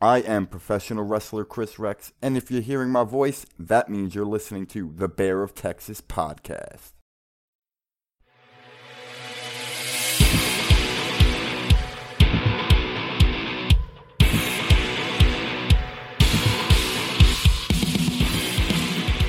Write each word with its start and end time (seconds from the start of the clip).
I 0.00 0.18
am 0.18 0.46
professional 0.46 1.02
wrestler 1.02 1.44
Chris 1.44 1.76
Rex, 1.76 2.12
and 2.22 2.36
if 2.36 2.52
you're 2.52 2.62
hearing 2.62 2.90
my 2.90 3.02
voice, 3.02 3.44
that 3.58 3.88
means 3.88 4.14
you're 4.14 4.24
listening 4.24 4.64
to 4.66 4.92
the 4.94 5.08
Bear 5.08 5.42
of 5.42 5.56
Texas 5.56 6.00
podcast. 6.00 6.92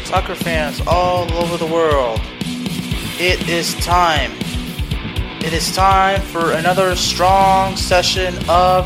Soccer 0.03 0.35
fans 0.35 0.81
all 0.85 1.33
over 1.33 1.57
the 1.57 1.65
world, 1.65 2.19
it 3.19 3.49
is 3.49 3.73
time. 3.83 4.33
It 5.41 5.53
is 5.53 5.75
time 5.75 6.21
for 6.21 6.51
another 6.51 6.95
strong 6.95 7.75
session 7.75 8.35
of 8.47 8.85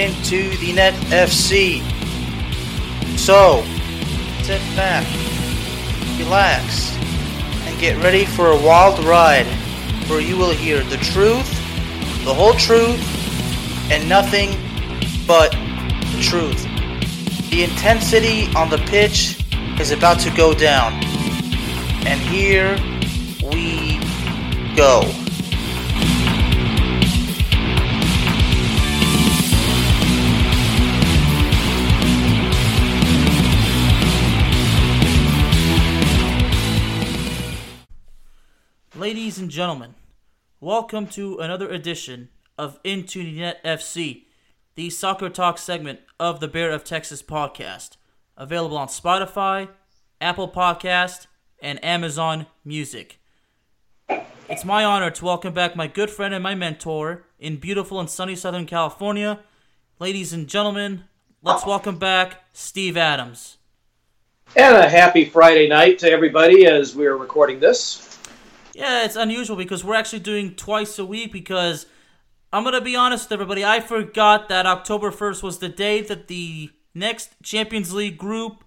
Into 0.00 0.56
the 0.56 0.72
Net 0.72 0.94
FC. 1.10 1.82
So, 3.18 3.62
sit 4.42 4.62
back, 4.74 5.04
relax, 6.18 6.96
and 7.66 7.78
get 7.78 8.02
ready 8.02 8.24
for 8.24 8.52
a 8.52 8.56
wild 8.56 8.98
ride 9.04 9.44
where 10.08 10.22
you 10.22 10.38
will 10.38 10.52
hear 10.52 10.82
the 10.84 10.96
truth, 10.96 11.46
the 12.24 12.32
whole 12.32 12.54
truth, 12.54 12.98
and 13.92 14.08
nothing 14.08 14.56
but 15.26 15.50
the 15.50 16.22
truth. 16.22 16.62
The 17.50 17.64
intensity 17.64 18.48
on 18.56 18.70
the 18.70 18.78
pitch 18.78 19.44
is 19.78 19.90
about 19.90 20.18
to 20.20 20.30
go 20.30 20.54
down. 20.54 20.94
And 22.06 22.18
here 22.20 22.74
we 23.52 24.00
go. 24.74 25.02
Ladies 39.00 39.38
and 39.38 39.50
gentlemen, 39.50 39.94
welcome 40.60 41.06
to 41.06 41.38
another 41.38 41.70
edition 41.70 42.28
of 42.58 42.78
Into 42.84 43.24
the 43.24 43.40
Net 43.40 43.64
FC, 43.64 44.24
the 44.74 44.90
soccer 44.90 45.30
talk 45.30 45.56
segment 45.56 46.00
of 46.18 46.38
the 46.38 46.48
Bear 46.48 46.70
of 46.70 46.84
Texas 46.84 47.22
podcast 47.22 47.96
available 48.36 48.76
on 48.76 48.88
Spotify, 48.88 49.70
Apple 50.20 50.50
Podcast, 50.50 51.28
and 51.62 51.82
Amazon 51.82 52.44
Music. 52.62 53.18
It's 54.50 54.66
my 54.66 54.84
honor 54.84 55.10
to 55.10 55.24
welcome 55.24 55.54
back 55.54 55.74
my 55.74 55.86
good 55.86 56.10
friend 56.10 56.34
and 56.34 56.42
my 56.42 56.54
mentor 56.54 57.24
in 57.38 57.56
beautiful 57.56 58.00
and 58.00 58.10
sunny 58.10 58.36
Southern 58.36 58.66
California. 58.66 59.40
Ladies 59.98 60.34
and 60.34 60.46
gentlemen, 60.46 61.04
let's 61.42 61.64
welcome 61.64 61.96
back 61.96 62.44
Steve 62.52 62.98
Adams. 62.98 63.56
And 64.56 64.76
a 64.76 64.86
happy 64.86 65.24
Friday 65.24 65.68
night 65.68 65.98
to 66.00 66.10
everybody 66.10 66.66
as 66.66 66.94
we're 66.94 67.16
recording 67.16 67.60
this. 67.60 68.09
Yeah, 68.74 69.04
it's 69.04 69.16
unusual 69.16 69.56
because 69.56 69.84
we're 69.84 69.94
actually 69.94 70.20
doing 70.20 70.54
twice 70.54 70.98
a 70.98 71.04
week 71.04 71.32
because 71.32 71.86
I'm 72.52 72.62
going 72.62 72.74
to 72.74 72.80
be 72.80 72.96
honest 72.96 73.26
with 73.26 73.32
everybody. 73.32 73.64
I 73.64 73.80
forgot 73.80 74.48
that 74.48 74.66
October 74.66 75.10
1st 75.10 75.42
was 75.42 75.58
the 75.58 75.68
day 75.68 76.02
that 76.02 76.28
the 76.28 76.70
next 76.94 77.30
Champions 77.42 77.92
League 77.92 78.18
group 78.18 78.64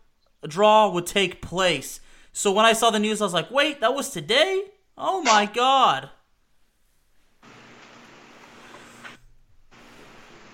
draw 0.48 0.90
would 0.90 1.06
take 1.06 1.42
place. 1.42 2.00
So 2.32 2.52
when 2.52 2.66
I 2.66 2.74
saw 2.74 2.90
the 2.90 3.00
news, 3.00 3.22
I 3.22 3.26
was 3.26 3.34
like, 3.34 3.52
wait, 3.52 3.80
that 3.82 3.94
was 3.94 4.10
today? 4.10 4.64
Oh 4.98 5.22
my 5.22 5.46
god. 5.46 6.10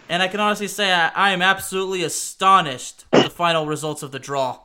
And 0.08 0.24
I 0.24 0.28
can 0.28 0.40
honestly 0.40 0.68
say 0.68 0.92
I, 0.92 1.10
I 1.10 1.32
am 1.32 1.42
absolutely 1.42 2.04
astonished 2.04 3.06
with 3.14 3.24
the 3.24 3.30
final 3.30 3.68
results 3.68 4.02
of 4.02 4.12
the 4.12 4.20
draw. 4.20 4.60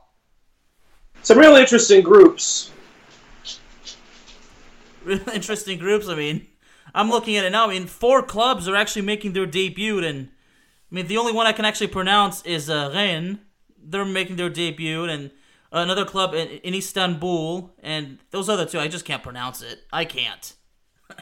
Some 1.23 1.39
really 1.39 1.61
interesting 1.61 2.03
groups. 2.03 2.71
Real 5.05 5.29
interesting 5.33 5.79
groups. 5.79 6.09
I 6.09 6.15
mean, 6.15 6.47
I'm 6.95 7.11
looking 7.11 7.37
at 7.37 7.45
it 7.45 7.51
now. 7.51 7.67
I 7.67 7.71
mean, 7.71 7.87
four 7.87 8.23
clubs 8.23 8.69
are 8.69 8.77
actually 8.77 9.03
making 9.03 9.33
their 9.33 9.47
debut, 9.47 9.99
and 10.05 10.29
I 10.91 10.95
mean, 10.95 11.07
the 11.07 11.17
only 11.17 11.33
one 11.33 11.47
I 11.47 11.53
can 11.53 11.65
actually 11.65 11.89
pronounce 11.89 12.45
is 12.45 12.71
uh, 12.71 12.91
Rennes. 12.95 13.39
They're 13.87 14.05
making 14.05 14.37
their 14.37 14.49
debut, 14.49 15.05
and 15.05 15.31
another 15.73 16.05
club 16.05 16.35
in, 16.35 16.49
in 16.49 16.75
Istanbul, 16.75 17.75
and 17.83 18.19
those 18.31 18.49
other 18.49 18.65
two, 18.65 18.79
I 18.79 18.89
just 18.89 19.05
can't 19.05 19.23
pronounce 19.23 19.61
it. 19.63 19.81
I 19.93 20.05
can't. 20.05 20.55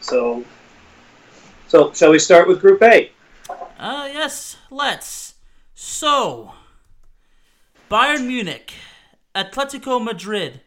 so, 0.00 0.44
so 1.68 1.92
shall 1.92 2.10
we 2.10 2.18
start 2.18 2.48
with 2.48 2.60
Group 2.60 2.82
A? 2.82 3.10
Uh, 3.78 4.08
yes, 4.12 4.56
let's. 4.70 5.34
So, 5.74 6.52
Bayern 7.90 8.26
Munich, 8.26 8.72
Atletico 9.34 10.02
Madrid, 10.02 10.60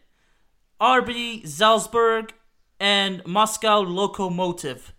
RB 0.80 1.46
Salzburg, 1.46 2.34
and 2.78 3.26
Moscow 3.26 3.82
Lokomotiv. 3.82 4.92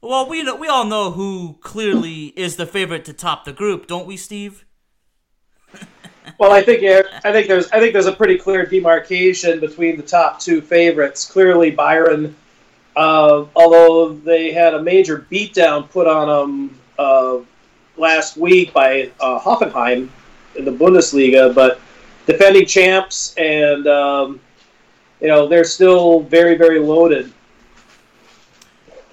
Well, 0.00 0.28
we 0.28 0.42
know, 0.42 0.56
we 0.56 0.68
all 0.68 0.86
know 0.86 1.10
who 1.10 1.58
clearly 1.60 2.26
is 2.36 2.56
the 2.56 2.66
favorite 2.66 3.04
to 3.06 3.12
top 3.12 3.44
the 3.44 3.52
group, 3.52 3.86
don't 3.86 4.06
we, 4.06 4.16
Steve? 4.16 4.64
well, 6.38 6.52
I 6.52 6.62
think 6.62 6.82
I 7.24 7.32
think 7.32 7.48
there's 7.48 7.70
I 7.70 7.80
think 7.80 7.92
there's 7.92 8.06
a 8.06 8.12
pretty 8.12 8.38
clear 8.38 8.64
demarcation 8.64 9.60
between 9.60 9.96
the 9.96 10.02
top 10.02 10.40
two 10.40 10.60
favorites. 10.60 11.30
Clearly, 11.30 11.74
Bayern, 11.74 12.34
uh, 12.94 13.44
although 13.54 14.14
they 14.14 14.52
had 14.52 14.74
a 14.74 14.82
major 14.82 15.26
beatdown 15.30 15.90
put 15.90 16.06
on 16.06 16.28
them 16.28 16.80
uh, 16.98 17.38
last 17.96 18.36
week 18.36 18.72
by 18.72 19.10
uh, 19.20 19.38
Hoffenheim 19.38 20.08
in 20.54 20.64
the 20.64 20.72
Bundesliga, 20.72 21.54
but 21.54 21.80
defending 22.26 22.66
champs 22.66 23.34
and 23.36 23.86
um, 23.86 24.40
you 25.20 25.28
know 25.28 25.46
they're 25.46 25.64
still 25.64 26.20
very 26.20 26.56
very 26.56 26.78
loaded. 26.78 27.32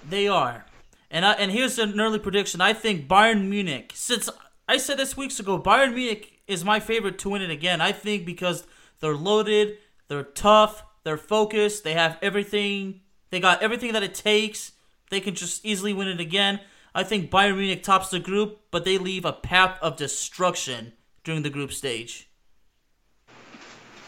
They 0.09 0.28
are. 0.28 0.66
And 1.09 1.25
I, 1.25 1.34
and 1.34 1.52
here's 1.52 1.78
an 1.78 1.99
early 1.99 2.20
prediction. 2.20 2.59
I 2.59 2.73
think 2.73 3.08
Bayern 3.08 3.47
Munich. 3.47 3.91
Since 3.93 4.29
I 4.67 4.78
said 4.78 4.97
this 4.97 5.16
weeks 5.16 5.40
ago, 5.40 5.59
Bayern 5.59 5.93
Munich 5.93 6.41
is 6.47 6.66
my 6.66 6.79
favorite 6.79 7.20
to 7.20 7.29
win 7.29 7.41
it 7.41 7.52
again. 7.52 7.82
I 7.82 7.91
think 7.91 8.26
because 8.26 8.66
they're 8.99 9.16
loaded, 9.16 9.78
they're 10.08 10.23
tough, 10.23 10.84
they're 11.03 11.17
focused, 11.17 11.84
they 11.84 11.93
have 11.93 12.17
everything. 12.22 13.02
They 13.29 13.40
got 13.40 13.61
everything 13.61 13.93
that 13.93 14.03
it 14.03 14.14
takes. 14.14 14.73
They 15.09 15.20
can 15.20 15.35
just 15.35 15.66
easily 15.66 15.93
win 15.93 16.08
it 16.08 16.20
again. 16.20 16.59
I 16.96 17.03
think 17.03 17.32
Bayern 17.32 17.58
Munich 17.58 17.84
tops 17.84 18.09
the 18.09 18.20
group, 18.20 18.59
but 18.72 18.85
they 18.85 18.97
leave 18.97 19.26
a 19.26 19.34
path 19.34 19.78
of 19.82 19.96
destruction 19.97 20.93
during 21.23 21.41
the 21.41 21.49
group 21.49 21.72
stage. 21.72 22.29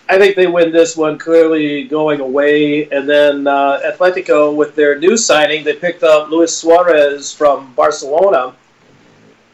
I 0.08 0.20
think 0.20 0.36
they 0.36 0.46
win 0.46 0.72
this 0.72 0.96
one 0.96 1.18
clearly 1.18 1.86
going 1.86 2.20
away. 2.20 2.88
And 2.90 3.10
then 3.10 3.48
uh, 3.48 3.80
Atletico, 3.84 4.56
with 4.56 4.76
their 4.76 5.00
new 5.00 5.18
signing, 5.18 5.64
they 5.64 5.76
picked 5.76 6.04
up 6.04 6.30
Luis 6.30 6.56
Suarez 6.56 7.32
from 7.34 7.74
Barcelona. 7.74 8.54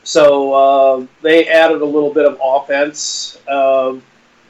So 0.03 0.53
uh, 0.53 1.06
they 1.21 1.48
added 1.48 1.81
a 1.81 1.86
little 1.86 2.13
bit 2.13 2.25
of 2.25 2.39
offense. 2.44 3.39
Um, 3.48 4.03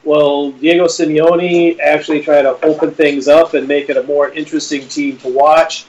well, 0.04 0.50
Diego 0.50 0.86
Simeone 0.86 1.78
actually 1.78 2.22
try 2.22 2.42
to 2.42 2.58
open 2.64 2.90
things 2.90 3.28
up 3.28 3.54
and 3.54 3.68
make 3.68 3.88
it 3.88 3.96
a 3.96 4.02
more 4.02 4.30
interesting 4.30 4.88
team 4.88 5.18
to 5.18 5.32
watch? 5.32 5.86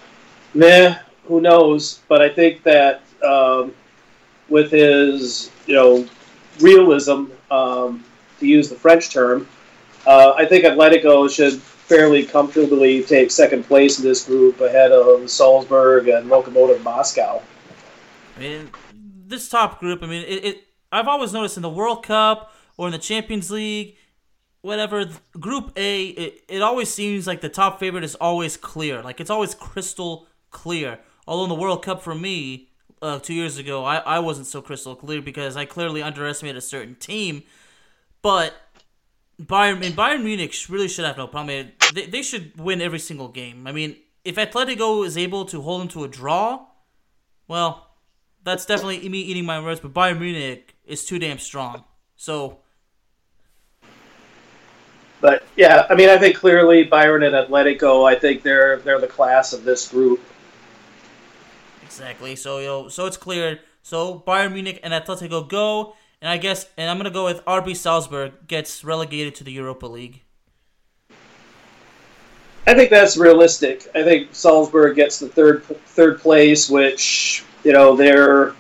Meh. 0.54 0.96
who 1.26 1.42
knows? 1.42 2.02
But 2.08 2.22
I 2.22 2.30
think 2.30 2.62
that 2.64 3.02
um, 3.24 3.74
with 4.50 4.70
his, 4.70 5.50
you 5.66 5.74
know, 5.74 6.08
realism, 6.60 7.26
um, 7.50 8.04
to 8.40 8.48
use 8.48 8.70
the 8.70 8.76
French 8.76 9.10
term, 9.10 9.48
uh, 10.06 10.34
I 10.36 10.46
think 10.46 10.66
Atletico 10.66 11.30
should 11.30 11.62
fairly 11.62 12.26
comfortably 12.26 13.04
take 13.04 13.32
second 13.32 13.64
place 13.64 14.00
in 14.00 14.06
this 14.06 14.26
group 14.26 14.62
ahead 14.62 14.92
of 14.92 15.30
Salzburg 15.30 16.08
and 16.08 16.30
Lokomotiv 16.30 16.82
Moscow. 16.84 17.42
I 18.38 18.40
mean, 18.40 18.70
this 18.94 19.50
top 19.50 19.80
group. 19.80 20.02
I 20.04 20.08
mean, 20.08 20.24
it, 20.24 20.46
it. 20.46 20.64
I've 20.92 21.08
always 21.08 21.34
noticed 21.34 21.58
in 21.58 21.64
the 21.64 21.70
World 21.70 22.06
Cup 22.06 22.54
or 22.78 22.88
in 22.88 22.92
the 22.92 23.00
Champions 23.00 23.52
League, 23.52 23.98
whatever 24.62 25.06
Group 25.40 25.74
A, 25.76 26.06
it, 26.06 26.44
it 26.48 26.62
always 26.62 26.92
seems 26.94 27.28
like 27.28 27.42
the 27.42 27.50
top 27.50 27.80
favorite 27.80 28.04
is 28.04 28.16
always 28.16 28.58
clear. 28.58 29.02
Like 29.02 29.20
it's 29.20 29.30
always 29.30 29.54
crystal 29.54 30.28
clear. 30.50 31.00
Although 31.28 31.44
in 31.44 31.50
the 31.50 31.56
World 31.56 31.84
Cup 31.84 32.02
for 32.02 32.16
me, 32.16 32.70
uh, 33.02 33.20
two 33.20 33.34
years 33.34 33.58
ago, 33.58 33.84
I, 33.84 33.98
I 33.98 34.20
wasn't 34.20 34.48
so 34.48 34.62
crystal 34.62 34.96
clear 34.96 35.22
because 35.22 35.58
I 35.58 35.66
clearly 35.66 36.02
underestimated 36.02 36.58
a 36.58 36.62
certain 36.62 36.96
team. 36.96 37.44
But 38.22 38.54
Bayern, 39.46 39.78
I 39.78 39.80
mean, 39.80 39.94
Bayern 39.94 40.24
Munich 40.24 40.56
really 40.70 40.88
should 40.88 41.06
have 41.06 41.18
no 41.18 41.28
problem. 41.28 41.72
They, 41.94 42.06
they 42.06 42.22
should 42.22 42.60
win 42.60 42.82
every 42.82 43.00
single 43.00 43.28
game. 43.28 43.68
I 43.68 43.72
mean, 43.72 43.98
if 44.24 44.36
Atletico 44.36 45.06
is 45.06 45.18
able 45.18 45.46
to 45.46 45.62
hold 45.62 45.82
them 45.82 45.88
to 45.90 46.04
a 46.04 46.08
draw, 46.08 46.66
well, 47.48 47.90
that's 48.44 48.66
definitely 48.66 49.08
me 49.10 49.20
eating 49.22 49.46
my 49.46 49.62
words. 49.62 49.80
But 49.80 49.94
Bayern 49.94 50.20
Munich 50.20 50.76
is 50.86 51.06
too 51.06 51.20
damn 51.20 51.40
strong. 51.40 51.84
So. 52.16 52.60
But 55.22 55.44
yeah, 55.56 55.88
I 55.90 55.96
mean, 55.96 56.10
I 56.10 56.18
think 56.18 56.36
clearly 56.36 56.86
Bayern 56.86 57.26
and 57.26 57.34
Atletico. 57.34 58.08
I 58.10 58.20
think 58.20 58.44
they're 58.44 58.78
they're 58.78 59.00
the 59.00 59.08
class 59.08 59.54
of 59.54 59.64
this 59.64 59.88
group. 59.88 60.22
Exactly. 61.82 62.36
So 62.36 62.60
you 62.60 62.68
know, 62.68 62.90
so 62.90 63.06
it's 63.06 63.18
clear. 63.18 63.60
So 63.84 64.24
Bayern 64.26 64.54
Munich 64.54 64.80
and 64.84 64.94
Atletico 64.94 65.48
go, 65.48 65.96
and 66.24 66.32
I 66.32 66.38
guess, 66.38 66.68
and 66.78 66.90
I'm 66.90 66.98
gonna 66.98 67.12
go 67.12 67.26
with 67.26 67.44
RB 67.44 67.76
Salzburg 67.76 68.48
gets 68.48 68.84
relegated 68.84 69.36
to 69.36 69.44
the 69.44 69.52
Europa 69.52 69.86
League. 69.86 70.22
I 72.66 72.74
think 72.74 72.90
that's 72.90 73.18
realistic. 73.18 73.88
I 73.94 74.04
think 74.04 74.30
Salzburg 74.32 74.96
gets 74.96 75.20
the 75.20 75.28
third 75.28 75.66
third 75.66 76.22
place, 76.22 76.70
which 76.70 77.44
you 77.66 77.74
know 77.74 77.98
they're 77.98 78.56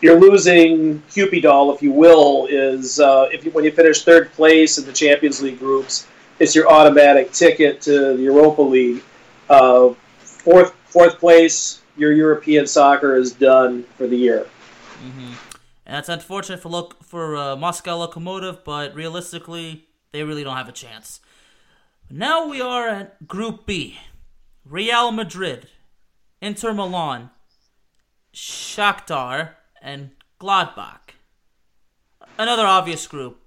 you're 0.00 0.18
losing 0.18 1.00
Cupidol, 1.02 1.72
if 1.72 1.80
you 1.80 1.92
will, 1.92 2.46
is 2.50 2.98
uh, 2.98 3.28
if 3.30 3.44
you, 3.44 3.52
when 3.52 3.64
you 3.64 3.70
finish 3.70 4.02
third 4.02 4.32
place 4.32 4.76
in 4.76 4.84
the 4.84 4.92
Champions 4.92 5.40
League 5.40 5.60
groups, 5.60 6.08
it's 6.40 6.56
your 6.56 6.68
automatic 6.68 7.30
ticket 7.30 7.80
to 7.82 8.16
the 8.16 8.22
Europa 8.22 8.62
League. 8.62 9.00
Uh, 9.48 9.90
fourth 10.18 10.74
fourth 10.86 11.20
place, 11.20 11.82
your 11.96 12.10
European 12.10 12.66
soccer 12.66 13.14
is 13.14 13.30
done 13.30 13.84
for 13.96 14.08
the 14.08 14.16
year. 14.16 14.48
Mm-hmm. 15.04 15.49
And 15.90 15.96
that's 15.96 16.08
unfortunate 16.08 16.60
for 16.60 16.68
look 16.68 17.02
for 17.02 17.36
uh, 17.36 17.56
Moscow 17.56 18.06
Lokomotiv, 18.06 18.62
but 18.62 18.94
realistically, 18.94 19.88
they 20.12 20.22
really 20.22 20.44
don't 20.44 20.56
have 20.56 20.68
a 20.68 20.72
chance. 20.72 21.18
Now 22.08 22.46
we 22.46 22.60
are 22.60 22.86
at 22.86 23.26
Group 23.26 23.66
B: 23.66 23.98
Real 24.64 25.10
Madrid, 25.10 25.66
Inter 26.40 26.72
Milan, 26.72 27.30
Shakhtar, 28.32 29.54
and 29.82 30.10
Gladbach. 30.40 31.16
Another 32.38 32.66
obvious 32.66 33.08
group. 33.08 33.42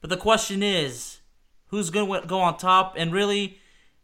But 0.00 0.08
the 0.08 0.16
question 0.16 0.62
is, 0.62 1.18
who's 1.66 1.90
going 1.90 2.22
to 2.22 2.26
go 2.26 2.40
on 2.40 2.56
top? 2.56 2.94
And 2.96 3.12
really, 3.12 3.58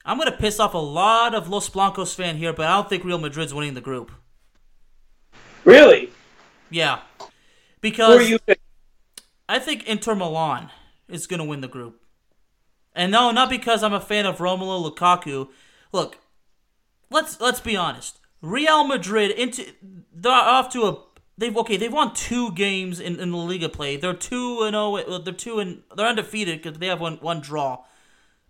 I'm 0.04 0.18
going 0.18 0.30
to 0.30 0.36
piss 0.36 0.60
off 0.60 0.74
a 0.74 0.78
lot 0.78 1.34
of 1.34 1.48
Los 1.48 1.70
Blancos 1.70 2.12
fan 2.12 2.36
here, 2.36 2.52
but 2.52 2.66
I 2.66 2.76
don't 2.76 2.90
think 2.90 3.02
Real 3.02 3.16
Madrid's 3.16 3.54
winning 3.54 3.72
the 3.72 3.80
group. 3.80 4.12
Really? 5.64 6.10
Yeah. 6.68 6.98
Because 7.80 8.38
I 9.48 9.58
think 9.58 9.86
Inter 9.86 10.14
Milan 10.14 10.70
is 11.08 11.26
going 11.26 11.38
to 11.38 11.44
win 11.44 11.60
the 11.60 11.68
group. 11.68 12.02
And 12.94 13.12
no, 13.12 13.30
not 13.30 13.48
because 13.48 13.82
I'm 13.82 13.94
a 13.94 14.00
fan 14.00 14.26
of 14.26 14.38
Romelu 14.38 14.92
Lukaku. 14.92 15.48
Look, 15.92 16.18
let's 17.10 17.40
let's 17.40 17.60
be 17.60 17.76
honest. 17.76 18.18
Real 18.42 18.84
Madrid 18.84 19.30
into 19.30 19.64
they're 20.12 20.32
off 20.32 20.72
to 20.72 20.82
a 20.82 20.98
they've 21.36 21.56
okay 21.56 21.76
they've 21.76 21.92
won 21.92 22.12
two 22.14 22.52
games 22.52 23.00
in, 23.00 23.18
in 23.20 23.30
the 23.30 23.36
Liga 23.36 23.68
play. 23.68 23.96
They're 23.96 24.14
two 24.14 24.62
and 24.62 24.74
oh 24.74 25.18
they're 25.18 25.32
two 25.32 25.60
and 25.60 25.82
they're 25.96 26.06
undefeated 26.06 26.62
because 26.62 26.78
they 26.78 26.86
have 26.88 27.00
one 27.00 27.16
one 27.16 27.40
draw, 27.40 27.84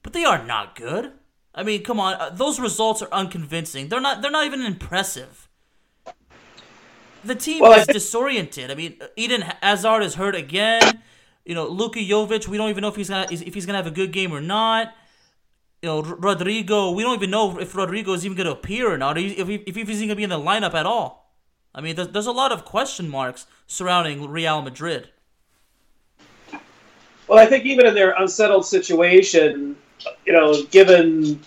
but 0.03 0.13
they 0.13 0.25
are 0.25 0.45
not 0.45 0.75
good. 0.75 1.13
I 1.55 1.63
mean, 1.63 1.83
come 1.83 1.99
on, 1.99 2.15
uh, 2.15 2.31
those 2.31 2.61
results 2.61 3.03
are 3.03 3.13
unconvincing. 3.13 3.89
They're 3.89 4.01
not 4.01 4.23
they're 4.23 4.31
not 4.31 4.47
even 4.47 4.63
impressive. 4.63 5.48
The 7.29 7.35
team 7.35 7.61
well, 7.61 7.79
is 7.79 7.87
disoriented. 7.87 8.71
I 8.71 8.75
mean, 8.75 9.01
Eden 9.17 9.43
Hazard 9.63 10.03
is 10.03 10.15
hurt 10.15 10.35
again. 10.35 11.03
You 11.45 11.55
know, 11.55 11.67
Luka 11.67 12.01
Jovic, 12.01 12.49
we 12.49 12.57
don't 12.57 12.71
even 12.71 12.83
know 12.83 12.89
if 12.89 12.97
he's 12.97 13.09
gonna 13.09 13.27
if 13.31 13.55
he's 13.55 13.67
gonna 13.67 13.79
have 13.79 13.87
a 13.87 13.93
good 13.93 14.13
game 14.13 14.33
or 14.33 14.41
not 14.41 14.95
you 15.83 15.89
know, 15.89 16.03
Rodrygo, 16.03 16.95
we 16.95 17.03
don't 17.03 17.15
even 17.15 17.31
know 17.31 17.59
if 17.59 17.75
Rodrigo 17.75 18.13
is 18.13 18.25
even 18.25 18.37
going 18.37 18.47
to 18.47 18.53
appear 18.53 18.93
or 18.93 18.99
not, 18.99 19.17
if, 19.17 19.49
if 19.49 19.75
he's 19.77 19.99
going 19.99 20.09
to 20.09 20.17
be 20.17 20.25
in 20.25 20.31
the 20.31 20.39
lineup 20.39 20.75
at 20.75 20.87
all. 20.87 21.33
I 21.75 21.81
mean, 21.81 21.95
there's, 21.95 22.09
there's 22.09 22.27
a 22.27 22.33
lot 22.33 22.51
of 22.51 22.65
question 22.65 23.09
marks 23.09 23.47
surrounding 23.67 24.29
Real 24.29 24.63
Madrid. 24.63 25.11
Well, 27.29 27.39
I 27.39 27.47
think 27.47 27.65
even 27.67 27.87
in 27.87 27.95
their 27.95 28.15
unsettled 28.19 28.67
situation, 28.67 29.77
you 30.25 30.33
know, 30.33 30.65
given 30.65 31.41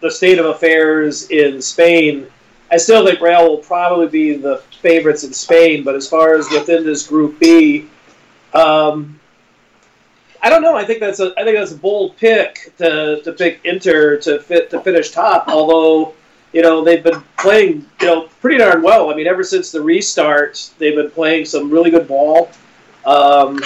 the 0.00 0.10
state 0.10 0.38
of 0.38 0.46
affairs 0.46 1.30
in 1.30 1.60
Spain, 1.62 2.26
I 2.72 2.78
still 2.78 3.06
think 3.06 3.20
Real 3.20 3.46
will 3.46 3.58
probably 3.58 4.08
be 4.08 4.32
the 4.32 4.56
favorites 4.80 5.24
in 5.24 5.32
Spain. 5.34 5.84
But 5.84 5.94
as 5.94 6.08
far 6.08 6.34
as 6.34 6.48
within 6.50 6.84
this 6.84 7.06
Group 7.06 7.38
B, 7.38 7.86
um, 8.54 9.20
I 10.42 10.48
don't 10.48 10.62
know. 10.62 10.74
I 10.74 10.84
think 10.84 10.98
that's 10.98 11.20
a 11.20 11.34
I 11.36 11.44
think 11.44 11.56
that's 11.56 11.72
a 11.72 11.76
bold 11.76 12.16
pick 12.16 12.72
to, 12.78 13.20
to 13.22 13.32
pick 13.32 13.60
Inter 13.64 14.16
to 14.18 14.40
fit 14.40 14.70
to 14.70 14.80
finish 14.80 15.10
top. 15.10 15.48
Although 15.48 16.14
you 16.54 16.62
know 16.62 16.82
they've 16.82 17.04
been 17.04 17.22
playing 17.38 17.86
you 18.00 18.06
know 18.06 18.28
pretty 18.40 18.56
darn 18.56 18.82
well. 18.82 19.10
I 19.10 19.14
mean, 19.14 19.26
ever 19.26 19.44
since 19.44 19.70
the 19.70 19.82
restart, 19.82 20.70
they've 20.78 20.96
been 20.96 21.10
playing 21.10 21.44
some 21.44 21.70
really 21.70 21.90
good 21.90 22.08
ball. 22.08 22.50
Um, 23.04 23.60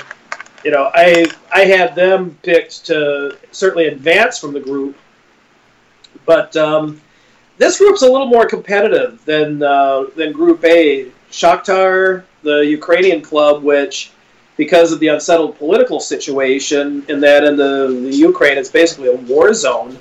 you 0.64 0.72
know, 0.72 0.90
I 0.94 1.26
I 1.54 1.60
had 1.60 1.94
them 1.94 2.36
picked 2.42 2.86
to 2.86 3.38
certainly 3.52 3.86
advance 3.86 4.38
from 4.40 4.52
the 4.52 4.60
group, 4.60 4.96
but 6.26 6.56
um, 6.56 7.00
this 7.58 7.78
group's 7.78 8.02
a 8.02 8.10
little 8.10 8.26
more 8.26 8.46
competitive 8.46 9.24
than 9.24 9.62
uh, 9.62 10.04
than 10.14 10.32
Group 10.32 10.64
A. 10.64 11.10
Shakhtar, 11.30 12.24
the 12.42 12.58
Ukrainian 12.58 13.20
club, 13.22 13.62
which 13.62 14.10
because 14.56 14.92
of 14.92 15.00
the 15.00 15.08
unsettled 15.08 15.58
political 15.58 16.00
situation 16.00 17.04
in 17.08 17.20
that 17.20 17.44
in 17.44 17.56
the, 17.56 17.88
the 18.02 18.16
Ukraine 18.16 18.56
it's 18.58 18.70
basically 18.70 19.08
a 19.08 19.16
war 19.16 19.52
zone. 19.52 19.98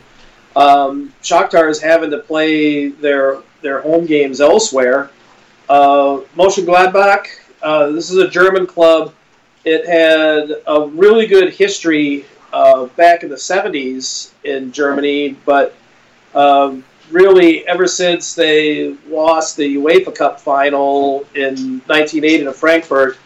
Um, 0.55 1.13
Shakhtar 1.21 1.69
is 1.69 1.81
having 1.81 2.11
to 2.11 2.19
play 2.19 2.87
their 2.87 3.41
their 3.61 3.81
home 3.81 4.05
games 4.05 4.41
elsewhere. 4.41 5.09
Uh, 5.67 6.21
Mönchengladbach, 6.35 7.27
uh, 7.63 7.89
this 7.89 8.11
is 8.11 8.17
a 8.17 8.27
German 8.27 8.67
club. 8.67 9.13
It 9.65 9.85
had 9.87 10.61
a 10.67 10.87
really 10.87 11.25
good 11.25 11.51
history 11.51 12.25
uh, 12.53 12.85
back 12.95 13.23
in 13.23 13.29
the 13.29 13.35
70s 13.35 14.31
in 14.43 14.71
Germany, 14.71 15.35
but 15.43 15.75
um, 16.35 16.83
really 17.11 17.67
ever 17.67 17.87
since 17.87 18.33
they 18.33 18.95
lost 19.07 19.57
the 19.57 19.75
UEFA 19.75 20.15
Cup 20.15 20.39
final 20.39 21.25
in 21.35 21.81
1980 21.87 22.45
to 22.45 22.53
Frankfurt, 22.53 23.17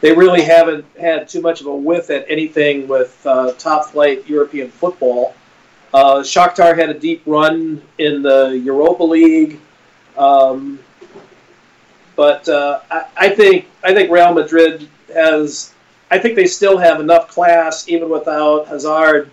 they 0.00 0.12
really 0.12 0.42
haven't 0.42 0.84
had 0.98 1.28
too 1.28 1.40
much 1.40 1.60
of 1.60 1.66
a 1.66 1.74
whiff 1.74 2.10
at 2.10 2.24
anything 2.28 2.86
with 2.86 3.20
uh, 3.26 3.52
top 3.52 3.86
flight 3.86 4.28
European 4.28 4.70
football. 4.70 5.34
Uh, 5.94 6.16
Shakhtar 6.16 6.76
had 6.76 6.90
a 6.90 6.94
deep 6.94 7.22
run 7.26 7.82
in 7.98 8.22
the 8.22 8.60
Europa 8.62 9.02
League, 9.02 9.58
um, 10.18 10.78
but 12.16 12.48
uh, 12.48 12.80
I, 12.90 13.06
I, 13.16 13.28
think 13.30 13.66
I 13.82 13.94
think 13.94 14.10
Real 14.10 14.34
Madrid 14.34 14.88
has. 15.14 15.72
I 16.10 16.18
think 16.18 16.36
they 16.36 16.46
still 16.46 16.78
have 16.78 17.00
enough 17.00 17.28
class, 17.28 17.88
even 17.88 18.08
without 18.08 18.68
Hazard. 18.68 19.30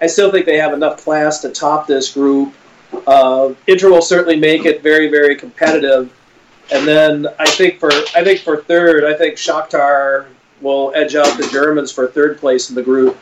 I 0.00 0.06
still 0.06 0.30
think 0.30 0.46
they 0.46 0.58
have 0.58 0.72
enough 0.72 1.02
class 1.02 1.40
to 1.40 1.50
top 1.50 1.86
this 1.86 2.12
group. 2.12 2.54
Uh, 3.06 3.54
Inter 3.66 3.90
will 3.90 4.02
certainly 4.02 4.36
make 4.36 4.64
it 4.64 4.82
very, 4.82 5.08
very 5.08 5.36
competitive. 5.36 6.12
And 6.72 6.86
then 6.86 7.28
I 7.38 7.46
think 7.46 7.78
for 7.78 7.90
I 8.14 8.24
think 8.24 8.40
for 8.40 8.62
third, 8.62 9.04
I 9.04 9.14
think 9.14 9.36
Shakhtar 9.36 10.26
will 10.60 10.92
edge 10.94 11.14
out 11.14 11.36
the 11.38 11.46
Germans 11.48 11.92
for 11.92 12.08
third 12.08 12.38
place 12.38 12.70
in 12.70 12.74
the 12.74 12.82
group. 12.82 13.16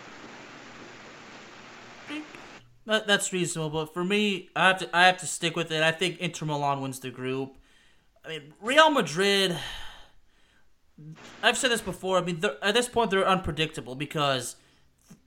That, 2.86 3.06
that's 3.06 3.32
reasonable, 3.32 3.70
but 3.70 3.94
for 3.94 4.04
me, 4.04 4.50
I 4.54 4.68
have 4.68 4.78
to 4.78 4.96
I 4.96 5.06
have 5.06 5.18
to 5.18 5.26
stick 5.26 5.56
with 5.56 5.70
it. 5.70 5.82
I 5.82 5.92
think 5.92 6.18
Inter 6.18 6.46
Milan 6.46 6.80
wins 6.80 7.00
the 7.00 7.10
group. 7.10 7.56
I 8.24 8.28
mean, 8.28 8.54
Real 8.60 8.90
Madrid. 8.90 9.56
I've 11.42 11.58
said 11.58 11.70
this 11.70 11.80
before. 11.80 12.18
I 12.18 12.22
mean, 12.22 12.42
at 12.62 12.74
this 12.74 12.88
point, 12.88 13.10
they're 13.10 13.26
unpredictable 13.26 13.96
because, 13.96 14.56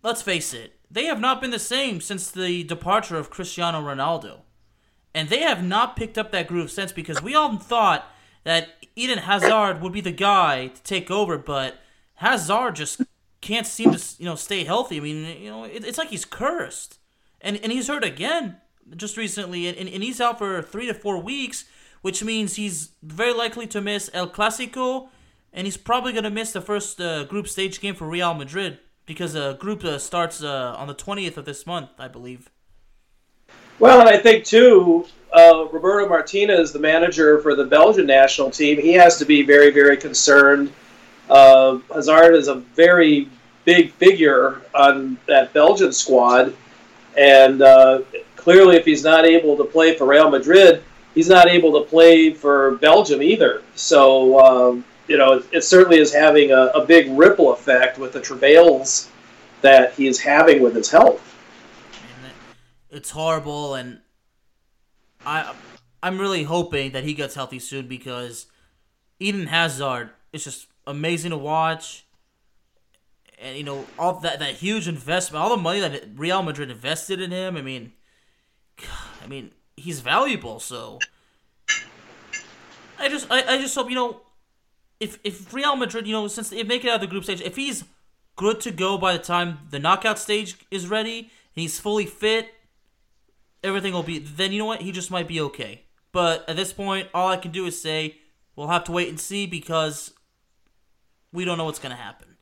let's 0.01 0.22
face 0.22 0.53
it, 0.53 0.76
they 0.89 1.06
have 1.06 1.20
not 1.20 1.41
been 1.41 1.51
the 1.51 1.60
same 1.60 2.01
since 2.01 2.29
the 2.32 2.63
departure 2.63 3.17
of 3.17 3.29
Cristiano 3.29 3.82
Ronaldo. 3.82 4.41
and 5.13 5.29
they 5.29 5.39
have 5.39 5.63
not 5.63 5.96
picked 5.96 6.17
up 6.17 6.32
that 6.32 6.48
groove 6.48 6.70
since 6.70 6.91
because 6.91 7.22
we 7.24 7.34
all 7.34 7.58
thought 7.58 8.06
that 8.44 8.70
Eden 8.96 9.20
Hazard 9.20 9.82
would 9.82 9.91
be 9.91 10.01
the 10.01 10.12
guy 10.12 10.67
to 10.67 10.84
take 10.84 11.10
over, 11.10 11.38
but 11.38 11.79
Hazard 12.15 12.75
just 12.75 13.01
can't 13.41 13.65
seem 13.67 13.91
to 13.94 14.03
you 14.20 14.25
know 14.25 14.36
stay 14.36 14.63
healthy. 14.63 14.98
I 14.98 15.00
mean, 15.00 15.41
you 15.41 15.50
know, 15.50 15.63
it, 15.63 15.84
it's 15.86 15.98
like 15.98 16.10
he's 16.10 16.25
cursed, 16.25 17.00
and 17.41 17.58
and 17.63 17.72
he's 17.72 17.88
hurt 17.88 18.03
again 18.03 18.58
just 18.96 19.17
recently, 19.17 19.67
and, 19.67 19.89
and 19.89 20.03
he's 20.03 20.22
out 20.22 20.38
for 20.38 20.62
three 20.62 20.88
to 20.88 20.94
four 20.94 21.20
weeks, 21.22 21.65
which 22.01 22.24
means 22.24 22.56
he's 22.56 22.91
very 23.01 23.34
likely 23.34 23.67
to 23.67 23.82
miss 23.82 24.10
El 24.13 24.29
Clasico, 24.29 25.10
and 25.51 25.65
he's 25.67 25.77
probably 25.77 26.12
going 26.12 26.24
to 26.24 26.29
miss 26.29 26.51
the 26.53 26.62
first 26.62 27.01
uh, 27.01 27.24
group 27.25 27.48
stage 27.48 27.82
game 27.82 27.96
for 27.96 28.08
Real 28.08 28.34
Madrid 28.34 28.79
because 29.08 29.34
the 29.34 29.44
uh, 29.44 29.54
group 29.54 29.84
uh, 29.84 29.98
starts 29.98 30.44
uh, 30.44 30.76
on 30.78 30.88
the 30.88 30.94
20th 30.94 31.38
of 31.38 31.46
this 31.46 31.66
month, 31.66 31.90
I 31.98 32.08
believe. 32.08 32.52
Well, 33.80 34.02
and 34.02 34.10
I 34.10 34.18
think 34.18 34.44
too, 34.44 35.08
uh, 35.34 35.66
Roberto 35.72 36.08
Martinez, 36.08 36.72
the 36.72 36.80
manager 36.80 37.40
for 37.42 37.56
the 37.56 37.64
Belgian 37.64 38.06
national 38.06 38.52
team, 38.52 38.80
he 38.80 38.94
has 38.94 39.18
to 39.18 39.26
be 39.26 39.42
very, 39.42 39.72
very 39.72 39.98
concerned. 39.98 40.72
Uh, 41.30 41.80
Hazard 41.94 42.36
is 42.36 42.48
a 42.50 42.56
very 42.56 43.30
big 43.66 43.92
figure 43.94 44.62
on 44.76 45.18
that 45.26 45.54
Belgian 45.54 45.92
squad, 45.92 46.54
and 47.18 47.62
uh, 47.62 48.02
clearly, 48.36 48.76
if 48.76 48.86
he's 48.86 49.04
not 49.04 49.26
able 49.26 49.58
to 49.58 49.64
play 49.64 49.96
for 49.96 50.06
Real 50.06 50.30
Madrid, 50.30 50.84
he's 51.14 51.30
not 51.30 51.48
able 51.48 51.80
to 51.82 51.90
play 51.90 52.34
for 52.34 52.76
Belgium 52.78 53.22
either. 53.22 53.62
So, 53.76 54.40
um, 54.40 54.86
you 55.08 55.18
know, 55.18 55.44
it, 55.52 55.64
certainly 55.64 56.00
is 56.00 56.14
having 56.14 56.52
a, 56.52 56.68
a, 56.76 56.86
big 56.86 57.10
ripple 57.12 57.54
effect 57.54 57.98
with 57.98 58.14
the 58.14 58.22
travails 58.22 59.10
that 59.62 59.94
he 59.94 60.08
is 60.08 60.20
having 60.20 60.62
with 60.62 60.76
his 60.76 60.90
health. 60.90 61.24
It's 62.90 63.12
horrible, 63.12 63.76
and 63.76 64.00
I, 65.26 65.54
I'm 66.02 66.20
really 66.20 66.44
hoping 66.44 66.92
that 66.92 67.04
he 67.04 67.14
gets 67.14 67.36
healthy 67.36 67.60
soon 67.60 67.88
because 67.88 68.48
Eden 69.20 69.48
Hazard 69.48 70.12
is 70.32 70.44
just 70.44 70.68
amazing 70.86 71.32
to 71.32 71.38
watch. 71.38 72.06
And 73.40 73.56
you 73.56 73.64
know 73.64 73.86
all 74.00 74.20
that 74.22 74.40
that 74.40 74.56
huge 74.56 74.88
investment, 74.88 75.44
all 75.44 75.50
the 75.56 75.62
money 75.62 75.80
that 75.80 76.08
Real 76.16 76.42
Madrid 76.42 76.72
invested 76.72 77.22
in 77.22 77.30
him. 77.30 77.56
I 77.56 77.62
mean, 77.62 77.92
I 79.24 79.28
mean, 79.28 79.52
he's 79.76 80.00
valuable. 80.00 80.60
So 80.60 81.00
I 83.00 83.10
just, 83.10 83.28
I, 83.30 83.44
I 83.44 83.62
just 83.62 83.76
hope 83.76 83.90
you 83.90 83.96
know, 83.96 84.22
if 85.00 85.20
if 85.24 85.54
Real 85.54 85.75
Madrid, 85.75 86.08
you 86.08 86.13
know, 86.13 86.27
since 86.27 86.50
they 86.50 86.63
make 86.63 86.84
it 86.84 86.89
out 86.89 86.96
of 86.96 87.01
the 87.01 87.08
group 87.08 87.24
stage, 87.24 87.42
if 87.42 87.56
he's 87.56 87.84
good 88.36 88.60
to 88.62 88.72
go 88.72 88.98
by 88.98 89.13
the 89.13 89.20
time 89.20 89.60
the 89.70 89.80
knockout 89.80 90.20
stage 90.20 90.56
is 90.72 90.88
ready 90.88 91.20
and 91.20 91.30
he's 91.54 91.80
fully 91.80 92.06
fit, 92.06 92.54
everything 93.63 93.94
will 93.94 94.04
be. 94.04 94.20
Then 94.20 94.51
you 94.51 94.60
know 94.60 94.66
what, 94.66 94.82
he 94.82 94.92
just 94.92 95.12
might 95.12 95.27
be 95.27 95.42
okay. 95.42 95.84
But 96.12 96.48
at 96.50 96.56
this 96.56 96.74
point, 96.74 97.10
all 97.13 97.30
I 97.30 97.38
can 97.38 97.51
do 97.51 97.66
is 97.66 97.80
say 97.82 98.18
we'll 98.56 98.68
have 98.70 98.86
to 98.86 98.92
wait 98.92 99.10
and 99.10 99.20
see 99.20 99.46
because 99.46 100.13
we 101.32 101.46
don't 101.46 101.58
know 101.58 101.66
what's 101.66 101.80
going 101.80 101.96
to 101.96 102.01
happen. 102.01 102.38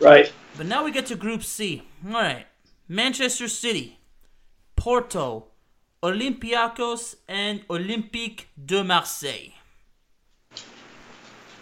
Right. 0.00 0.32
But 0.56 0.66
now 0.66 0.84
we 0.84 0.90
get 0.90 1.06
to 1.06 1.16
Group 1.16 1.44
C. 1.44 1.82
All 2.06 2.12
right. 2.12 2.46
Manchester 2.88 3.48
City 3.48 4.00
Porto, 4.76 5.46
Olympiacos, 6.02 7.14
and 7.28 7.66
Olympique 7.68 8.46
de 8.62 8.82
Marseille. 8.82 9.54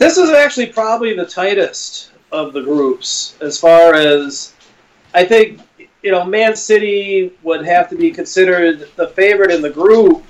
This 0.00 0.16
is 0.16 0.30
actually 0.30 0.68
probably 0.68 1.12
the 1.12 1.26
tightest 1.26 2.12
of 2.32 2.54
the 2.54 2.62
groups 2.62 3.36
as 3.42 3.60
far 3.60 3.92
as 3.92 4.54
I 5.12 5.26
think 5.26 5.60
you 6.02 6.10
know 6.10 6.24
Man 6.24 6.56
City 6.56 7.32
would 7.42 7.66
have 7.66 7.90
to 7.90 7.96
be 7.96 8.10
considered 8.10 8.88
the 8.96 9.08
favorite 9.08 9.50
in 9.50 9.60
the 9.60 9.68
group, 9.68 10.24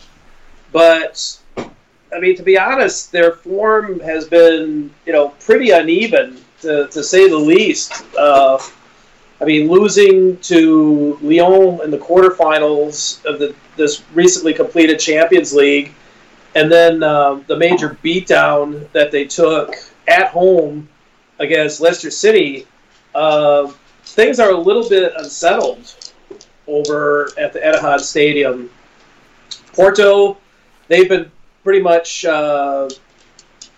but 0.72 1.38
I 1.56 2.18
mean 2.18 2.34
to 2.34 2.42
be 2.42 2.58
honest, 2.58 3.12
their 3.12 3.30
form 3.30 4.00
has 4.00 4.26
been 4.26 4.92
you 5.06 5.12
know 5.12 5.28
pretty 5.38 5.70
uneven 5.70 6.44
to, 6.62 6.88
to 6.88 7.04
say 7.04 7.28
the 7.28 7.38
least. 7.38 8.04
Uh, 8.18 8.58
I 9.40 9.44
mean, 9.44 9.68
losing 9.68 10.36
to 10.38 11.16
Lyon 11.22 11.80
in 11.84 11.92
the 11.92 11.98
quarterfinals 11.98 13.24
of 13.24 13.38
the 13.38 13.54
this 13.76 14.02
recently 14.14 14.52
completed 14.52 14.98
Champions 14.98 15.54
League, 15.54 15.94
and 16.54 16.70
then 16.70 17.02
uh, 17.02 17.40
the 17.46 17.56
major 17.56 17.96
beatdown 18.02 18.90
that 18.92 19.10
they 19.10 19.24
took 19.24 19.74
at 20.08 20.28
home 20.28 20.88
against 21.38 21.80
Leicester 21.80 22.10
City, 22.10 22.66
uh, 23.14 23.72
things 24.02 24.40
are 24.40 24.50
a 24.50 24.56
little 24.56 24.88
bit 24.88 25.12
unsettled 25.16 25.94
over 26.66 27.30
at 27.38 27.52
the 27.52 27.60
Etihad 27.60 28.00
Stadium. 28.00 28.70
Porto, 29.72 30.38
they've 30.88 31.08
been 31.08 31.30
pretty 31.62 31.80
much 31.80 32.24
uh, 32.24 32.88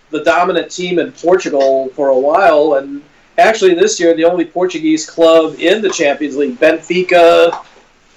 the 0.09 0.23
dominant 0.23 0.71
team 0.71 0.99
in 0.99 1.11
Portugal 1.11 1.89
for 1.89 2.09
a 2.09 2.17
while, 2.17 2.75
and 2.75 3.03
actually 3.37 3.73
this 3.73 3.99
year 3.99 4.15
the 4.15 4.25
only 4.25 4.45
Portuguese 4.45 5.09
club 5.09 5.55
in 5.59 5.81
the 5.81 5.89
Champions 5.89 6.35
League, 6.35 6.59
Benfica 6.59 7.65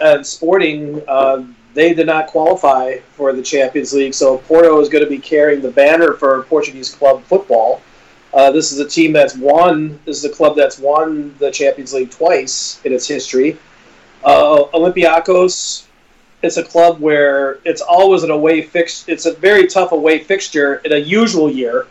and 0.00 0.26
Sporting, 0.26 1.02
uh, 1.08 1.44
they 1.76 1.94
did 1.94 2.06
not 2.06 2.26
qualify 2.26 2.98
for 3.16 3.32
the 3.32 3.42
Champions 3.42 3.92
League. 3.92 4.14
So 4.14 4.38
Porto 4.38 4.80
is 4.80 4.88
going 4.88 5.04
to 5.04 5.10
be 5.10 5.18
carrying 5.18 5.60
the 5.60 5.70
banner 5.70 6.14
for 6.14 6.42
Portuguese 6.44 6.94
club 6.94 7.22
football. 7.24 7.82
Uh, 8.34 8.50
this 8.50 8.72
is 8.72 8.80
a 8.80 8.88
team 8.88 9.12
that's 9.12 9.36
won. 9.36 9.98
This 10.04 10.18
is 10.18 10.24
a 10.24 10.34
club 10.34 10.56
that's 10.56 10.78
won 10.78 11.34
the 11.38 11.50
Champions 11.50 11.94
League 11.94 12.10
twice 12.10 12.80
in 12.84 12.92
its 12.92 13.06
history. 13.06 13.56
Uh, 14.24 14.64
Olympiacos, 14.74 15.86
it's 16.42 16.56
a 16.56 16.64
club 16.64 17.00
where 17.00 17.60
it's 17.64 17.80
always 17.80 18.24
an 18.24 18.30
away 18.30 18.62
fix. 18.62 19.08
It's 19.08 19.26
a 19.26 19.34
very 19.34 19.66
tough 19.66 19.92
away 19.92 20.18
fixture 20.18 20.76
in 20.76 20.92
a 20.92 20.98
usual 20.98 21.50
year 21.50 21.86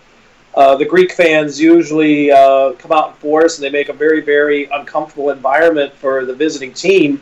uh, 0.56 0.76
the 0.76 0.86
Greek 0.86 1.12
fans 1.12 1.60
usually 1.60 2.32
uh, 2.32 2.72
come 2.74 2.92
out 2.94 3.10
in 3.10 3.16
force 3.16 3.58
and 3.58 3.66
they 3.66 3.70
make 3.70 3.90
a 3.90 3.94
very, 3.94 4.22
very 4.22 4.66
uncomfortable 4.66 5.30
environment 5.30 5.94
for 5.94 6.26
the 6.26 6.34
visiting 6.34 6.74
team. 6.74 7.22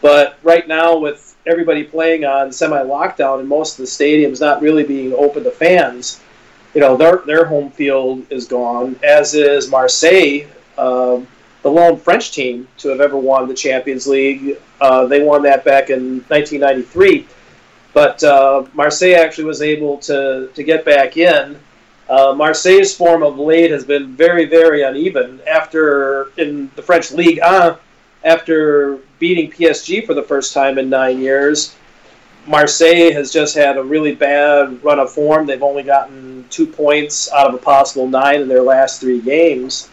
But 0.00 0.38
right 0.42 0.66
now, 0.68 0.96
with 0.96 1.29
everybody 1.50 1.84
playing 1.84 2.24
on 2.24 2.52
semi-lockdown 2.52 3.40
and 3.40 3.48
most 3.48 3.78
of 3.78 3.84
the 3.84 3.90
stadiums 3.90 4.40
not 4.40 4.62
really 4.62 4.84
being 4.84 5.12
open 5.14 5.44
to 5.44 5.50
fans, 5.50 6.20
you 6.74 6.80
know 6.80 6.96
their 6.96 7.18
their 7.26 7.44
home 7.44 7.70
field 7.70 8.24
is 8.30 8.46
gone. 8.46 8.98
As 9.02 9.34
is 9.34 9.68
Marseille, 9.68 10.46
um, 10.78 11.26
the 11.62 11.70
lone 11.70 11.98
French 11.98 12.32
team 12.32 12.68
to 12.78 12.88
have 12.88 13.00
ever 13.00 13.16
won 13.16 13.48
the 13.48 13.54
Champions 13.54 14.06
League. 14.06 14.56
Uh, 14.80 15.06
they 15.06 15.22
won 15.22 15.42
that 15.42 15.64
back 15.64 15.90
in 15.90 16.24
1993. 16.28 17.26
But 17.92 18.22
uh, 18.22 18.66
Marseille 18.72 19.14
actually 19.14 19.44
was 19.44 19.62
able 19.62 19.98
to 19.98 20.48
to 20.54 20.62
get 20.62 20.84
back 20.84 21.16
in 21.16 21.58
uh, 22.10 22.34
Marseille's 22.34 22.92
form 22.92 23.22
of 23.22 23.38
late 23.38 23.70
has 23.70 23.84
been 23.84 24.16
very, 24.16 24.44
very 24.44 24.82
uneven. 24.82 25.40
After 25.46 26.32
in 26.36 26.68
the 26.74 26.82
French 26.82 27.12
League 27.12 27.40
1, 27.40 27.76
after 28.24 28.98
beating 29.20 29.48
PSG 29.48 30.04
for 30.04 30.14
the 30.14 30.22
first 30.22 30.52
time 30.52 30.78
in 30.78 30.90
nine 30.90 31.20
years, 31.20 31.76
Marseille 32.46 33.12
has 33.12 33.30
just 33.30 33.54
had 33.54 33.76
a 33.76 33.82
really 33.82 34.14
bad 34.14 34.82
run 34.82 34.98
of 34.98 35.12
form. 35.12 35.46
They've 35.46 35.62
only 35.62 35.84
gotten 35.84 36.44
two 36.50 36.66
points 36.66 37.30
out 37.30 37.46
of 37.46 37.54
a 37.54 37.58
possible 37.58 38.08
nine 38.08 38.40
in 38.40 38.48
their 38.48 38.62
last 38.62 39.00
three 39.00 39.20
games. 39.20 39.90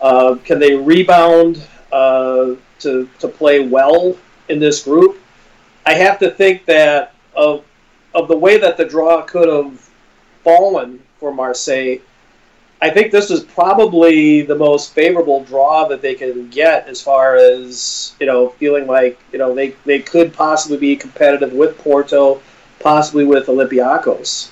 Uh, 0.00 0.36
can 0.44 0.60
they 0.60 0.76
rebound 0.76 1.66
uh, 1.90 2.54
to 2.80 3.08
to 3.18 3.28
play 3.28 3.66
well 3.66 4.16
in 4.48 4.60
this 4.60 4.84
group? 4.84 5.18
I 5.86 5.94
have 5.94 6.18
to 6.18 6.30
think 6.30 6.66
that 6.66 7.14
of 7.34 7.64
of 8.14 8.28
the 8.28 8.36
way 8.36 8.58
that 8.58 8.76
the 8.76 8.84
draw 8.84 9.22
could 9.22 9.48
have 9.48 9.90
fallen 10.44 11.02
for 11.18 11.34
Marseille. 11.34 11.98
I 12.82 12.90
think 12.90 13.10
this 13.10 13.30
is 13.30 13.42
probably 13.42 14.42
the 14.42 14.54
most 14.54 14.92
favorable 14.92 15.42
draw 15.44 15.88
that 15.88 16.02
they 16.02 16.14
can 16.14 16.48
get 16.50 16.86
as 16.86 17.00
far 17.00 17.36
as 17.36 18.14
you 18.20 18.26
know 18.26 18.50
feeling 18.50 18.86
like 18.86 19.18
you 19.32 19.38
know 19.38 19.54
they, 19.54 19.70
they 19.84 20.00
could 20.00 20.32
possibly 20.34 20.76
be 20.76 20.96
competitive 20.96 21.52
with 21.52 21.78
Porto, 21.78 22.42
possibly 22.80 23.24
with 23.24 23.46
Olympiacos. 23.46 24.50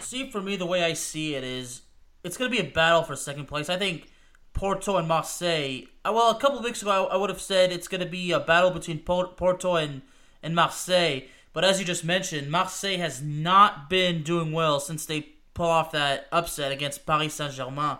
See, 0.00 0.30
for 0.30 0.40
me, 0.40 0.56
the 0.56 0.66
way 0.66 0.82
I 0.82 0.94
see 0.94 1.34
it 1.34 1.44
is 1.44 1.82
it's 2.24 2.36
going 2.36 2.50
to 2.50 2.56
be 2.56 2.66
a 2.66 2.70
battle 2.70 3.02
for 3.02 3.14
second 3.14 3.46
place. 3.46 3.68
I 3.68 3.76
think 3.76 4.08
Porto 4.52 4.96
and 4.96 5.06
Marseille. 5.06 5.82
Uh, 6.04 6.12
well, 6.12 6.30
a 6.30 6.40
couple 6.40 6.58
of 6.58 6.64
weeks 6.64 6.82
ago, 6.82 7.06
I 7.06 7.16
would 7.16 7.30
have 7.30 7.40
said 7.40 7.70
it's 7.70 7.86
going 7.86 8.00
to 8.00 8.08
be 8.08 8.32
a 8.32 8.40
battle 8.40 8.70
between 8.70 8.98
Porto 8.98 9.76
and 9.76 10.02
and 10.42 10.54
Marseille. 10.54 11.20
But 11.52 11.64
as 11.64 11.78
you 11.78 11.84
just 11.84 12.04
mentioned, 12.04 12.50
Marseille 12.50 12.98
has 12.98 13.22
not 13.22 13.88
been 13.88 14.22
doing 14.22 14.52
well 14.52 14.80
since 14.80 15.06
they 15.06 15.28
pull 15.58 15.66
off 15.66 15.90
that 15.90 16.28
upset 16.30 16.70
against 16.70 17.04
Paris 17.04 17.34
Saint 17.34 17.52
Germain. 17.52 17.98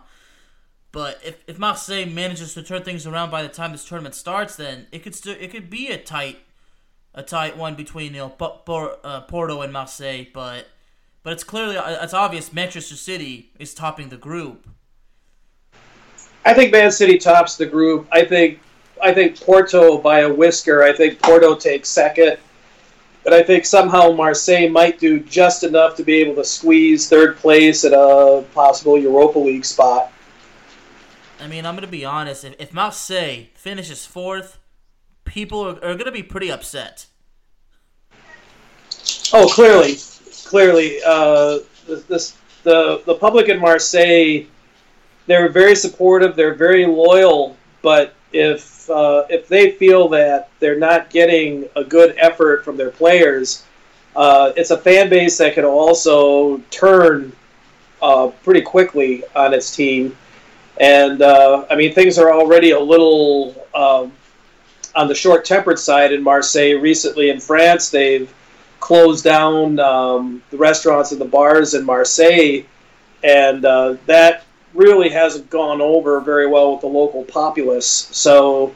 But 0.92 1.18
if, 1.24 1.42
if 1.48 1.58
Marseille 1.58 2.06
manages 2.06 2.54
to 2.54 2.62
turn 2.62 2.84
things 2.84 3.04
around 3.04 3.30
by 3.30 3.42
the 3.42 3.48
time 3.48 3.72
this 3.72 3.84
tournament 3.84 4.14
starts, 4.14 4.54
then 4.54 4.86
it 4.92 5.02
could 5.02 5.14
still 5.14 5.34
it 5.38 5.50
could 5.50 5.68
be 5.68 5.88
a 5.88 5.98
tight 5.98 6.38
a 7.14 7.22
tight 7.24 7.56
one 7.56 7.74
between 7.74 8.14
you 8.14 8.20
know 8.20 8.60
uh, 9.02 9.22
Porto 9.22 9.60
and 9.62 9.72
Marseille. 9.72 10.26
But 10.32 10.68
but 11.24 11.32
it's 11.32 11.42
clearly 11.42 11.76
uh, 11.76 12.04
it's 12.04 12.14
obvious 12.14 12.52
Manchester 12.52 12.94
City 12.94 13.50
is 13.58 13.74
topping 13.74 14.08
the 14.08 14.16
group. 14.16 14.68
I 16.44 16.54
think 16.54 16.70
Man 16.70 16.92
City 16.92 17.18
tops 17.18 17.56
the 17.56 17.66
group. 17.66 18.06
I 18.12 18.24
think 18.24 18.60
I 19.02 19.12
think 19.12 19.38
Porto 19.40 19.98
by 19.98 20.20
a 20.20 20.32
whisker. 20.32 20.84
I 20.84 20.92
think 20.92 21.20
Porto 21.20 21.56
takes 21.56 21.88
second. 21.88 22.38
But 23.28 23.38
I 23.38 23.42
think 23.42 23.66
somehow 23.66 24.12
Marseille 24.12 24.70
might 24.70 24.98
do 24.98 25.20
just 25.20 25.62
enough 25.62 25.96
to 25.96 26.02
be 26.02 26.14
able 26.14 26.34
to 26.36 26.44
squeeze 26.44 27.10
third 27.10 27.36
place 27.36 27.84
at 27.84 27.92
a 27.92 28.42
possible 28.54 28.96
Europa 28.96 29.38
League 29.38 29.66
spot. 29.66 30.10
I 31.38 31.46
mean, 31.46 31.66
I'm 31.66 31.74
going 31.74 31.84
to 31.84 31.90
be 31.90 32.06
honest. 32.06 32.42
If, 32.44 32.54
if 32.58 32.72
Marseille 32.72 33.48
finishes 33.52 34.06
fourth, 34.06 34.58
people 35.26 35.62
are, 35.62 35.74
are 35.74 35.92
going 35.92 36.06
to 36.06 36.10
be 36.10 36.22
pretty 36.22 36.50
upset. 36.50 37.04
Oh, 39.34 39.46
clearly, 39.52 39.96
clearly, 40.46 40.96
uh, 41.04 41.58
this 41.86 42.34
the 42.62 43.02
the 43.04 43.14
public 43.14 43.50
in 43.50 43.60
Marseille, 43.60 44.46
they're 45.26 45.50
very 45.50 45.76
supportive. 45.76 46.34
They're 46.34 46.54
very 46.54 46.86
loyal. 46.86 47.58
But 47.82 48.14
if 48.32 48.88
uh, 48.90 49.24
if 49.28 49.48
they 49.48 49.72
feel 49.72 50.08
that 50.08 50.50
they're 50.60 50.78
not 50.78 51.10
getting 51.10 51.68
a 51.76 51.84
good 51.84 52.14
effort 52.18 52.64
from 52.64 52.76
their 52.76 52.90
players, 52.90 53.64
uh, 54.16 54.52
it's 54.56 54.70
a 54.70 54.78
fan 54.78 55.08
base 55.08 55.38
that 55.38 55.54
can 55.54 55.64
also 55.64 56.58
turn 56.70 57.32
uh, 58.02 58.28
pretty 58.44 58.62
quickly 58.62 59.24
on 59.34 59.54
its 59.54 59.74
team. 59.74 60.16
And 60.80 61.22
uh, 61.22 61.66
I 61.70 61.76
mean, 61.76 61.92
things 61.92 62.18
are 62.18 62.32
already 62.32 62.70
a 62.70 62.80
little 62.80 63.66
um, 63.74 64.12
on 64.94 65.08
the 65.08 65.14
short 65.14 65.44
tempered 65.44 65.78
side 65.78 66.12
in 66.12 66.22
Marseille 66.22 66.74
recently. 66.74 67.30
In 67.30 67.40
France, 67.40 67.90
they've 67.90 68.32
closed 68.80 69.24
down 69.24 69.78
um, 69.80 70.42
the 70.50 70.56
restaurants 70.56 71.12
and 71.12 71.20
the 71.20 71.24
bars 71.24 71.74
in 71.74 71.84
Marseille, 71.84 72.62
and 73.24 73.64
uh, 73.64 73.96
that 74.06 74.44
really 74.78 75.10
hasn't 75.10 75.50
gone 75.50 75.80
over 75.82 76.20
very 76.20 76.46
well 76.46 76.72
with 76.72 76.80
the 76.80 76.86
local 76.86 77.24
populace. 77.24 77.86
So, 77.86 78.74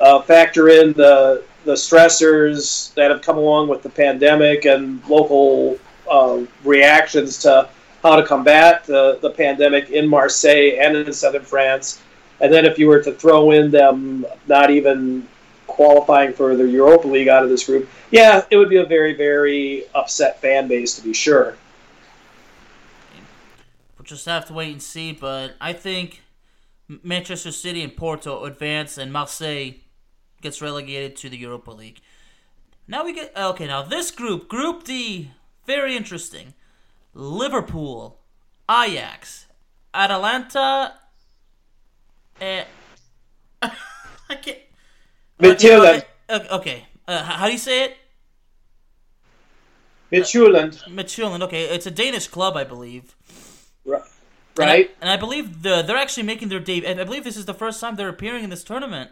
uh, 0.00 0.22
factor 0.22 0.68
in 0.68 0.92
the 0.92 1.42
the 1.64 1.72
stressors 1.72 2.94
that 2.94 3.10
have 3.10 3.22
come 3.22 3.36
along 3.36 3.68
with 3.68 3.82
the 3.82 3.90
pandemic 3.90 4.64
and 4.64 5.04
local 5.08 5.78
uh, 6.10 6.40
reactions 6.64 7.38
to 7.38 7.68
how 8.02 8.16
to 8.16 8.26
combat 8.26 8.84
the, 8.84 9.18
the 9.20 9.30
pandemic 9.30 9.90
in 9.90 10.08
Marseille 10.08 10.78
and 10.80 10.96
in 10.96 11.12
southern 11.12 11.42
France. 11.42 12.00
And 12.40 12.52
then 12.52 12.64
if 12.64 12.78
you 12.78 12.86
were 12.88 13.02
to 13.02 13.12
throw 13.12 13.50
in 13.50 13.70
them 13.70 14.24
not 14.46 14.70
even 14.70 15.28
qualifying 15.66 16.32
for 16.32 16.56
the 16.56 16.66
Europa 16.66 17.06
League 17.06 17.28
out 17.28 17.42
of 17.42 17.50
this 17.50 17.66
group, 17.66 17.88
yeah, 18.10 18.42
it 18.50 18.56
would 18.56 18.70
be 18.70 18.78
a 18.78 18.86
very, 18.86 19.12
very 19.12 19.84
upset 19.94 20.40
fan 20.40 20.66
base 20.66 20.96
to 20.96 21.02
be 21.02 21.12
sure. 21.12 21.56
Just 24.10 24.26
have 24.26 24.44
to 24.46 24.52
wait 24.52 24.72
and 24.72 24.82
see, 24.82 25.12
but 25.12 25.54
I 25.60 25.72
think 25.72 26.22
Manchester 26.88 27.52
City 27.52 27.80
and 27.84 27.96
Porto 27.96 28.44
advance, 28.44 28.98
and 28.98 29.12
Marseille 29.12 29.74
gets 30.42 30.60
relegated 30.60 31.14
to 31.18 31.28
the 31.28 31.36
Europa 31.36 31.70
League. 31.70 32.00
Now 32.88 33.04
we 33.04 33.12
get 33.12 33.32
okay. 33.36 33.68
Now 33.68 33.82
this 33.82 34.10
group, 34.10 34.48
Group 34.48 34.82
D, 34.82 35.30
very 35.64 35.96
interesting. 35.96 36.54
Liverpool, 37.14 38.18
Ajax, 38.68 39.46
Atalanta, 39.94 40.94
and 42.40 42.66
I 43.62 44.34
can't. 44.42 44.58
Midtjylland. 45.38 46.04
Uh, 46.28 46.40
okay, 46.50 46.86
uh, 47.06 47.22
how 47.22 47.46
do 47.46 47.52
you 47.52 47.58
say 47.58 47.84
it? 47.84 47.96
Midtjylland. 50.10 50.82
Midtjylland. 50.88 51.42
Okay, 51.42 51.66
it's 51.66 51.86
a 51.86 51.92
Danish 51.92 52.26
club, 52.26 52.56
I 52.56 52.64
believe. 52.64 53.14
Right. 53.90 54.00
And 54.58 54.70
I, 54.70 54.88
and 55.00 55.10
I 55.10 55.16
believe 55.16 55.62
the, 55.62 55.82
they're 55.82 55.96
actually 55.96 56.24
making 56.24 56.48
their 56.48 56.60
debut. 56.60 56.88
I 56.88 57.04
believe 57.04 57.24
this 57.24 57.36
is 57.36 57.46
the 57.46 57.54
first 57.54 57.80
time 57.80 57.96
they're 57.96 58.08
appearing 58.08 58.44
in 58.44 58.50
this 58.50 58.64
tournament. 58.64 59.10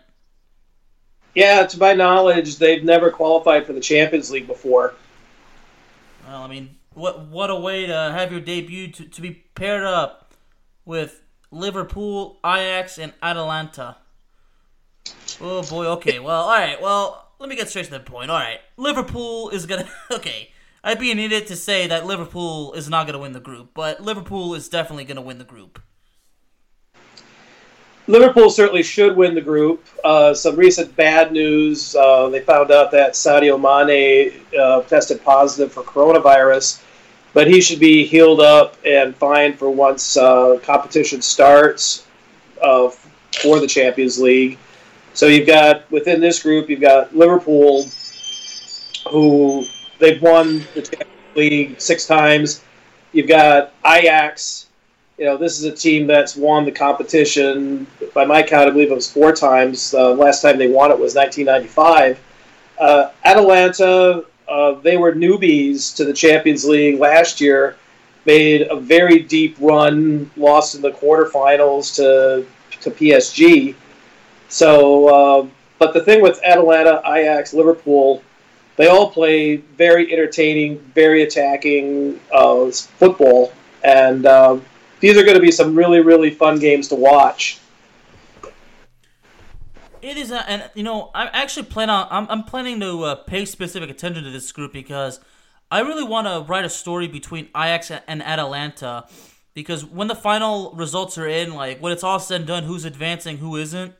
Yeah, 1.34 1.66
to 1.66 1.78
my 1.78 1.94
knowledge, 1.94 2.56
they've 2.56 2.82
never 2.82 3.10
qualified 3.10 3.66
for 3.66 3.72
the 3.72 3.80
Champions 3.80 4.30
League 4.30 4.46
before. 4.46 4.94
Well, 6.26 6.42
I 6.42 6.48
mean, 6.48 6.76
what 6.94 7.26
what 7.28 7.50
a 7.50 7.54
way 7.54 7.86
to 7.86 7.94
have 7.94 8.32
your 8.32 8.40
debut 8.40 8.90
to, 8.92 9.04
to 9.04 9.22
be 9.22 9.30
paired 9.54 9.84
up 9.84 10.32
with 10.84 11.22
Liverpool, 11.50 12.38
Ajax, 12.44 12.98
and 12.98 13.12
Atalanta. 13.22 13.96
Oh 15.40 15.62
boy. 15.62 15.86
Okay. 15.86 16.18
Well. 16.18 16.42
All 16.42 16.50
right. 16.50 16.80
Well, 16.80 17.28
let 17.38 17.48
me 17.48 17.56
get 17.56 17.68
straight 17.68 17.84
to 17.86 17.92
the 17.92 18.00
point. 18.00 18.30
All 18.30 18.38
right. 18.38 18.60
Liverpool 18.76 19.50
is 19.50 19.66
gonna. 19.66 19.88
Okay. 20.10 20.50
I'd 20.84 21.00
be 21.00 21.10
an 21.10 21.18
idiot 21.18 21.48
to 21.48 21.56
say 21.56 21.86
that 21.88 22.06
Liverpool 22.06 22.72
is 22.74 22.88
not 22.88 23.06
gonna 23.06 23.18
win 23.18 23.32
the 23.32 23.40
group, 23.40 23.70
but 23.74 24.00
Liverpool 24.00 24.54
is 24.54 24.68
definitely 24.68 25.04
gonna 25.04 25.22
win 25.22 25.38
the 25.38 25.44
group. 25.44 25.80
Liverpool 28.06 28.48
certainly 28.48 28.82
should 28.82 29.16
win 29.16 29.34
the 29.34 29.40
group. 29.40 29.84
Uh, 30.02 30.32
some 30.32 30.56
recent 30.56 30.94
bad 30.96 31.32
news: 31.32 31.94
uh, 31.94 32.28
they 32.30 32.40
found 32.40 32.70
out 32.70 32.90
that 32.92 33.12
Sadio 33.12 33.58
Mane 33.60 34.32
uh, 34.58 34.82
tested 34.82 35.22
positive 35.22 35.72
for 35.72 35.82
coronavirus, 35.82 36.82
but 37.34 37.48
he 37.48 37.60
should 37.60 37.80
be 37.80 38.06
healed 38.06 38.40
up 38.40 38.76
and 38.86 39.14
fine 39.16 39.54
for 39.54 39.68
once 39.70 40.16
uh, 40.16 40.58
competition 40.62 41.20
starts 41.20 42.06
uh, 42.62 42.88
for 43.42 43.60
the 43.60 43.66
Champions 43.66 44.18
League. 44.18 44.58
So 45.12 45.26
you've 45.26 45.46
got 45.46 45.90
within 45.90 46.20
this 46.20 46.42
group, 46.42 46.70
you've 46.70 46.80
got 46.80 47.14
Liverpool, 47.14 47.84
who 49.10 49.66
they've 49.98 50.20
won 50.20 50.64
the 50.74 50.82
Champions 50.82 51.36
League 51.36 51.80
six 51.80 52.06
times. 52.06 52.62
You've 53.12 53.28
got 53.28 53.72
Ajax. 53.86 54.66
You 55.16 55.24
know, 55.24 55.36
this 55.36 55.58
is 55.58 55.64
a 55.64 55.72
team 55.72 56.06
that's 56.06 56.36
won 56.36 56.64
the 56.64 56.72
competition. 56.72 57.86
By 58.14 58.24
my 58.24 58.42
count, 58.42 58.68
I 58.68 58.70
believe 58.70 58.90
it 58.90 58.94
was 58.94 59.10
four 59.10 59.32
times. 59.32 59.92
Uh, 59.92 60.12
last 60.12 60.42
time 60.42 60.58
they 60.58 60.68
won 60.68 60.90
it 60.90 60.98
was 60.98 61.14
1995. 61.14 62.20
Uh, 62.78 63.10
Atalanta, 63.24 64.24
uh, 64.46 64.72
they 64.74 64.96
were 64.96 65.12
newbies 65.12 65.94
to 65.96 66.04
the 66.04 66.12
Champions 66.12 66.64
League 66.64 67.00
last 67.00 67.40
year. 67.40 67.76
Made 68.26 68.68
a 68.70 68.76
very 68.76 69.20
deep 69.20 69.56
run, 69.58 70.30
lost 70.36 70.74
in 70.74 70.82
the 70.82 70.90
quarterfinals 70.90 71.96
to 71.96 72.46
to 72.80 72.90
PSG. 72.90 73.74
So, 74.48 75.08
uh, 75.08 75.46
but 75.78 75.94
the 75.94 76.00
thing 76.00 76.22
with 76.22 76.40
Atalanta, 76.44 77.02
Ajax, 77.06 77.52
Liverpool, 77.52 78.22
they 78.78 78.86
all 78.86 79.10
play 79.10 79.56
very 79.56 80.10
entertaining, 80.12 80.78
very 80.94 81.22
attacking 81.22 82.18
uh, 82.32 82.70
football, 82.70 83.52
and 83.82 84.24
uh, 84.24 84.58
these 85.00 85.18
are 85.18 85.24
going 85.24 85.34
to 85.34 85.42
be 85.42 85.50
some 85.50 85.76
really, 85.76 86.00
really 86.00 86.30
fun 86.30 86.60
games 86.60 86.86
to 86.88 86.94
watch. 86.94 87.58
It 90.00 90.16
is, 90.16 90.30
a, 90.30 90.48
and 90.48 90.70
you 90.74 90.84
know, 90.84 91.10
I 91.12 91.26
actually 91.26 91.66
plan 91.66 91.90
on. 91.90 92.06
I'm, 92.08 92.26
I'm 92.30 92.44
planning 92.44 92.78
to 92.80 93.02
uh, 93.02 93.14
pay 93.16 93.44
specific 93.44 93.90
attention 93.90 94.22
to 94.22 94.30
this 94.30 94.52
group 94.52 94.72
because 94.72 95.18
I 95.72 95.80
really 95.80 96.04
want 96.04 96.28
to 96.28 96.48
write 96.48 96.64
a 96.64 96.70
story 96.70 97.08
between 97.08 97.46
Ajax 97.56 97.90
and 97.90 98.22
Atalanta. 98.22 99.06
Because 99.54 99.84
when 99.84 100.06
the 100.06 100.14
final 100.14 100.72
results 100.74 101.18
are 101.18 101.26
in, 101.26 101.52
like 101.52 101.80
when 101.80 101.92
it's 101.92 102.04
all 102.04 102.20
said 102.20 102.42
and 102.42 102.46
done, 102.46 102.62
who's 102.62 102.84
advancing, 102.84 103.38
who 103.38 103.56
isn't, 103.56 103.92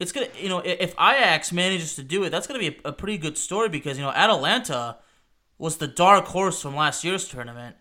it's 0.00 0.12
gonna 0.12 0.28
you 0.38 0.48
know 0.48 0.60
if 0.64 0.92
Ajax 0.94 1.52
manages 1.52 1.94
to 1.96 2.02
do 2.02 2.24
it, 2.24 2.30
that's 2.30 2.46
gonna 2.46 2.60
be 2.60 2.78
a, 2.84 2.88
a 2.88 2.92
pretty 2.92 3.18
good 3.18 3.36
story 3.36 3.68
because 3.68 3.98
you 3.98 4.04
know 4.04 4.10
Atalanta 4.10 4.96
was 5.58 5.78
the 5.78 5.88
dark 5.88 6.26
horse 6.26 6.62
from 6.62 6.76
last 6.76 7.02
year's 7.04 7.26
tournament, 7.28 7.76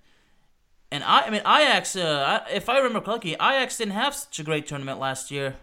and 0.92 1.04
I, 1.04 1.22
I 1.22 1.30
mean 1.30 1.42
Ajax. 1.42 1.96
Uh, 1.96 2.44
if 2.52 2.70
I 2.70 2.78
remember 2.78 3.02
correctly, 3.02 3.34
Ajax 3.34 3.78
didn't 3.78 3.94
have 3.94 4.16
such 4.16 4.40
a 4.40 4.44
great 4.44 4.68
tournament 4.68 5.00
last 5.00 5.32
year. 5.32 5.56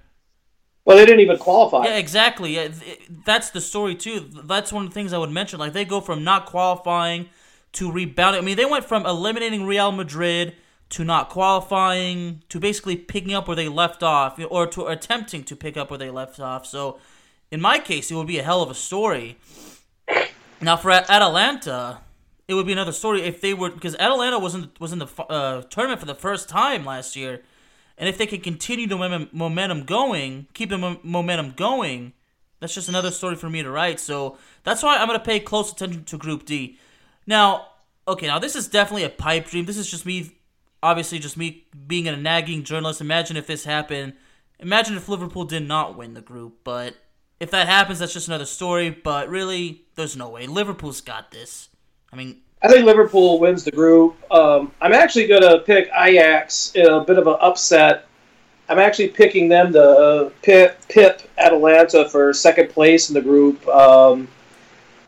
Well, 0.85 0.99
they 0.99 1.07
didn't 1.07 1.21
even 1.21 1.39
qualify. 1.39 1.87
Yeah, 1.87 1.97
exactly. 1.97 2.57
Yeah, 2.57 2.69
that's 3.25 3.51
the 3.51 3.61
story 3.61 3.95
too. 3.95 4.29
That's 4.45 4.73
one 4.73 4.85
of 4.85 4.91
the 4.91 4.95
things 4.95 5.13
I 5.13 5.19
would 5.19 5.31
mention. 5.31 5.59
Like 5.59 5.73
they 5.73 5.85
go 5.85 6.01
from 6.01 6.25
not 6.25 6.47
qualifying 6.47 7.31
to 7.73 7.91
rebounding. 7.91 8.43
I 8.43 8.45
mean, 8.45 8.57
they 8.57 8.67
went 8.67 8.85
from 8.85 9.07
eliminating 9.07 9.67
Real 9.67 9.93
Madrid 9.93 10.55
to 10.95 11.03
not 11.03 11.29
qualifying 11.29 12.41
to 12.49 12.61
basically 12.61 12.95
picking 12.95 13.35
up 13.35 13.49
where 13.49 13.57
they 13.57 13.69
left 13.69 14.05
off 14.05 14.39
or 14.49 14.65
to 14.65 14.87
attempting 14.87 15.43
to 15.43 15.57
pick 15.57 15.77
up 15.77 15.91
where 15.91 15.99
they 15.99 16.09
left 16.09 16.39
off. 16.39 16.65
So 16.65 17.01
in 17.51 17.61
my 17.61 17.81
case, 17.81 18.13
it 18.13 18.15
would 18.15 18.29
be 18.29 18.39
a 18.39 18.45
hell 18.45 18.63
of 18.63 18.71
a 18.71 18.75
story. 18.75 19.37
Now 20.61 20.77
for 20.77 20.93
Atalanta, 20.93 21.99
it 22.47 22.55
would 22.55 22.67
be 22.67 22.73
another 22.73 22.93
story 22.93 23.23
if 23.23 23.41
they 23.41 23.55
were 23.55 23.71
because 23.71 23.97
Atalanta 23.97 24.39
wasn't 24.39 24.79
was 24.81 24.93
in 24.93 25.01
the 25.01 25.09
uh, 25.29 25.63
tournament 25.63 25.99
for 25.99 26.07
the 26.07 26.15
first 26.15 26.49
time 26.49 26.85
last 26.85 27.17
year, 27.17 27.43
and 27.99 28.09
if 28.09 28.17
they 28.17 28.27
can 28.27 28.41
continue 28.41 28.87
the 28.87 29.29
momentum 29.33 29.83
going, 29.83 30.47
keep 30.55 30.71
the 30.71 30.97
momentum 31.03 31.55
going, 31.57 32.13
that's 32.61 32.75
just 32.75 32.89
another 32.89 33.11
story 33.11 33.35
for 33.35 33.51
me 33.51 33.65
to 33.65 33.71
write. 33.71 33.99
So 33.99 34.39
that's 34.63 34.81
why 34.85 34.99
I'm 34.99 35.09
gonna 35.09 35.19
pay 35.19 35.41
close 35.41 35.73
attention 35.73 36.05
to 36.05 36.17
Group 36.19 36.47
D. 36.47 36.79
Now, 37.27 37.67
okay, 38.07 38.29
now 38.29 38.39
this 38.39 38.55
is 38.55 38.69
definitely 38.69 39.03
a 39.03 39.11
pipe 39.11 39.49
dream. 39.49 39.65
This 39.65 39.77
is 39.77 39.91
just 39.91 40.07
me 40.07 40.31
obviously 40.85 41.19
just 41.19 41.37
me 41.37 41.67
being 41.87 42.07
a 42.07 42.17
nagging 42.17 42.63
journalist. 42.63 43.01
Imagine 43.01 43.37
if 43.37 43.47
this 43.47 43.65
happened. 43.65 44.13
Imagine 44.61 44.97
if 44.97 45.09
Liverpool 45.09 45.45
did 45.45 45.67
not 45.67 45.97
win 45.97 46.15
the 46.15 46.21
group. 46.21 46.59
But 46.63 46.95
if 47.41 47.51
that 47.51 47.67
happens, 47.67 47.99
that's 47.99 48.13
just 48.13 48.29
another 48.29 48.45
story. 48.45 48.91
But 48.91 49.29
really, 49.29 49.87
there's 49.97 50.17
no 50.17 50.29
way. 50.29 50.47
Liverpool's 50.47 51.01
got 51.01 51.31
this. 51.31 51.71
I 52.13 52.17
mean, 52.17 52.43
I 52.63 52.69
think 52.69 52.85
Liverpool 52.85 53.41
wins 53.41 53.65
the 53.65 53.73
group. 53.73 54.17
Um, 54.31 54.73
I'm 54.81 54.93
actually 54.93 55.27
going 55.27 55.43
to 55.43 55.61
pick 55.61 55.89
Ajax 55.99 56.73
in 56.75 56.87
a 56.87 57.03
bit 57.03 57.19
of 57.19 57.27
an 57.27 57.37
upset. 57.41 58.07
I'm 58.69 58.79
actually 58.79 59.09
picking 59.09 59.49
them 59.49 59.73
to 59.73 60.33
pip, 60.43 60.81
pip 60.89 61.23
Atalanta 61.39 62.09
for 62.09 62.33
second 62.33 62.71
place 62.71 63.11
in 63.11 63.15
the 63.15 63.21
group. 63.21 63.67
Um, 63.69 64.29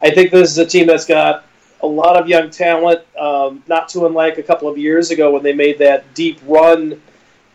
I 0.02 0.10
think 0.10 0.30
this 0.30 0.50
is 0.50 0.58
a 0.58 0.66
team 0.66 0.86
that's 0.86 1.06
got 1.06 1.46
a 1.86 1.88
lot 1.88 2.20
of 2.20 2.28
young 2.28 2.50
talent, 2.50 3.02
um, 3.16 3.62
not 3.66 3.88
too 3.88 4.06
unlike 4.06 4.38
a 4.38 4.42
couple 4.42 4.68
of 4.68 4.76
years 4.76 5.10
ago 5.10 5.32
when 5.32 5.42
they 5.42 5.52
made 5.52 5.78
that 5.78 6.14
deep 6.14 6.40
run 6.46 7.00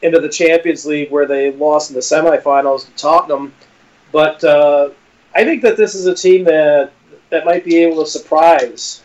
into 0.01 0.19
the 0.19 0.29
Champions 0.29 0.85
League 0.85 1.11
where 1.11 1.27
they 1.27 1.51
lost 1.51 1.91
in 1.91 1.95
the 1.95 2.01
semifinals 2.01 2.85
to 2.85 2.91
Tottenham. 2.95 3.53
But 4.11 4.43
uh, 4.43 4.89
I 5.35 5.43
think 5.43 5.61
that 5.61 5.77
this 5.77 5.95
is 5.95 6.05
a 6.05 6.15
team 6.15 6.45
that 6.45 6.91
that 7.29 7.45
might 7.45 7.63
be 7.63 7.77
able 7.77 8.03
to 8.03 8.09
surprise. 8.09 9.03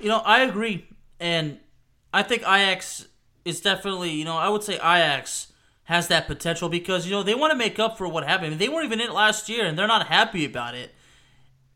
You 0.00 0.08
know, 0.08 0.18
I 0.18 0.40
agree, 0.40 0.86
and 1.18 1.58
I 2.12 2.22
think 2.22 2.42
Ajax 2.42 3.06
is 3.44 3.60
definitely, 3.60 4.10
you 4.10 4.24
know, 4.24 4.36
I 4.36 4.48
would 4.48 4.62
say 4.62 4.74
Ajax 4.74 5.52
has 5.84 6.08
that 6.08 6.26
potential 6.26 6.68
because 6.68 7.06
you 7.06 7.12
know 7.12 7.22
they 7.22 7.34
want 7.34 7.50
to 7.50 7.56
make 7.56 7.78
up 7.78 7.98
for 7.98 8.08
what 8.08 8.26
happened. 8.26 8.58
they 8.58 8.68
weren't 8.68 8.86
even 8.86 9.00
in 9.00 9.08
it 9.08 9.12
last 9.12 9.48
year, 9.48 9.66
and 9.66 9.78
they're 9.78 9.86
not 9.86 10.06
happy 10.06 10.44
about 10.44 10.74
it. 10.74 10.94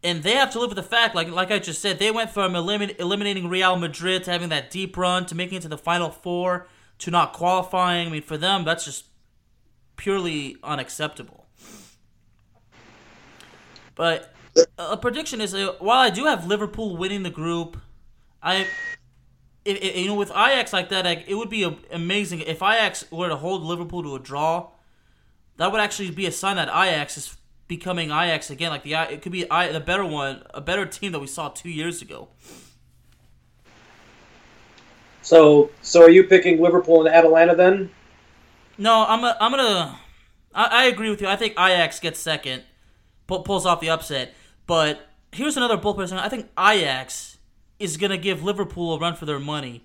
And 0.04 0.22
they 0.22 0.34
have 0.34 0.52
to 0.52 0.60
live 0.60 0.68
with 0.68 0.76
the 0.76 0.82
fact, 0.82 1.14
like 1.14 1.30
like 1.30 1.50
I 1.50 1.58
just 1.58 1.80
said, 1.80 1.98
they 1.98 2.10
went 2.10 2.30
from 2.30 2.52
elimin- 2.52 3.00
eliminating 3.00 3.48
Real 3.48 3.76
Madrid 3.76 4.22
to 4.24 4.30
having 4.30 4.50
that 4.50 4.70
deep 4.70 4.96
run 4.98 5.24
to 5.26 5.34
making 5.34 5.56
it 5.56 5.62
to 5.62 5.68
the 5.68 5.78
final 5.78 6.10
four 6.10 6.68
to 6.98 7.10
not 7.10 7.32
qualifying. 7.32 8.08
I 8.08 8.10
mean, 8.10 8.22
for 8.22 8.36
them, 8.36 8.64
that's 8.64 8.84
just 8.84 9.06
purely 9.96 10.58
unacceptable. 10.62 11.46
But 13.94 14.34
a 14.78 14.98
prediction 14.98 15.40
is 15.40 15.54
uh, 15.54 15.72
while 15.78 16.00
I 16.00 16.10
do 16.10 16.26
have 16.26 16.46
Liverpool 16.46 16.96
winning 16.96 17.22
the 17.22 17.30
group, 17.30 17.78
I. 18.42 18.66
It, 19.64 19.82
it, 19.82 19.96
you 19.96 20.08
know, 20.08 20.14
with 20.14 20.28
Ajax 20.28 20.74
like 20.74 20.90
that, 20.90 21.06
like, 21.06 21.24
it 21.26 21.34
would 21.36 21.48
be 21.48 21.64
amazing 21.90 22.40
if 22.40 22.58
Ajax 22.58 23.10
were 23.10 23.30
to 23.30 23.36
hold 23.36 23.62
Liverpool 23.62 24.02
to 24.02 24.14
a 24.14 24.18
draw. 24.18 24.68
That 25.56 25.72
would 25.72 25.80
actually 25.80 26.10
be 26.10 26.26
a 26.26 26.30
sign 26.30 26.56
that 26.56 26.68
Ajax 26.68 27.16
is 27.16 27.34
becoming 27.68 28.08
Ajax 28.10 28.50
again. 28.50 28.70
Like 28.70 28.82
the 28.82 28.94
it 28.94 29.22
could 29.22 29.32
be 29.32 29.44
the 29.44 29.82
better 29.84 30.04
one, 30.04 30.42
a 30.52 30.60
better 30.60 30.86
team 30.86 31.12
that 31.12 31.20
we 31.20 31.26
saw 31.26 31.48
two 31.48 31.70
years 31.70 32.02
ago. 32.02 32.28
So, 35.22 35.70
so 35.80 36.02
are 36.02 36.10
you 36.10 36.24
picking 36.24 36.60
Liverpool 36.60 37.06
and 37.06 37.14
Atalanta 37.14 37.54
then? 37.54 37.90
No, 38.76 39.06
I'm 39.08 39.24
a, 39.24 39.36
I'm 39.40 39.52
gonna. 39.52 39.98
I, 40.54 40.64
I 40.64 40.84
agree 40.84 41.08
with 41.08 41.22
you. 41.22 41.28
I 41.28 41.36
think 41.36 41.54
Ajax 41.54 41.98
gets 41.98 42.20
second, 42.20 42.62
pull, 43.26 43.42
pulls 43.42 43.64
off 43.64 43.80
the 43.80 43.88
upset. 43.88 44.34
But 44.66 45.00
here's 45.32 45.56
another 45.56 45.78
bull 45.78 45.94
person. 45.94 46.18
I 46.18 46.28
think 46.28 46.50
Ajax 46.58 47.38
is 47.78 47.96
gonna 47.96 48.18
give 48.18 48.44
Liverpool 48.44 48.94
a 48.94 48.98
run 48.98 49.16
for 49.16 49.24
their 49.24 49.38
money. 49.38 49.84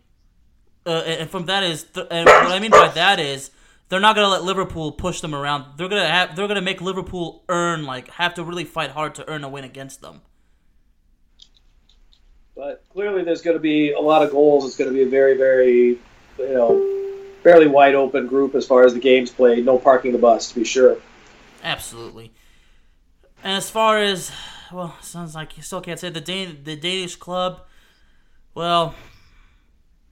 Uh, 0.86 1.04
and 1.06 1.30
from 1.30 1.46
that 1.46 1.64
is, 1.64 1.84
th- 1.84 2.08
and 2.12 2.26
what 2.26 2.52
I 2.52 2.60
mean 2.60 2.72
by 2.72 2.90
that 2.90 3.20
is, 3.20 3.52
they're 3.90 4.00
not 4.00 4.16
gonna 4.16 4.30
let 4.30 4.44
Liverpool 4.44 4.92
push 4.92 5.22
them 5.22 5.36
around. 5.36 5.78
They're 5.78 5.90
gonna 5.90 6.08
have, 6.08 6.36
they're 6.36 6.48
gonna 6.48 6.62
make 6.62 6.82
Liverpool 6.82 7.44
earn 7.50 7.86
like 7.86 8.10
have 8.12 8.36
to 8.36 8.44
really 8.44 8.64
fight 8.64 8.92
hard 8.92 9.16
to 9.16 9.30
earn 9.30 9.44
a 9.44 9.50
win 9.50 9.64
against 9.66 10.02
them. 10.02 10.22
But 12.60 12.84
clearly, 12.92 13.24
there's 13.24 13.42
going 13.42 13.56
to 13.56 13.62
be 13.62 13.94
a 13.94 14.02
lot 14.02 14.22
of 14.22 14.32
goals. 14.32 14.66
It's 14.66 14.76
going 14.76 14.90
to 14.90 14.94
be 14.94 15.04
a 15.04 15.08
very, 15.08 15.38
very, 15.38 15.98
you 16.38 16.54
know, 16.54 17.24
fairly 17.42 17.68
wide 17.68 17.96
open 17.96 18.28
group 18.28 18.54
as 18.54 18.68
far 18.68 18.84
as 18.84 18.94
the 18.94 19.00
games 19.00 19.32
played. 19.32 19.64
No 19.64 19.78
parking 19.78 20.12
the 20.12 20.18
bus, 20.18 20.50
to 20.50 20.56
be 20.56 20.66
sure. 20.66 20.98
Absolutely. 21.64 22.34
And 23.46 23.54
as 23.54 23.70
far 23.70 24.02
as, 24.02 24.30
well, 24.74 24.94
sounds 25.00 25.36
like 25.36 25.56
you 25.56 25.64
still 25.64 25.80
can't 25.80 25.98
say 25.98 26.10
the 26.10 26.20
Dan- 26.20 26.60
the 26.66 26.76
Danish 26.76 27.16
club. 27.16 27.62
Well, 28.54 28.94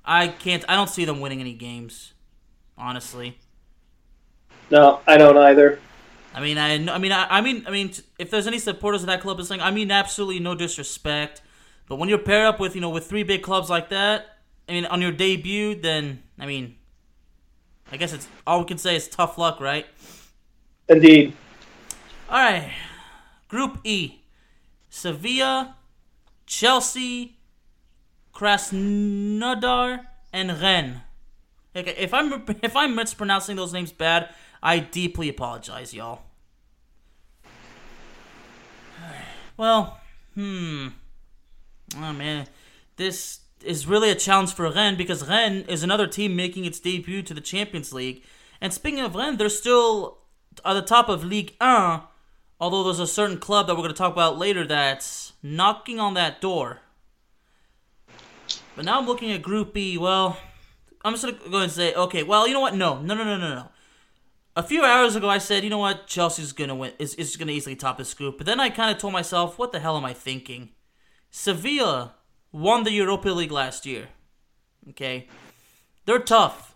I 0.06 0.30
can't. 0.30 0.64
I 0.70 0.76
don't 0.76 0.90
see 0.90 1.04
them 1.04 1.20
winning 1.20 1.42
any 1.42 1.54
games, 1.54 2.14
honestly. 2.78 3.40
No, 4.70 5.02
I 5.08 5.18
don't 5.18 5.38
either. 5.38 5.80
I 6.34 6.42
mean, 6.42 6.58
I, 6.58 6.74
I 6.94 6.98
mean, 6.98 7.12
I, 7.12 7.28
I 7.30 7.42
mean, 7.42 7.64
I 7.66 7.72
mean, 7.72 7.92
if 8.20 8.30
there's 8.30 8.48
any 8.48 8.60
supporters 8.60 9.02
of 9.02 9.08
that 9.08 9.22
club 9.22 9.40
listening, 9.40 9.62
I 9.62 9.72
mean, 9.72 9.90
absolutely 9.90 10.40
no 10.40 10.54
disrespect. 10.56 11.42
But 11.88 11.96
when 11.96 12.10
you're 12.10 12.20
paired 12.20 12.46
up 12.46 12.60
with 12.60 12.76
you 12.76 12.82
know 12.82 12.90
with 12.90 13.08
three 13.08 13.24
big 13.24 13.42
clubs 13.42 13.70
like 13.70 13.90
that, 13.90 14.38
I 14.68 14.74
mean 14.74 14.86
on 14.86 15.02
your 15.02 15.12
debut, 15.12 15.76
then 15.76 16.22
I 16.38 16.46
mean, 16.46 16.76
I 17.92 17.98
guess 17.98 18.14
it's 18.14 18.28
all 18.46 18.60
we 18.60 18.66
can 18.66 18.78
say 18.78 18.96
is 18.96 19.08
tough 19.08 19.38
luck, 19.38 19.60
right? 19.60 19.86
Indeed. 20.90 21.34
All 22.30 22.38
right, 22.38 22.74
Group 23.48 23.80
E: 23.86 24.20
Sevilla, 24.90 25.78
Chelsea, 26.46 27.38
Krasnodar, 28.34 30.08
and 30.34 30.62
Rennes. 30.62 30.98
Okay, 31.76 31.96
if 31.98 32.14
I'm 32.14 32.44
if 32.62 32.76
I'm 32.76 32.96
mispronouncing 32.96 33.56
those 33.56 33.72
names 33.72 33.94
bad, 33.94 34.30
I 34.68 34.80
deeply 34.80 35.30
apologize, 35.30 35.94
y'all. 35.94 36.24
Well, 39.56 40.00
hmm. 40.36 40.90
Oh 41.96 42.14
man, 42.14 42.48
this 42.98 43.40
is 43.64 43.88
really 43.88 44.12
a 44.12 44.16
challenge 44.16 44.54
for 44.54 44.70
Rennes 44.70 44.98
because 44.98 45.28
Rennes 45.28 45.66
is 45.70 45.84
another 45.84 46.06
team 46.06 46.36
making 46.36 46.66
its 46.66 46.82
debut 46.82 47.24
to 47.24 47.34
the 47.34 47.42
Champions 47.42 47.94
League. 47.94 48.24
And 48.60 48.74
speaking 48.74 49.00
of 49.00 49.16
Rennes, 49.16 49.38
they're 49.38 49.50
still 49.50 50.18
at 50.66 50.74
the 50.74 50.82
top 50.82 51.08
of 51.08 51.24
Ligue 51.24 51.54
1, 51.60 52.02
although 52.60 52.84
there's 52.84 53.00
a 53.00 53.08
certain 53.08 53.38
club 53.38 53.68
that 53.68 53.76
we're 53.76 53.84
going 53.84 53.94
to 53.94 53.98
talk 53.98 54.12
about 54.12 54.38
later 54.38 54.68
that's 54.68 55.32
knocking 55.42 55.98
on 55.98 56.14
that 56.16 56.42
door. 56.42 56.82
But 58.76 58.84
now 58.84 59.00
I'm 59.00 59.08
looking 59.08 59.32
at 59.32 59.42
Group 59.42 59.74
B. 59.74 59.98
Well, 59.98 60.38
I'm 61.06 61.14
just 61.14 61.24
going 61.24 61.40
to 61.40 61.50
go 61.50 61.58
and 61.60 61.72
say, 61.72 61.94
okay, 61.94 62.22
well, 62.22 62.48
you 62.48 62.54
know 62.54 62.62
what? 62.62 62.76
No, 62.76 63.02
no, 63.02 63.16
no, 63.16 63.24
no, 63.24 63.38
no, 63.38 63.56
no. 63.56 63.70
A 64.58 64.64
few 64.64 64.84
hours 64.84 65.16
ago, 65.16 65.30
I 65.30 65.38
said, 65.38 65.64
you 65.64 65.70
know 65.70 65.78
what? 65.78 66.08
Chelsea's 66.08 66.52
to 66.52 66.74
win. 66.74 66.92
Is, 66.98 67.14
is 67.14 67.34
to 67.34 67.48
easily 67.48 67.76
top 67.76 68.00
this 68.00 68.16
group. 68.16 68.40
But 68.40 68.48
then 68.48 68.60
I 68.60 68.72
kind 68.72 68.90
of 68.90 68.98
told 68.98 69.14
myself, 69.14 69.60
what 69.60 69.72
the 69.72 69.80
hell 69.80 69.96
am 69.96 70.04
I 70.04 70.14
thinking? 70.14 70.70
Sevilla 71.30 72.16
won 72.52 72.84
the 72.84 72.92
Europa 72.92 73.30
League 73.30 73.52
last 73.52 73.86
year. 73.86 74.08
Okay, 74.90 75.28
they're 76.08 76.18
tough. 76.18 76.74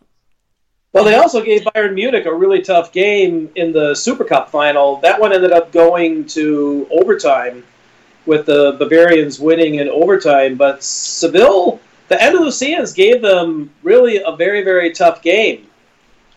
Well, 0.93 1.03
they 1.03 1.15
also 1.15 1.43
gave 1.43 1.61
Bayern 1.61 1.95
Munich 1.95 2.27
a 2.27 2.35
really 2.35 2.61
tough 2.61 2.91
game 2.91 3.49
in 3.55 3.71
the 3.71 3.95
Super 3.95 4.25
Cup 4.25 4.51
final. 4.51 4.97
That 4.97 5.19
one 5.19 5.33
ended 5.33 5.51
up 5.51 5.71
going 5.71 6.27
to 6.27 6.87
overtime, 6.91 7.63
with 8.27 8.45
the 8.45 8.73
Bavarians 8.77 9.39
winning 9.39 9.75
in 9.75 9.89
overtime. 9.89 10.55
But 10.55 10.83
Seville, 10.83 11.79
the 12.09 12.15
Andalusians 12.17 12.93
gave 12.93 13.23
them 13.23 13.71
really 13.81 14.21
a 14.23 14.35
very, 14.35 14.63
very 14.63 14.91
tough 14.91 15.23
game. 15.23 15.65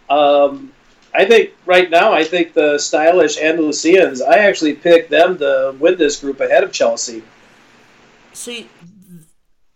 Um, 0.09 0.71
I 1.15 1.25
think 1.25 1.53
right 1.65 1.89
now, 1.89 2.13
I 2.13 2.25
think 2.25 2.55
the 2.55 2.79
stylish 2.79 3.39
Andalusians, 3.39 4.21
I 4.21 4.39
actually 4.39 4.75
picked 4.75 5.11
them 5.11 5.39
to 5.39 5.75
win 5.79 5.97
this 5.97 6.21
group 6.21 6.41
ahead 6.41 6.65
of 6.65 6.73
Chelsea. 6.73 7.23
See, 8.33 8.69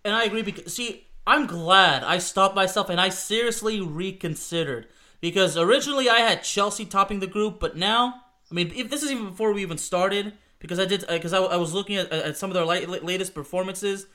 and 0.04 0.14
I 0.14 0.24
agree 0.24 0.42
because 0.42 0.74
see, 0.74 1.06
I'm 1.26 1.46
glad 1.46 2.02
I 2.02 2.18
stopped 2.18 2.56
myself 2.56 2.88
and 2.90 3.00
I 3.00 3.10
seriously 3.10 3.80
reconsidered 3.80 4.88
because 5.20 5.56
originally 5.56 6.08
I 6.08 6.18
had 6.18 6.42
Chelsea 6.42 6.84
topping 6.84 7.20
the 7.20 7.26
group, 7.26 7.60
but 7.60 7.76
now, 7.76 8.22
I 8.50 8.54
mean, 8.54 8.72
if 8.74 8.90
this 8.90 9.02
is 9.02 9.12
even 9.12 9.30
before 9.30 9.52
we 9.52 9.62
even 9.62 9.78
started, 9.78 10.32
because 10.58 10.80
I 10.80 10.86
did 10.86 11.04
uh, 11.04 11.12
because 11.12 11.32
I, 11.32 11.38
I, 11.38 11.56
was 11.56 11.72
looking 11.72 11.96
at, 11.96 12.10
at 12.10 12.36
some 12.36 12.50
of 12.50 12.54
their 12.54 12.64
late, 12.64 12.88
latest 12.88 13.34
performances. 13.34 14.06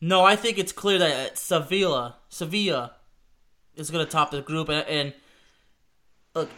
No, 0.00 0.24
I 0.24 0.36
think 0.36 0.58
it's 0.58 0.72
clear 0.72 0.98
that 0.98 1.38
Sevilla, 1.38 2.16
Sevilla, 2.28 2.96
is 3.76 3.90
going 3.90 4.04
to 4.04 4.10
top 4.10 4.30
the 4.30 4.42
group, 4.42 4.68
and, 4.68 4.86
and 4.88 5.14
look, 6.36 6.50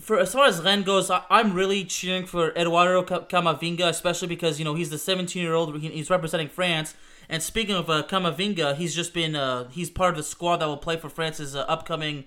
for 0.00 0.18
as 0.18 0.32
far 0.32 0.46
as 0.46 0.62
Rennes 0.62 0.84
goes, 0.84 1.10
I, 1.10 1.22
am 1.30 1.52
really 1.52 1.84
cheering 1.84 2.26
for 2.26 2.52
Eduardo 2.56 3.02
Camavinga, 3.02 3.88
especially 3.88 4.28
because 4.28 4.58
you 4.58 4.64
know 4.64 4.74
he's 4.74 4.90
the 4.90 4.98
17 4.98 5.40
year 5.40 5.54
old. 5.54 5.78
He's 5.78 6.10
representing 6.10 6.48
France. 6.48 6.94
And 7.28 7.42
speaking 7.42 7.76
of 7.76 7.88
uh, 7.88 8.02
Camavinga, 8.02 8.74
he's 8.74 8.94
just 8.94 9.14
been 9.14 9.36
uh, 9.36 9.68
he's 9.68 9.90
part 9.90 10.10
of 10.10 10.16
the 10.16 10.22
squad 10.22 10.56
that 10.56 10.66
will 10.66 10.78
play 10.78 10.96
for 10.96 11.08
France's 11.08 11.54
uh, 11.54 11.60
upcoming 11.68 12.24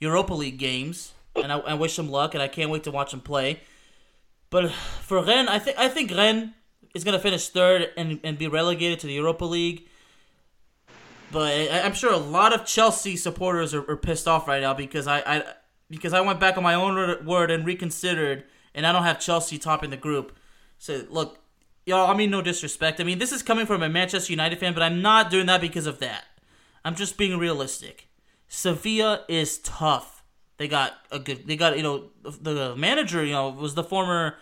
Europa 0.00 0.34
League 0.34 0.58
games. 0.58 1.14
And 1.36 1.50
I, 1.50 1.58
I, 1.60 1.74
wish 1.74 1.98
him 1.98 2.10
luck, 2.10 2.34
and 2.34 2.42
I 2.42 2.48
can't 2.48 2.68
wait 2.68 2.84
to 2.84 2.90
watch 2.90 3.14
him 3.14 3.20
play. 3.20 3.60
But 4.50 4.70
for 4.70 5.24
Rennes, 5.24 5.48
I 5.48 5.58
think 5.58 5.78
I 5.78 5.88
think 5.88 6.10
Rennes 6.10 6.50
is 6.94 7.04
gonna 7.04 7.20
finish 7.20 7.48
third 7.48 7.90
and, 7.96 8.20
and 8.22 8.36
be 8.36 8.48
relegated 8.48 8.98
to 9.00 9.06
the 9.06 9.14
Europa 9.14 9.44
League. 9.44 9.88
But 11.30 11.52
I, 11.52 11.78
am 11.78 11.94
sure 11.94 12.12
a 12.12 12.18
lot 12.18 12.52
of 12.52 12.66
Chelsea 12.66 13.16
supporters 13.16 13.72
are, 13.72 13.90
are 13.90 13.96
pissed 13.96 14.28
off 14.28 14.46
right 14.46 14.60
now 14.60 14.74
because 14.74 15.06
I, 15.06 15.20
I 15.20 15.44
because 15.92 16.14
I 16.14 16.22
went 16.22 16.40
back 16.40 16.56
on 16.56 16.62
my 16.62 16.74
own 16.74 17.24
word 17.24 17.50
and 17.50 17.66
reconsidered, 17.66 18.44
and 18.74 18.86
I 18.86 18.92
don't 18.92 19.02
have 19.04 19.20
Chelsea 19.20 19.58
topping 19.58 19.90
the 19.90 19.96
group. 19.98 20.34
So 20.78 21.04
look, 21.10 21.38
y'all. 21.84 22.10
I 22.10 22.16
mean, 22.16 22.30
no 22.30 22.40
disrespect. 22.40 22.98
I 22.98 23.04
mean, 23.04 23.18
this 23.18 23.30
is 23.30 23.42
coming 23.42 23.66
from 23.66 23.82
a 23.82 23.88
Manchester 23.88 24.32
United 24.32 24.58
fan, 24.58 24.72
but 24.72 24.82
I'm 24.82 25.02
not 25.02 25.30
doing 25.30 25.46
that 25.46 25.60
because 25.60 25.86
of 25.86 25.98
that. 25.98 26.24
I'm 26.82 26.94
just 26.94 27.18
being 27.18 27.38
realistic. 27.38 28.08
Sevilla 28.48 29.24
is 29.28 29.58
tough. 29.58 30.24
They 30.56 30.66
got 30.66 30.94
a 31.10 31.18
good. 31.18 31.46
They 31.46 31.56
got 31.56 31.76
you 31.76 31.82
know 31.82 32.10
the 32.22 32.74
manager. 32.74 33.22
You 33.22 33.32
know 33.32 33.50
was 33.50 33.74
the 33.74 33.84
former 33.84 34.36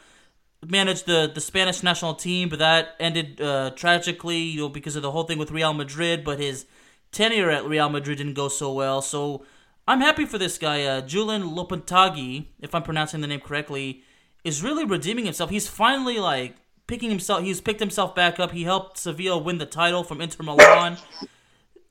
managed 0.65 1.07
the 1.07 1.31
the 1.35 1.41
Spanish 1.41 1.83
national 1.83 2.15
team, 2.15 2.49
but 2.49 2.61
that 2.61 2.95
ended 3.01 3.41
uh, 3.41 3.71
tragically. 3.71 4.39
You 4.39 4.61
know 4.61 4.69
because 4.69 4.95
of 4.95 5.03
the 5.03 5.11
whole 5.11 5.25
thing 5.25 5.39
with 5.39 5.51
Real 5.51 5.75
Madrid. 5.75 6.23
But 6.23 6.39
his 6.39 6.67
tenure 7.11 7.51
at 7.51 7.65
Real 7.65 7.89
Madrid 7.89 8.19
didn't 8.19 8.35
go 8.35 8.49
so 8.49 8.73
well. 8.73 9.03
So 9.03 9.45
I'm 9.91 10.01
happy 10.01 10.25
for 10.25 10.39
this 10.39 10.57
guy, 10.57 10.85
uh, 10.85 11.01
Julian 11.01 11.43
Lopetegui, 11.43 12.47
if 12.61 12.77
I'm 12.77 12.85
pronouncing 12.85 13.23
the 13.23 13.27
name 13.27 13.41
correctly, 13.41 14.05
is 14.45 14.63
really 14.63 14.85
redeeming 14.85 15.25
himself. 15.25 15.51
He's 15.51 15.67
finally 15.67 16.21
like 16.21 16.55
picking 16.87 17.11
himself. 17.11 17.43
He's 17.43 17.61
picked 17.61 17.81
himself 17.81 18.15
back 18.15 18.39
up. 18.39 18.53
He 18.53 18.63
helped 18.63 18.99
Sevilla 18.99 19.37
win 19.39 19.59
the 19.59 19.67
title 19.67 20.05
from 20.05 20.21
Inter 20.21 20.45
Milan. 20.45 20.97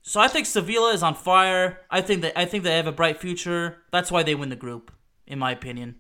So 0.02 0.22
I 0.22 0.30
think 0.30 0.46
Sevilla 0.46 0.94
is 0.94 1.04
on 1.04 1.14
fire. 1.14 1.82
I 1.92 2.00
think 2.00 2.22
that 2.22 2.40
I 2.40 2.46
think 2.46 2.64
they 2.64 2.78
have 2.78 2.88
a 2.88 2.94
bright 2.94 3.20
future. 3.20 3.80
That's 3.92 4.10
why 4.10 4.24
they 4.24 4.34
win 4.34 4.48
the 4.48 4.56
group, 4.56 4.94
in 5.28 5.38
my 5.38 5.52
opinion. 5.52 5.96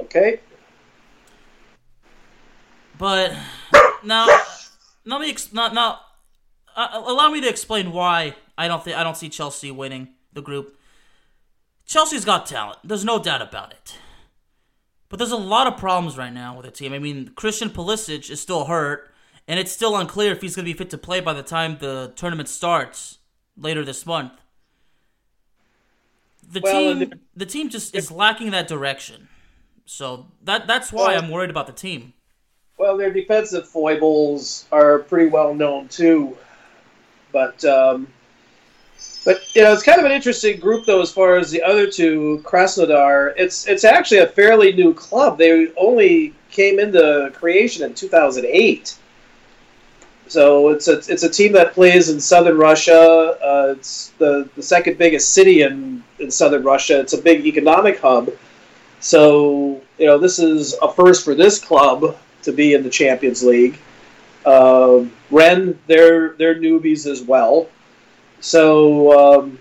Okay. 0.00 0.40
But 2.96 3.34
now, 4.02 4.26
let 5.04 5.20
me 5.20 5.28
ex- 5.28 5.52
not 5.52 5.74
now. 5.74 6.00
Uh, 6.78 7.02
allow 7.06 7.28
me 7.28 7.40
to 7.40 7.48
explain 7.48 7.90
why 7.90 8.36
I 8.56 8.68
don't 8.68 8.84
think 8.84 8.96
I 8.96 9.02
don't 9.02 9.16
see 9.16 9.28
Chelsea 9.28 9.72
winning 9.72 10.10
the 10.32 10.40
group. 10.40 10.78
Chelsea's 11.86 12.24
got 12.24 12.46
talent. 12.46 12.78
There's 12.84 13.04
no 13.04 13.20
doubt 13.20 13.42
about 13.42 13.72
it. 13.72 13.96
But 15.08 15.18
there's 15.18 15.32
a 15.32 15.36
lot 15.36 15.66
of 15.66 15.76
problems 15.76 16.16
right 16.16 16.32
now 16.32 16.56
with 16.56 16.66
the 16.66 16.70
team. 16.70 16.92
I 16.92 17.00
mean, 17.00 17.32
Christian 17.34 17.70
Pulisic 17.70 18.30
is 18.30 18.40
still 18.40 18.66
hurt 18.66 19.10
and 19.48 19.58
it's 19.58 19.72
still 19.72 19.96
unclear 19.96 20.30
if 20.30 20.40
he's 20.40 20.54
going 20.54 20.66
to 20.66 20.72
be 20.72 20.78
fit 20.78 20.90
to 20.90 20.98
play 20.98 21.20
by 21.20 21.32
the 21.32 21.42
time 21.42 21.78
the 21.80 22.12
tournament 22.14 22.48
starts 22.48 23.18
later 23.56 23.84
this 23.84 24.06
month. 24.06 24.34
The 26.48 26.60
well, 26.62 26.94
team, 26.94 26.98
the, 27.00 27.18
the 27.34 27.46
team 27.46 27.70
just 27.70 27.92
is 27.96 28.12
lacking 28.12 28.52
that 28.52 28.68
direction. 28.68 29.26
So 29.84 30.26
that 30.44 30.68
that's 30.68 30.92
why 30.92 31.14
well, 31.14 31.24
I'm 31.24 31.28
worried 31.28 31.50
about 31.50 31.66
the 31.66 31.72
team. 31.72 32.12
Well, 32.78 32.96
their 32.96 33.12
defensive 33.12 33.68
foibles 33.68 34.66
are 34.70 35.00
pretty 35.00 35.28
well 35.28 35.54
known 35.54 35.88
too, 35.88 36.36
but 37.32 37.64
um, 37.64 38.08
but 39.24 39.42
you 39.54 39.62
know 39.62 39.72
it's 39.72 39.82
kind 39.82 39.98
of 39.98 40.06
an 40.06 40.12
interesting 40.12 40.58
group 40.58 40.86
though 40.86 41.00
as 41.00 41.12
far 41.12 41.36
as 41.36 41.50
the 41.50 41.62
other 41.62 41.90
two 41.90 42.42
Krasnodar. 42.44 43.34
It's 43.36 43.66
it's 43.66 43.84
actually 43.84 44.20
a 44.20 44.26
fairly 44.28 44.72
new 44.72 44.94
club. 44.94 45.38
They 45.38 45.72
only 45.76 46.34
came 46.50 46.78
into 46.78 47.30
creation 47.34 47.84
in 47.84 47.94
2008. 47.94 48.98
So 50.28 50.68
it's 50.68 50.88
a 50.88 50.98
it's 51.12 51.22
a 51.22 51.28
team 51.28 51.52
that 51.52 51.72
plays 51.72 52.10
in 52.10 52.20
southern 52.20 52.58
Russia. 52.58 53.38
Uh, 53.42 53.74
it's 53.76 54.12
the 54.18 54.48
the 54.56 54.62
second 54.62 54.98
biggest 54.98 55.34
city 55.34 55.62
in 55.62 56.04
in 56.18 56.30
southern 56.30 56.62
Russia. 56.62 57.00
It's 57.00 57.14
a 57.14 57.20
big 57.20 57.46
economic 57.46 58.00
hub. 58.00 58.30
So 59.00 59.80
you 59.98 60.06
know 60.06 60.18
this 60.18 60.38
is 60.38 60.74
a 60.82 60.92
first 60.92 61.24
for 61.24 61.34
this 61.34 61.58
club 61.58 62.16
to 62.42 62.52
be 62.52 62.74
in 62.74 62.82
the 62.82 62.90
Champions 62.90 63.42
League. 63.42 63.78
Uh, 64.48 65.04
Rennes, 65.30 65.76
they're 65.86 66.30
they're 66.38 66.54
newbies 66.54 67.04
as 67.04 67.20
well. 67.20 67.68
So 68.40 69.12
um, 69.12 69.58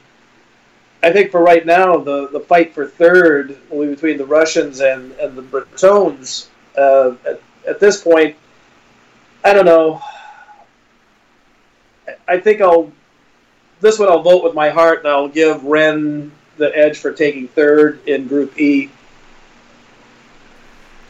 I 1.04 1.12
think 1.12 1.30
for 1.30 1.42
right 1.42 1.66
now, 1.66 1.98
the, 1.98 2.30
the 2.30 2.40
fight 2.40 2.74
for 2.74 2.88
third 2.88 3.58
will 3.70 3.86
be 3.86 3.96
between 3.96 4.18
the 4.18 4.26
Russians 4.26 4.80
and, 4.80 5.12
and 5.14 5.38
the 5.38 5.42
Bretons. 5.42 6.50
Uh, 6.78 7.16
at, 7.26 7.42
at 7.68 7.80
this 7.82 8.02
point, 8.02 8.38
I 9.44 9.52
don't 9.52 9.66
know. 9.66 10.02
I 12.26 12.40
think 12.40 12.62
I'll 12.62 12.90
this 13.82 14.00
one 14.00 14.08
I'll 14.08 14.24
vote 14.24 14.42
with 14.42 14.54
my 14.54 14.70
heart, 14.70 15.00
and 15.00 15.10
I'll 15.10 15.28
give 15.28 15.66
Rennes 15.66 16.32
the 16.56 16.72
edge 16.74 16.98
for 16.98 17.12
taking 17.12 17.50
third 17.50 18.08
in 18.08 18.30
Group 18.30 18.58
E. 18.58 18.90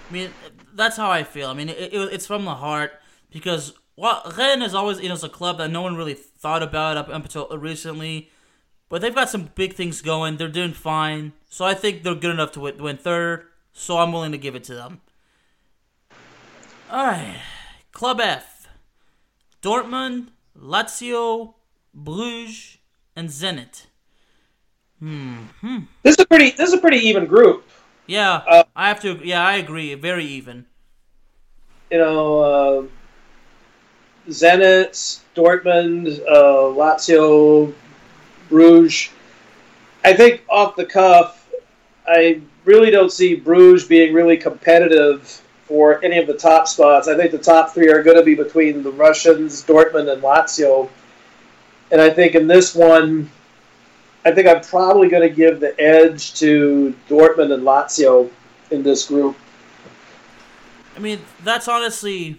I 0.09 0.13
mean, 0.13 0.31
that's 0.73 0.97
how 0.97 1.11
I 1.11 1.23
feel. 1.23 1.49
I 1.49 1.53
mean, 1.53 1.69
it, 1.69 1.93
it, 1.93 2.13
it's 2.13 2.25
from 2.25 2.43
the 2.43 2.55
heart 2.55 2.96
because 3.31 3.73
well, 3.95 4.21
Rennes 4.37 4.63
is 4.63 4.75
always 4.75 4.99
you 5.01 5.09
know, 5.09 5.15
it's 5.15 5.23
a 5.23 5.29
club 5.29 5.57
that 5.57 5.71
no 5.71 5.81
one 5.81 5.95
really 5.95 6.13
thought 6.13 6.63
about 6.63 6.97
up 6.97 7.09
until 7.09 7.47
recently, 7.57 8.29
but 8.89 9.01
they've 9.01 9.15
got 9.15 9.29
some 9.29 9.49
big 9.55 9.73
things 9.73 10.01
going. 10.01 10.37
They're 10.37 10.47
doing 10.47 10.73
fine, 10.73 11.33
so 11.49 11.65
I 11.65 11.73
think 11.73 12.03
they're 12.03 12.15
good 12.15 12.31
enough 12.31 12.51
to 12.53 12.59
win, 12.59 12.77
win 12.77 12.97
third. 12.97 13.45
So 13.73 13.97
I'm 13.97 14.11
willing 14.11 14.31
to 14.31 14.37
give 14.37 14.55
it 14.55 14.63
to 14.65 14.75
them. 14.75 15.01
All 16.89 17.05
right, 17.05 17.41
Club 17.91 18.19
F, 18.19 18.69
Dortmund, 19.61 20.27
Lazio, 20.57 21.55
Bruges, 21.93 22.77
and 23.15 23.29
Zenit. 23.29 23.87
Hmm. 24.99 25.35
hmm. 25.61 25.79
This 26.03 26.15
is 26.15 26.23
a 26.23 26.25
pretty. 26.25 26.51
This 26.51 26.69
is 26.69 26.73
a 26.73 26.79
pretty 26.79 26.97
even 26.99 27.25
group. 27.25 27.67
Yeah, 28.07 28.41
uh, 28.47 28.63
I 28.75 28.87
have 28.87 29.01
to. 29.01 29.19
Yeah, 29.23 29.45
I 29.45 29.55
agree. 29.55 29.93
Very 29.95 30.25
even. 30.25 30.65
You 31.91 31.99
know, 31.99 32.39
uh, 32.39 32.83
Zenit, 34.29 35.21
Dortmund, 35.35 36.19
uh, 36.27 36.73
Lazio, 36.75 37.73
Bruges. 38.49 39.09
I 40.03 40.13
think 40.13 40.43
off 40.49 40.75
the 40.75 40.85
cuff, 40.85 41.49
I 42.07 42.41
really 42.65 42.91
don't 42.91 43.11
see 43.11 43.35
Bruges 43.35 43.85
being 43.85 44.13
really 44.13 44.37
competitive 44.37 45.41
for 45.65 46.03
any 46.03 46.17
of 46.17 46.27
the 46.27 46.33
top 46.33 46.67
spots. 46.67 47.07
I 47.07 47.15
think 47.15 47.31
the 47.31 47.37
top 47.37 47.73
three 47.73 47.89
are 47.89 48.01
going 48.01 48.17
to 48.17 48.23
be 48.23 48.35
between 48.35 48.83
the 48.83 48.91
Russians, 48.91 49.63
Dortmund, 49.63 50.11
and 50.11 50.21
Lazio. 50.21 50.89
And 51.91 52.01
I 52.01 52.09
think 52.09 52.35
in 52.35 52.47
this 52.47 52.73
one, 52.73 53.29
I 54.23 54.31
think 54.31 54.47
I'm 54.47 54.61
probably 54.61 55.09
going 55.09 55.27
to 55.27 55.33
give 55.33 55.59
the 55.59 55.79
edge 55.79 56.33
to 56.39 56.95
Dortmund 57.09 57.53
and 57.53 57.63
Lazio 57.63 58.29
in 58.71 58.83
this 58.83 59.07
group. 59.07 59.37
I 60.95 60.99
mean, 60.99 61.19
that's 61.43 61.67
honestly 61.67 62.37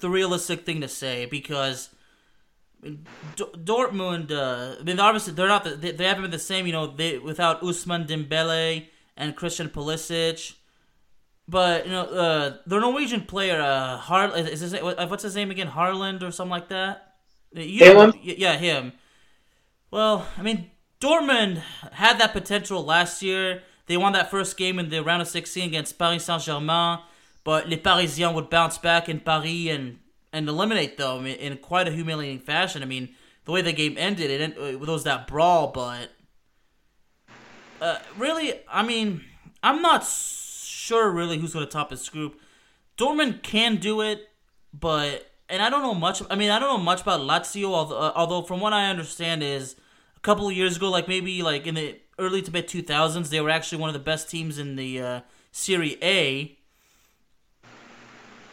the 0.00 0.10
realistic 0.10 0.66
thing 0.66 0.80
to 0.80 0.88
say 0.88 1.26
because 1.26 1.90
D- 2.82 2.96
Dortmund. 3.36 4.30
Uh, 4.30 4.76
I 4.80 4.82
mean, 4.82 5.00
obviously 5.00 5.34
they're 5.34 5.48
not. 5.48 5.64
The, 5.64 5.70
they, 5.76 5.92
they 5.92 6.04
haven't 6.04 6.22
been 6.22 6.30
the 6.30 6.38
same. 6.38 6.66
You 6.66 6.72
know, 6.72 6.86
they 6.86 7.18
without 7.18 7.60
Ousmane 7.62 8.06
Dembele 8.06 8.86
and 9.16 9.36
Christian 9.36 9.68
Pulisic. 9.68 10.54
But 11.48 11.86
you 11.86 11.92
know, 11.92 12.04
uh, 12.04 12.56
the 12.66 12.78
Norwegian 12.78 13.22
player, 13.22 13.60
uh, 13.60 13.96
Har- 13.96 14.36
is 14.36 14.60
his, 14.60 14.72
what's 14.72 15.24
his 15.24 15.34
name 15.34 15.50
again? 15.50 15.66
Harland 15.66 16.22
or 16.22 16.30
something 16.30 16.50
like 16.50 16.68
that. 16.68 17.14
You 17.52 17.92
know, 17.94 18.12
yeah, 18.22 18.56
him. 18.56 18.92
Well, 19.90 20.28
I 20.38 20.42
mean, 20.42 20.70
Dortmund 21.00 21.60
had 21.92 22.20
that 22.20 22.32
potential 22.32 22.84
last 22.84 23.22
year. 23.22 23.62
They 23.86 23.96
won 23.96 24.12
that 24.12 24.30
first 24.30 24.56
game 24.56 24.78
in 24.78 24.88
the 24.88 25.02
round 25.02 25.22
of 25.22 25.26
16 25.26 25.66
against 25.66 25.98
Paris 25.98 26.24
Saint 26.24 26.42
Germain, 26.42 27.00
but 27.44 27.68
Les 27.68 27.76
Parisiens 27.76 28.34
would 28.34 28.50
bounce 28.50 28.78
back 28.78 29.08
in 29.08 29.20
Paris 29.20 29.68
and, 29.68 29.98
and 30.32 30.48
eliminate 30.48 30.96
them 30.96 31.26
in, 31.26 31.56
quite 31.58 31.88
a 31.88 31.92
humiliating 31.92 32.40
fashion. 32.40 32.82
I 32.82 32.86
mean, 32.86 33.14
the 33.44 33.52
way 33.52 33.62
the 33.62 33.72
game 33.72 33.96
ended, 33.98 34.30
it, 34.30 34.58
it 34.58 34.80
was 34.80 35.04
that 35.04 35.26
brawl, 35.26 35.68
but 35.68 36.10
uh, 37.80 37.98
really, 38.18 38.54
I 38.68 38.82
mean, 38.82 39.24
I'm 39.62 39.82
not 39.82 40.06
sure 40.06 41.10
really 41.10 41.38
who's 41.38 41.52
going 41.52 41.64
to 41.64 41.70
top 41.70 41.90
this 41.90 42.08
group. 42.08 42.40
Dortmund 42.96 43.42
can 43.42 43.76
do 43.76 44.00
it, 44.00 44.28
but 44.72 45.30
and 45.48 45.62
I 45.62 45.70
don't 45.70 45.82
know 45.82 45.94
much. 45.94 46.22
I 46.30 46.36
mean, 46.36 46.50
I 46.50 46.58
don't 46.58 46.68
know 46.68 46.84
much 46.84 47.02
about 47.02 47.20
Lazio. 47.20 47.72
Although, 47.72 47.98
uh, 47.98 48.12
although 48.14 48.42
from 48.42 48.60
what 48.60 48.72
I 48.72 48.88
understand 48.88 49.42
is 49.42 49.76
a 50.16 50.20
couple 50.20 50.46
of 50.46 50.54
years 50.54 50.76
ago, 50.76 50.90
like 50.90 51.08
maybe 51.08 51.42
like 51.42 51.66
in 51.66 51.74
the 51.74 51.98
early 52.18 52.42
to 52.42 52.52
mid 52.52 52.68
two 52.68 52.82
thousands, 52.82 53.30
they 53.30 53.40
were 53.40 53.50
actually 53.50 53.80
one 53.80 53.88
of 53.88 53.94
the 53.94 54.00
best 54.00 54.30
teams 54.30 54.58
in 54.58 54.76
the 54.76 55.00
uh, 55.00 55.20
Serie 55.52 55.96
A. 56.02 56.56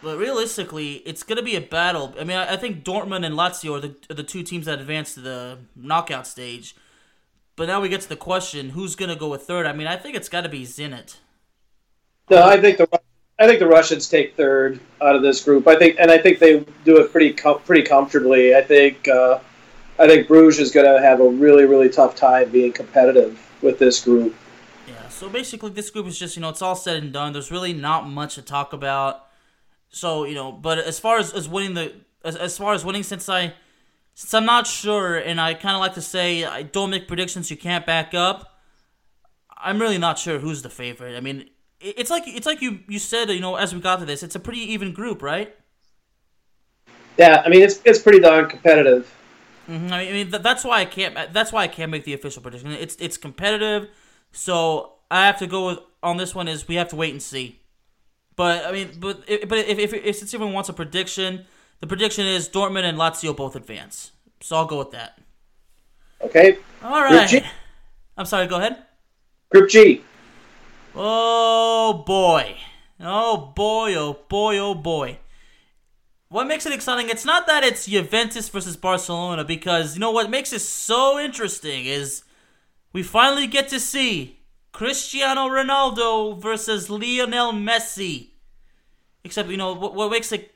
But 0.07 0.19
realistically, 0.19 1.03
it's 1.05 1.21
going 1.21 1.35
to 1.35 1.43
be 1.43 1.57
a 1.57 1.59
battle. 1.59 2.15
I 2.17 2.23
mean, 2.23 2.37
I, 2.37 2.53
I 2.53 2.55
think 2.55 2.85
Dortmund 2.85 3.25
and 3.25 3.35
Lazio 3.35 3.75
are 3.75 3.81
the, 3.81 3.95
are 4.09 4.13
the 4.13 4.23
two 4.23 4.41
teams 4.41 4.65
that 4.65 4.79
advance 4.79 5.13
to 5.15 5.19
the 5.19 5.57
knockout 5.75 6.25
stage. 6.25 6.77
But 7.57 7.67
now 7.67 7.81
we 7.81 7.89
get 7.89 7.99
to 7.99 8.07
the 8.07 8.15
question: 8.15 8.69
Who's 8.69 8.95
going 8.95 9.09
to 9.09 9.17
go 9.17 9.27
with 9.27 9.41
third? 9.41 9.65
I 9.65 9.73
mean, 9.73 9.85
I 9.85 9.97
think 9.97 10.15
it's 10.15 10.29
got 10.29 10.43
to 10.43 10.49
be 10.49 10.63
Zenit. 10.63 11.17
No, 12.29 12.41
I 12.41 12.55
think 12.55 12.77
the 12.77 12.87
I 13.37 13.47
think 13.47 13.59
the 13.59 13.67
Russians 13.67 14.07
take 14.07 14.37
third 14.37 14.79
out 15.01 15.17
of 15.17 15.23
this 15.23 15.43
group. 15.43 15.67
I 15.67 15.75
think, 15.75 15.97
and 15.99 16.09
I 16.09 16.17
think 16.19 16.39
they 16.39 16.65
do 16.85 17.01
it 17.01 17.11
pretty 17.11 17.33
com- 17.33 17.59
pretty 17.65 17.83
comfortably. 17.83 18.55
I 18.55 18.61
think 18.61 19.09
uh, 19.09 19.39
I 19.99 20.07
think 20.07 20.29
Bruges 20.29 20.59
is 20.59 20.71
going 20.71 20.85
to 20.85 21.01
have 21.01 21.19
a 21.19 21.27
really 21.27 21.65
really 21.65 21.89
tough 21.89 22.15
time 22.15 22.49
being 22.49 22.71
competitive 22.71 23.45
with 23.61 23.77
this 23.77 24.05
group. 24.05 24.33
Yeah. 24.87 25.09
So 25.09 25.27
basically, 25.27 25.71
this 25.71 25.89
group 25.89 26.07
is 26.07 26.17
just 26.17 26.37
you 26.37 26.41
know 26.41 26.47
it's 26.47 26.61
all 26.61 26.77
said 26.77 27.03
and 27.03 27.11
done. 27.11 27.33
There's 27.33 27.51
really 27.51 27.73
not 27.73 28.07
much 28.07 28.35
to 28.35 28.41
talk 28.41 28.71
about. 28.71 29.26
So 29.89 30.25
you 30.25 30.35
know, 30.35 30.51
but 30.51 30.77
as 30.77 30.99
far 30.99 31.17
as, 31.17 31.33
as 31.33 31.47
winning 31.47 31.73
the 31.73 31.93
as, 32.23 32.35
as 32.35 32.57
far 32.57 32.73
as 32.73 32.83
winning, 32.83 33.03
since 33.03 33.29
I 33.29 33.53
since 34.13 34.33
I'm 34.33 34.45
not 34.45 34.67
sure, 34.67 35.17
and 35.17 35.39
I 35.39 35.53
kind 35.53 35.75
of 35.75 35.81
like 35.81 35.93
to 35.93 36.01
say 36.01 36.43
I 36.43 36.63
don't 36.63 36.89
make 36.89 37.07
predictions 37.07 37.49
you 37.51 37.57
can't 37.57 37.85
back 37.85 38.13
up. 38.13 38.59
I'm 39.57 39.79
really 39.79 39.97
not 39.97 40.19
sure 40.19 40.39
who's 40.39 40.61
the 40.61 40.69
favorite. 40.69 41.17
I 41.17 41.19
mean, 41.19 41.49
it's 41.79 42.09
like 42.09 42.23
it's 42.25 42.45
like 42.45 42.61
you 42.61 42.79
you 42.87 42.99
said 42.99 43.29
you 43.29 43.39
know 43.39 43.55
as 43.55 43.73
we 43.73 43.79
got 43.79 43.99
to 43.99 44.05
this 44.05 44.23
it's 44.23 44.35
a 44.35 44.39
pretty 44.39 44.59
even 44.59 44.93
group 44.93 45.21
right 45.21 45.55
yeah 47.17 47.41
i 47.45 47.49
mean 47.49 47.61
it's 47.61 47.81
it's 47.85 47.99
pretty 47.99 48.19
darn 48.19 48.49
competitive 48.49 49.13
mm-hmm. 49.69 49.93
i 49.93 50.05
mean 50.11 50.29
that's 50.29 50.63
why 50.63 50.79
i 50.79 50.85
can't 50.85 51.15
that's 51.33 51.51
why 51.51 51.63
i 51.63 51.67
can't 51.67 51.91
make 51.91 52.03
the 52.03 52.13
official 52.13 52.41
prediction 52.41 52.71
it's 52.71 52.95
it's 52.99 53.17
competitive 53.17 53.89
so 54.31 54.93
i 55.11 55.25
have 55.25 55.37
to 55.37 55.45
go 55.45 55.67
with 55.67 55.79
on 56.01 56.17
this 56.17 56.33
one 56.33 56.47
is 56.47 56.67
we 56.67 56.75
have 56.75 56.87
to 56.87 56.95
wait 56.95 57.11
and 57.11 57.21
see 57.21 57.59
but 58.37 58.65
i 58.65 58.71
mean 58.71 58.91
but 58.99 59.25
but 59.49 59.57
if 59.57 59.77
if, 59.77 59.93
if 59.93 60.15
since 60.15 60.33
everyone 60.33 60.53
wants 60.53 60.69
a 60.69 60.73
prediction 60.73 61.45
the 61.81 61.87
prediction 61.87 62.25
is 62.25 62.47
dortmund 62.47 62.83
and 62.83 62.97
lazio 62.97 63.35
both 63.35 63.55
advance. 63.55 64.11
So 64.39 64.55
i'll 64.55 64.65
go 64.65 64.79
with 64.79 64.91
that. 64.91 65.19
Okay. 66.21 66.57
All 66.81 67.03
right. 67.03 67.43
I'm 68.17 68.25
sorry 68.25 68.47
go 68.47 68.55
ahead. 68.55 68.77
Group 69.51 69.69
g. 69.69 70.01
Oh 70.95 72.03
boy. 72.05 72.57
Oh 72.99 73.53
boy, 73.55 73.93
oh 73.93 74.19
boy, 74.27 74.57
oh 74.57 74.73
boy. 74.73 75.19
What 76.29 76.47
makes 76.47 76.65
it 76.65 76.73
exciting? 76.73 77.09
It's 77.09 77.25
not 77.25 77.45
that 77.47 77.63
it's 77.63 77.85
Juventus 77.85 78.49
versus 78.49 78.75
Barcelona, 78.75 79.43
because 79.43 79.95
you 79.95 79.99
know 79.99 80.11
what 80.11 80.29
makes 80.29 80.51
it 80.51 80.61
so 80.61 81.19
interesting 81.19 81.85
is 81.85 82.23
we 82.91 83.03
finally 83.03 83.47
get 83.47 83.67
to 83.69 83.79
see 83.79 84.36
Cristiano 84.77 85.49
Ronaldo 85.49 86.39
versus 86.39 86.87
Lionel 86.87 87.51
Messi. 87.51 88.33
Except, 89.23 89.49
you 89.49 89.57
know, 89.57 89.73
what, 89.73 89.95
what 89.95 90.11
makes 90.11 90.31
it 90.31 90.53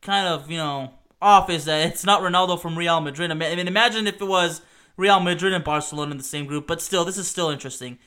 kind 0.00 0.28
of, 0.28 0.48
you 0.48 0.58
know, 0.58 0.92
off 1.20 1.50
is 1.50 1.64
that 1.64 1.88
it's 1.88 2.04
not 2.04 2.22
Ronaldo 2.22 2.62
from 2.62 2.78
Real 2.78 3.00
Madrid. 3.00 3.32
I 3.32 3.34
mean, 3.34 3.66
imagine 3.66 4.06
if 4.06 4.22
it 4.22 4.28
was 4.28 4.62
Real 4.96 5.18
Madrid 5.18 5.52
and 5.54 5.64
Barcelona 5.64 6.12
in 6.12 6.18
the 6.18 6.22
same 6.22 6.46
group, 6.46 6.68
but 6.68 6.80
still, 6.80 7.04
this 7.04 7.18
is 7.18 7.26
still 7.26 7.50
interesting. 7.50 7.98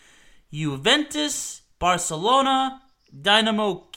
Juventus, 0.53 1.63
Barcelona, 1.79 2.81
Dynamo 3.21 3.87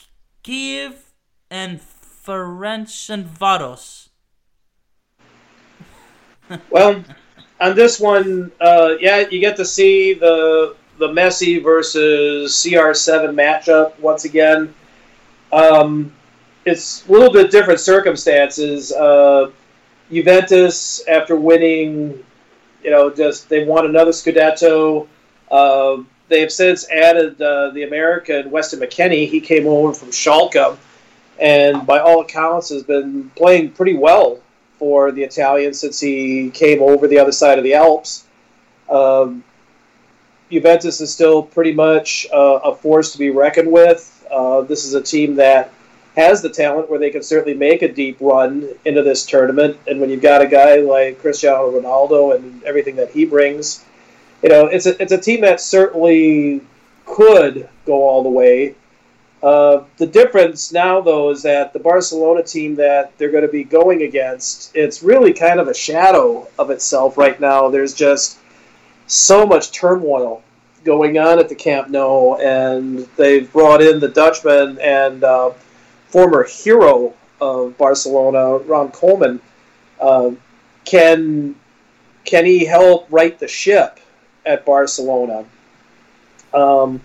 Kiev, 0.43 1.13
and 1.49 1.79
ferenc 1.79 2.89
Ferencvaros. 2.89 4.09
well, 6.69 7.01
on 7.61 7.75
this 7.77 7.97
one, 7.97 8.51
uh, 8.59 8.95
yeah, 8.99 9.19
you 9.29 9.39
get 9.39 9.55
to 9.55 9.63
see 9.63 10.15
the 10.15 10.75
the 10.97 11.07
Messi 11.07 11.61
versus 11.61 12.53
CR7 12.53 13.33
matchup 13.33 13.99
once 13.99 14.25
again. 14.25 14.73
Um, 15.51 16.13
it's 16.65 17.07
a 17.07 17.11
little 17.11 17.31
bit 17.31 17.51
different 17.51 17.79
circumstances. 17.79 18.91
Uh, 18.91 19.51
Juventus, 20.11 21.05
after 21.07 21.35
winning, 21.35 22.23
you 22.83 22.91
know, 22.91 23.09
just 23.09 23.49
they 23.49 23.65
won 23.65 23.85
another 23.85 24.11
Scudetto. 24.11 25.07
Uh, 25.49 26.03
they 26.27 26.41
have 26.41 26.51
since 26.51 26.89
added 26.89 27.41
uh, 27.41 27.69
the 27.71 27.83
American 27.83 28.49
Weston 28.51 28.79
McKennie. 28.79 29.27
He 29.27 29.41
came 29.41 29.67
over 29.67 29.93
from 29.93 30.09
Schalke, 30.09 30.77
and 31.39 31.85
by 31.85 31.99
all 31.99 32.21
accounts 32.21 32.69
has 32.69 32.83
been 32.83 33.29
playing 33.35 33.71
pretty 33.71 33.95
well 33.95 34.39
for 34.77 35.11
the 35.11 35.23
Italians 35.23 35.79
since 35.79 35.99
he 35.99 36.49
came 36.51 36.81
over 36.81 37.07
the 37.07 37.19
other 37.19 37.31
side 37.31 37.57
of 37.57 37.63
the 37.63 37.73
Alps. 37.73 38.25
Um, 38.89 39.43
Juventus 40.51 41.01
is 41.01 41.11
still 41.11 41.43
pretty 41.43 41.73
much 41.73 42.27
uh, 42.31 42.59
a 42.63 42.75
force 42.75 43.11
to 43.13 43.17
be 43.17 43.29
reckoned 43.29 43.71
with. 43.71 44.25
Uh, 44.31 44.61
this 44.61 44.85
is 44.85 44.93
a 44.93 45.01
team 45.01 45.35
that 45.35 45.71
has 46.15 46.41
the 46.41 46.49
talent 46.49 46.89
where 46.89 46.99
they 46.99 47.09
can 47.09 47.21
certainly 47.21 47.57
make 47.57 47.81
a 47.81 47.91
deep 47.91 48.17
run 48.21 48.69
into 48.85 49.01
this 49.01 49.25
tournament. 49.25 49.77
And 49.87 49.99
when 49.99 50.09
you've 50.09 50.21
got 50.21 50.41
a 50.41 50.47
guy 50.47 50.77
like 50.77 51.19
Cristiano 51.19 51.69
Ronaldo 51.71 52.35
and 52.35 52.63
everything 52.63 52.95
that 52.95 53.11
he 53.11 53.25
brings, 53.25 53.83
you 54.41 54.49
know, 54.49 54.67
it's 54.67 54.85
a, 54.85 55.01
it's 55.01 55.11
a 55.11 55.17
team 55.17 55.41
that 55.41 55.59
certainly 55.59 56.61
could 57.05 57.67
go 57.85 58.03
all 58.03 58.23
the 58.23 58.29
way. 58.29 58.75
Uh, 59.43 59.83
the 59.97 60.07
difference 60.07 60.71
now, 60.71 61.01
though, 61.01 61.29
is 61.29 61.43
that 61.43 61.73
the 61.73 61.79
Barcelona 61.79 62.41
team 62.41 62.75
that 62.75 63.15
they're 63.17 63.29
going 63.29 63.45
to 63.45 63.51
be 63.51 63.63
going 63.63 64.03
against, 64.03 64.75
it's 64.75 65.03
really 65.03 65.33
kind 65.33 65.59
of 65.59 65.67
a 65.67 65.73
shadow 65.73 66.47
of 66.57 66.71
itself 66.71 67.17
right 67.17 67.39
now. 67.39 67.69
There's 67.69 67.93
just 67.93 68.39
so 69.07 69.45
much 69.45 69.71
turmoil 69.71 70.41
going 70.83 71.17
on 71.17 71.39
at 71.39 71.49
the 71.49 71.55
Camp 71.55 71.89
Nou, 71.89 72.35
and 72.35 72.99
they've 73.17 73.51
brought 73.51 73.81
in 73.81 73.99
the 73.99 74.07
Dutchman 74.07 74.77
and 74.79 75.23
uh, 75.23 75.51
former 76.07 76.43
hero 76.43 77.13
of 77.41 77.77
Barcelona, 77.77 78.57
Ronald 78.57 78.93
Koeman. 78.93 79.39
Uh, 79.99 80.31
can 80.85 81.55
can 82.23 82.45
he 82.45 82.65
help 82.65 83.07
right 83.09 83.37
the 83.37 83.47
ship 83.47 83.99
at 84.45 84.65
Barcelona? 84.65 85.45
Um, 86.53 87.01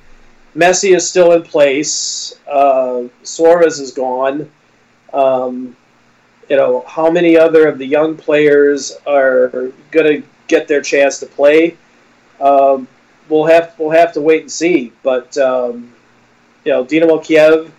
Messi 0.54 0.94
is 0.94 1.08
still 1.08 1.32
in 1.32 1.42
place. 1.42 2.38
Uh, 2.50 3.04
Suarez 3.22 3.80
is 3.80 3.92
gone. 3.92 4.50
Um, 5.12 5.76
you 6.48 6.56
know, 6.56 6.84
how 6.86 7.10
many 7.10 7.36
other 7.36 7.68
of 7.68 7.78
the 7.78 7.86
young 7.86 8.16
players 8.16 8.96
are 9.06 9.72
going 9.90 10.22
to 10.22 10.28
get 10.48 10.66
their 10.66 10.80
chance 10.80 11.20
to 11.20 11.26
play? 11.26 11.76
Um, 12.40 12.88
we'll 13.28 13.46
have 13.46 13.74
we'll 13.78 13.90
have 13.90 14.12
to 14.14 14.20
wait 14.20 14.42
and 14.42 14.52
see. 14.52 14.92
But 15.02 15.36
um, 15.38 15.92
you 16.64 16.72
know, 16.72 16.84
Dynamo 16.84 17.18
Kiev, 17.18 17.72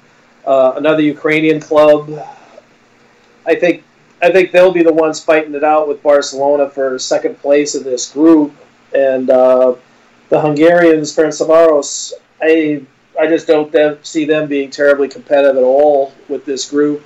uh, 0.46 0.74
another 0.76 1.02
Ukrainian 1.02 1.60
club. 1.60 2.10
I 3.46 3.56
think 3.56 3.84
I 4.22 4.32
think 4.32 4.52
they'll 4.52 4.72
be 4.72 4.84
the 4.84 4.94
ones 4.94 5.24
fighting 5.24 5.54
it 5.56 5.64
out 5.64 5.88
with 5.88 6.02
Barcelona 6.04 6.70
for 6.70 6.98
second 7.00 7.40
place 7.40 7.76
in 7.76 7.84
this 7.84 8.12
group, 8.12 8.54
and 8.94 9.30
uh, 9.30 9.76
the 10.30 10.40
Hungarians, 10.40 11.16
Ferencvaros. 11.16 12.14
I 12.42 12.86
I 13.20 13.28
just 13.28 13.48
don't 13.48 13.74
see 14.06 14.26
them 14.26 14.48
being 14.48 14.70
terribly 14.70 15.08
competitive 15.08 15.58
at 15.58 15.64
all 15.64 16.14
with 16.30 16.46
this 16.46 16.70
group. 16.70 17.04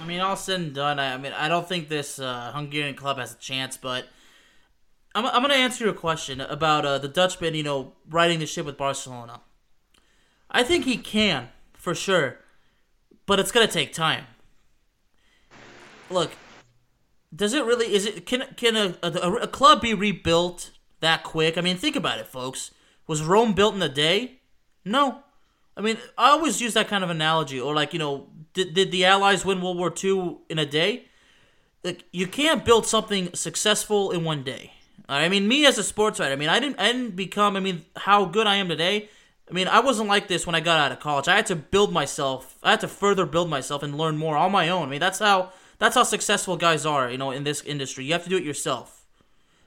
I 0.00 0.06
mean, 0.06 0.20
all 0.20 0.36
said 0.36 0.60
and 0.60 0.74
done, 0.74 0.98
I, 0.98 1.14
I 1.14 1.16
mean, 1.18 1.32
I 1.32 1.48
don't 1.48 1.68
think 1.68 1.88
this 1.88 2.18
uh, 2.18 2.52
Hungarian 2.54 2.94
club 2.94 3.18
has 3.18 3.34
a 3.34 3.38
chance, 3.38 3.76
but 3.76 4.06
I'm, 5.18 5.26
I'm 5.26 5.42
going 5.42 5.50
to 5.50 5.56
answer 5.56 5.84
your 5.84 5.94
question 5.94 6.40
about 6.40 6.86
uh, 6.86 6.98
the 6.98 7.08
Dutchman, 7.08 7.54
you 7.54 7.64
know, 7.64 7.94
riding 8.08 8.38
the 8.38 8.46
ship 8.46 8.64
with 8.64 8.76
Barcelona. 8.76 9.40
I 10.48 10.62
think 10.62 10.84
he 10.84 10.96
can, 10.96 11.48
for 11.74 11.92
sure, 11.92 12.38
but 13.26 13.40
it's 13.40 13.50
going 13.50 13.66
to 13.66 13.72
take 13.72 13.92
time. 13.92 14.26
Look, 16.08 16.30
does 17.34 17.52
it 17.52 17.64
really? 17.64 17.92
Is 17.92 18.06
it 18.06 18.26
can 18.26 18.44
can 18.56 18.76
a, 18.76 18.96
a, 19.02 19.08
a 19.08 19.46
club 19.48 19.82
be 19.82 19.92
rebuilt 19.92 20.70
that 21.00 21.24
quick? 21.24 21.58
I 21.58 21.62
mean, 21.62 21.76
think 21.76 21.96
about 21.96 22.20
it, 22.20 22.28
folks. 22.28 22.70
Was 23.08 23.20
Rome 23.20 23.54
built 23.54 23.74
in 23.74 23.82
a 23.82 23.88
day? 23.88 24.40
No. 24.84 25.24
I 25.76 25.80
mean, 25.80 25.98
I 26.16 26.30
always 26.30 26.60
use 26.60 26.74
that 26.74 26.88
kind 26.88 27.02
of 27.02 27.10
analogy, 27.10 27.60
or 27.60 27.74
like 27.74 27.92
you 27.92 27.98
know, 27.98 28.28
did 28.54 28.72
did 28.72 28.92
the 28.92 29.04
Allies 29.04 29.44
win 29.44 29.60
World 29.60 29.78
War 29.78 29.92
II 29.92 30.38
in 30.48 30.60
a 30.60 30.64
day? 30.66 31.06
Like 31.82 32.04
you 32.12 32.28
can't 32.28 32.64
build 32.64 32.86
something 32.86 33.34
successful 33.34 34.12
in 34.12 34.22
one 34.22 34.44
day. 34.44 34.72
I 35.08 35.28
mean, 35.28 35.48
me 35.48 35.64
as 35.64 35.78
a 35.78 35.82
sports 35.82 36.20
writer, 36.20 36.32
I 36.32 36.36
mean, 36.36 36.50
I 36.50 36.60
didn't, 36.60 36.78
I 36.78 36.92
didn't 36.92 37.16
become, 37.16 37.56
I 37.56 37.60
mean, 37.60 37.84
how 37.96 38.26
good 38.26 38.46
I 38.46 38.56
am 38.56 38.68
today. 38.68 39.08
I 39.50 39.54
mean, 39.54 39.66
I 39.66 39.80
wasn't 39.80 40.08
like 40.08 40.28
this 40.28 40.46
when 40.46 40.54
I 40.54 40.60
got 40.60 40.78
out 40.78 40.92
of 40.92 41.00
college. 41.00 41.28
I 41.28 41.36
had 41.36 41.46
to 41.46 41.56
build 41.56 41.92
myself. 41.92 42.58
I 42.62 42.72
had 42.72 42.80
to 42.80 42.88
further 42.88 43.24
build 43.24 43.48
myself 43.48 43.82
and 43.82 43.96
learn 43.96 44.18
more 44.18 44.36
on 44.36 44.52
my 44.52 44.68
own. 44.68 44.88
I 44.88 44.90
mean, 44.90 45.00
that's 45.00 45.18
how 45.18 45.52
that's 45.78 45.94
how 45.94 46.02
successful 46.02 46.56
guys 46.56 46.84
are, 46.84 47.10
you 47.10 47.16
know, 47.16 47.30
in 47.30 47.44
this 47.44 47.62
industry. 47.62 48.04
You 48.04 48.12
have 48.12 48.24
to 48.24 48.28
do 48.28 48.36
it 48.36 48.44
yourself. 48.44 49.06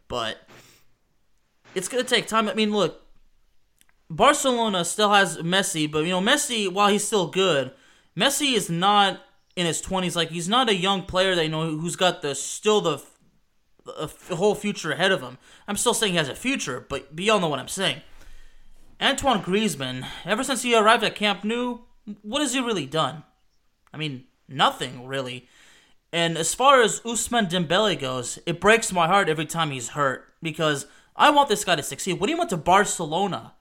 But 0.08 0.48
it's 1.74 1.88
gonna 1.88 2.04
take 2.04 2.28
time. 2.28 2.48
I 2.48 2.54
mean, 2.54 2.72
look, 2.72 3.02
Barcelona 4.10 4.86
still 4.86 5.12
has 5.12 5.38
Messi, 5.38 5.92
but 5.92 6.06
you 6.06 6.10
know, 6.10 6.22
Messi, 6.22 6.72
while 6.72 6.90
he's 6.90 7.08
still 7.08 7.28
good, 7.28 7.72
Messi 8.16 8.54
is 8.54 8.70
not 8.70 9.22
in 9.56 9.66
his 9.66 9.82
twenties. 9.82 10.16
Like 10.16 10.30
he's 10.30 10.50
not 10.50 10.70
a 10.70 10.76
young 10.76 11.04
player 11.04 11.34
that 11.34 11.44
you 11.44 11.50
know 11.50 11.78
who's 11.78 11.96
got 11.96 12.22
the 12.22 12.36
still 12.36 12.82
the 12.82 13.02
a 13.98 14.36
whole 14.36 14.56
future 14.56 14.92
ahead 14.92 15.12
of 15.12 15.22
him. 15.22 15.38
I'm 15.68 15.78
still 15.78 15.94
saying 15.94 16.14
he 16.14 16.18
has 16.18 16.30
a 16.30 16.36
future, 16.36 16.86
but 16.88 17.08
you 17.18 17.32
all 17.32 17.40
know 17.40 17.50
what 17.50 17.60
I'm 17.60 17.68
saying. 17.68 18.02
Antoine 19.02 19.42
Griezmann, 19.42 20.06
ever 20.26 20.44
since 20.44 20.62
he 20.62 20.76
arrived 20.76 21.04
at 21.04 21.16
Camp 21.16 21.44
Nou, 21.44 21.80
what 22.22 22.42
has 22.42 22.54
he 22.54 22.60
really 22.60 22.86
done? 22.86 23.24
I 23.94 23.98
mean, 23.98 24.26
nothing 24.48 25.08
really. 25.08 25.48
And 26.14 26.38
as 26.38 26.54
far 26.54 26.82
as 26.82 27.00
Ousmane 27.02 27.50
Dembele 27.50 28.00
goes, 28.00 28.38
it 28.46 28.60
breaks 28.62 28.92
my 28.92 29.08
heart 29.08 29.30
every 29.30 29.46
time 29.46 29.72
he's 29.72 29.90
hurt 29.90 30.26
because 30.42 30.86
I 31.16 31.30
want 31.30 31.50
this 31.50 31.64
guy 31.64 31.76
to 31.76 31.84
succeed. 31.84 32.20
When 32.20 32.30
he 32.30 32.36
went 32.36 32.50
to 32.50 32.58
Barcelona, 32.58 33.54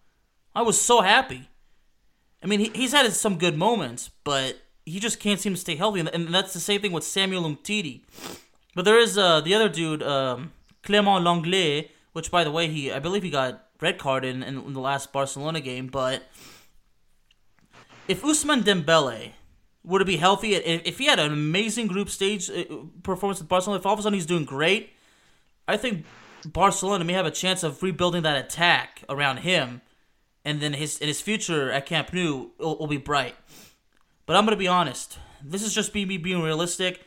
I 0.54 0.62
was 0.62 0.80
so 0.80 1.00
happy. 1.00 1.48
I 2.42 2.46
mean, 2.46 2.60
he, 2.60 2.70
he's 2.74 2.92
had 2.92 3.10
some 3.12 3.38
good 3.38 3.56
moments, 3.56 4.10
but 4.24 4.60
he 4.84 4.98
just 4.98 5.20
can't 5.20 5.38
seem 5.38 5.54
to 5.54 5.60
stay 5.60 5.76
healthy. 5.76 6.00
And 6.00 6.34
that's 6.34 6.52
the 6.52 6.60
same 6.60 6.80
thing 6.80 6.92
with 6.92 7.04
Samuel 7.04 7.44
Umtiti. 7.44 8.02
But 8.74 8.84
there 8.84 8.98
is 8.98 9.18
uh, 9.18 9.40
the 9.40 9.54
other 9.54 9.68
dude, 9.68 10.02
um, 10.02 10.52
Clement 10.82 11.24
Lenglet, 11.24 11.90
which 12.12 12.30
by 12.30 12.44
the 12.44 12.50
way, 12.50 12.68
he 12.68 12.92
I 12.92 12.98
believe 12.98 13.22
he 13.22 13.30
got 13.30 13.66
red 13.80 13.98
carded 13.98 14.36
in, 14.36 14.42
in 14.42 14.72
the 14.72 14.80
last 14.80 15.12
Barcelona 15.12 15.60
game. 15.60 15.88
But 15.88 16.22
if 18.06 18.22
Ousmane 18.22 18.62
Dembele 18.62 19.32
were 19.84 19.98
to 19.98 20.04
be 20.04 20.18
healthy, 20.18 20.54
if 20.54 20.98
he 20.98 21.06
had 21.06 21.18
an 21.18 21.32
amazing 21.32 21.86
group 21.86 22.10
stage 22.10 22.50
uh, 22.50 22.64
performance 23.02 23.40
with 23.40 23.48
Barcelona, 23.48 23.80
if 23.80 23.86
all 23.86 23.94
of 23.94 23.98
a 23.98 24.02
sudden 24.02 24.14
he's 24.14 24.26
doing 24.26 24.44
great, 24.44 24.90
I 25.66 25.76
think 25.76 26.04
Barcelona 26.44 27.04
may 27.04 27.12
have 27.14 27.26
a 27.26 27.30
chance 27.30 27.62
of 27.62 27.82
rebuilding 27.82 28.22
that 28.22 28.44
attack 28.44 29.04
around 29.08 29.38
him, 29.38 29.80
and 30.44 30.60
then 30.60 30.74
his 30.74 30.98
his 30.98 31.20
future 31.20 31.70
at 31.70 31.86
Camp 31.86 32.12
Nou 32.12 32.50
will, 32.58 32.78
will 32.78 32.86
be 32.86 32.98
bright. 32.98 33.34
But 34.26 34.36
I'm 34.36 34.44
gonna 34.44 34.56
be 34.56 34.68
honest. 34.68 35.18
This 35.42 35.62
is 35.62 35.74
just 35.74 35.94
me 35.94 36.04
being 36.04 36.42
realistic 36.42 37.00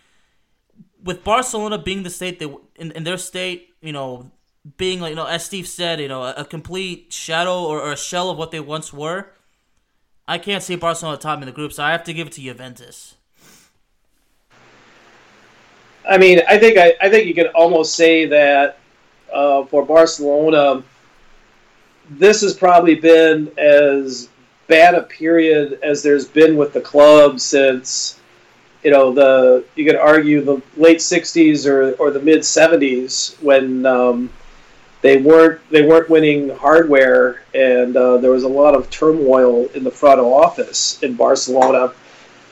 with 1.04 1.24
Barcelona 1.24 1.78
being 1.78 2.04
the 2.04 2.10
state 2.10 2.40
they 2.40 2.54
in, 2.76 2.92
in 2.92 3.04
their 3.04 3.18
state, 3.18 3.74
you 3.82 3.92
know, 3.92 4.32
being 4.78 5.02
like 5.02 5.12
you 5.12 5.16
know, 5.16 5.26
as 5.26 5.46
Steve 5.46 5.68
said, 5.68 6.00
you 6.00 6.08
know, 6.08 6.24
a, 6.24 6.34
a 6.38 6.46
complete 6.46 7.12
shadow 7.12 7.64
or, 7.64 7.82
or, 7.82 7.92
a 7.92 7.98
shell 7.98 8.30
of 8.30 8.38
what 8.38 8.52
they 8.52 8.60
once 8.60 8.94
were. 8.94 9.28
I 10.28 10.38
can't 10.38 10.64
see 10.64 10.78
Barcelona 10.78 11.18
top 11.18 11.40
in 11.40 11.46
the 11.46 11.52
group, 11.52 11.74
so 11.74 11.84
I 11.84 11.92
have 11.92 12.06
to 12.06 12.14
give 12.14 12.28
it 12.28 12.34
to 12.34 12.42
Juventus. 12.42 13.16
I 16.10 16.18
mean, 16.18 16.42
I 16.48 16.58
think 16.58 16.78
I, 16.78 16.94
I 17.02 17.10
think 17.10 17.28
you 17.28 17.34
could 17.34 17.48
almost 17.48 17.96
say 17.96 18.26
that 18.28 18.78
uh, 19.34 19.66
for 19.66 19.86
Barcelona, 19.86 20.84
this 22.10 22.42
has 22.42 22.54
probably 22.54 22.96
been 22.96 23.52
as 23.58 24.30
bad 24.68 24.96
a 24.96 25.04
period 25.04 25.80
as 25.84 26.04
there's 26.04 26.26
been 26.26 26.56
with 26.56 26.74
the 26.74 26.82
club 26.82 27.40
since 27.40 28.20
you 28.84 28.92
know 28.92 29.14
the 29.14 29.64
you 29.76 29.86
could 29.86 29.96
argue 29.96 30.42
the 30.42 30.62
late 30.78 30.98
'60s 30.98 31.66
or, 31.66 31.94
or 31.94 32.12
the 32.12 32.20
mid 32.20 32.40
'70s 32.40 33.42
when 33.42 33.86
um, 33.86 34.30
they 35.02 35.18
weren't 35.18 35.62
they 35.70 35.86
weren't 35.86 36.10
winning 36.10 36.50
hardware 36.50 37.44
and 37.54 37.96
uh, 37.96 38.18
there 38.18 38.32
was 38.32 38.44
a 38.44 38.48
lot 38.48 38.76
of 38.76 38.90
turmoil 38.90 39.68
in 39.70 39.84
the 39.84 39.92
front 39.92 40.20
office 40.20 41.02
in 41.04 41.16
Barcelona. 41.16 41.94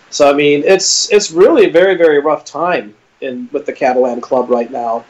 So 0.09 0.29
I 0.29 0.33
mean, 0.33 0.63
it's 0.65 1.11
it's 1.11 1.31
really 1.31 1.65
a 1.65 1.71
very 1.71 1.95
very 1.95 2.19
rough 2.19 2.45
time 2.45 2.95
in 3.19 3.49
with 3.51 3.65
the 3.65 3.73
Catalan 3.73 4.21
club 4.21 4.49
right 4.49 4.71
now. 4.71 5.05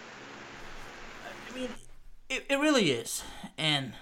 I 1.49 1.55
mean, 1.55 1.69
it, 2.29 2.45
it 2.49 2.59
really 2.59 2.91
is, 2.91 3.23
and 3.57 3.93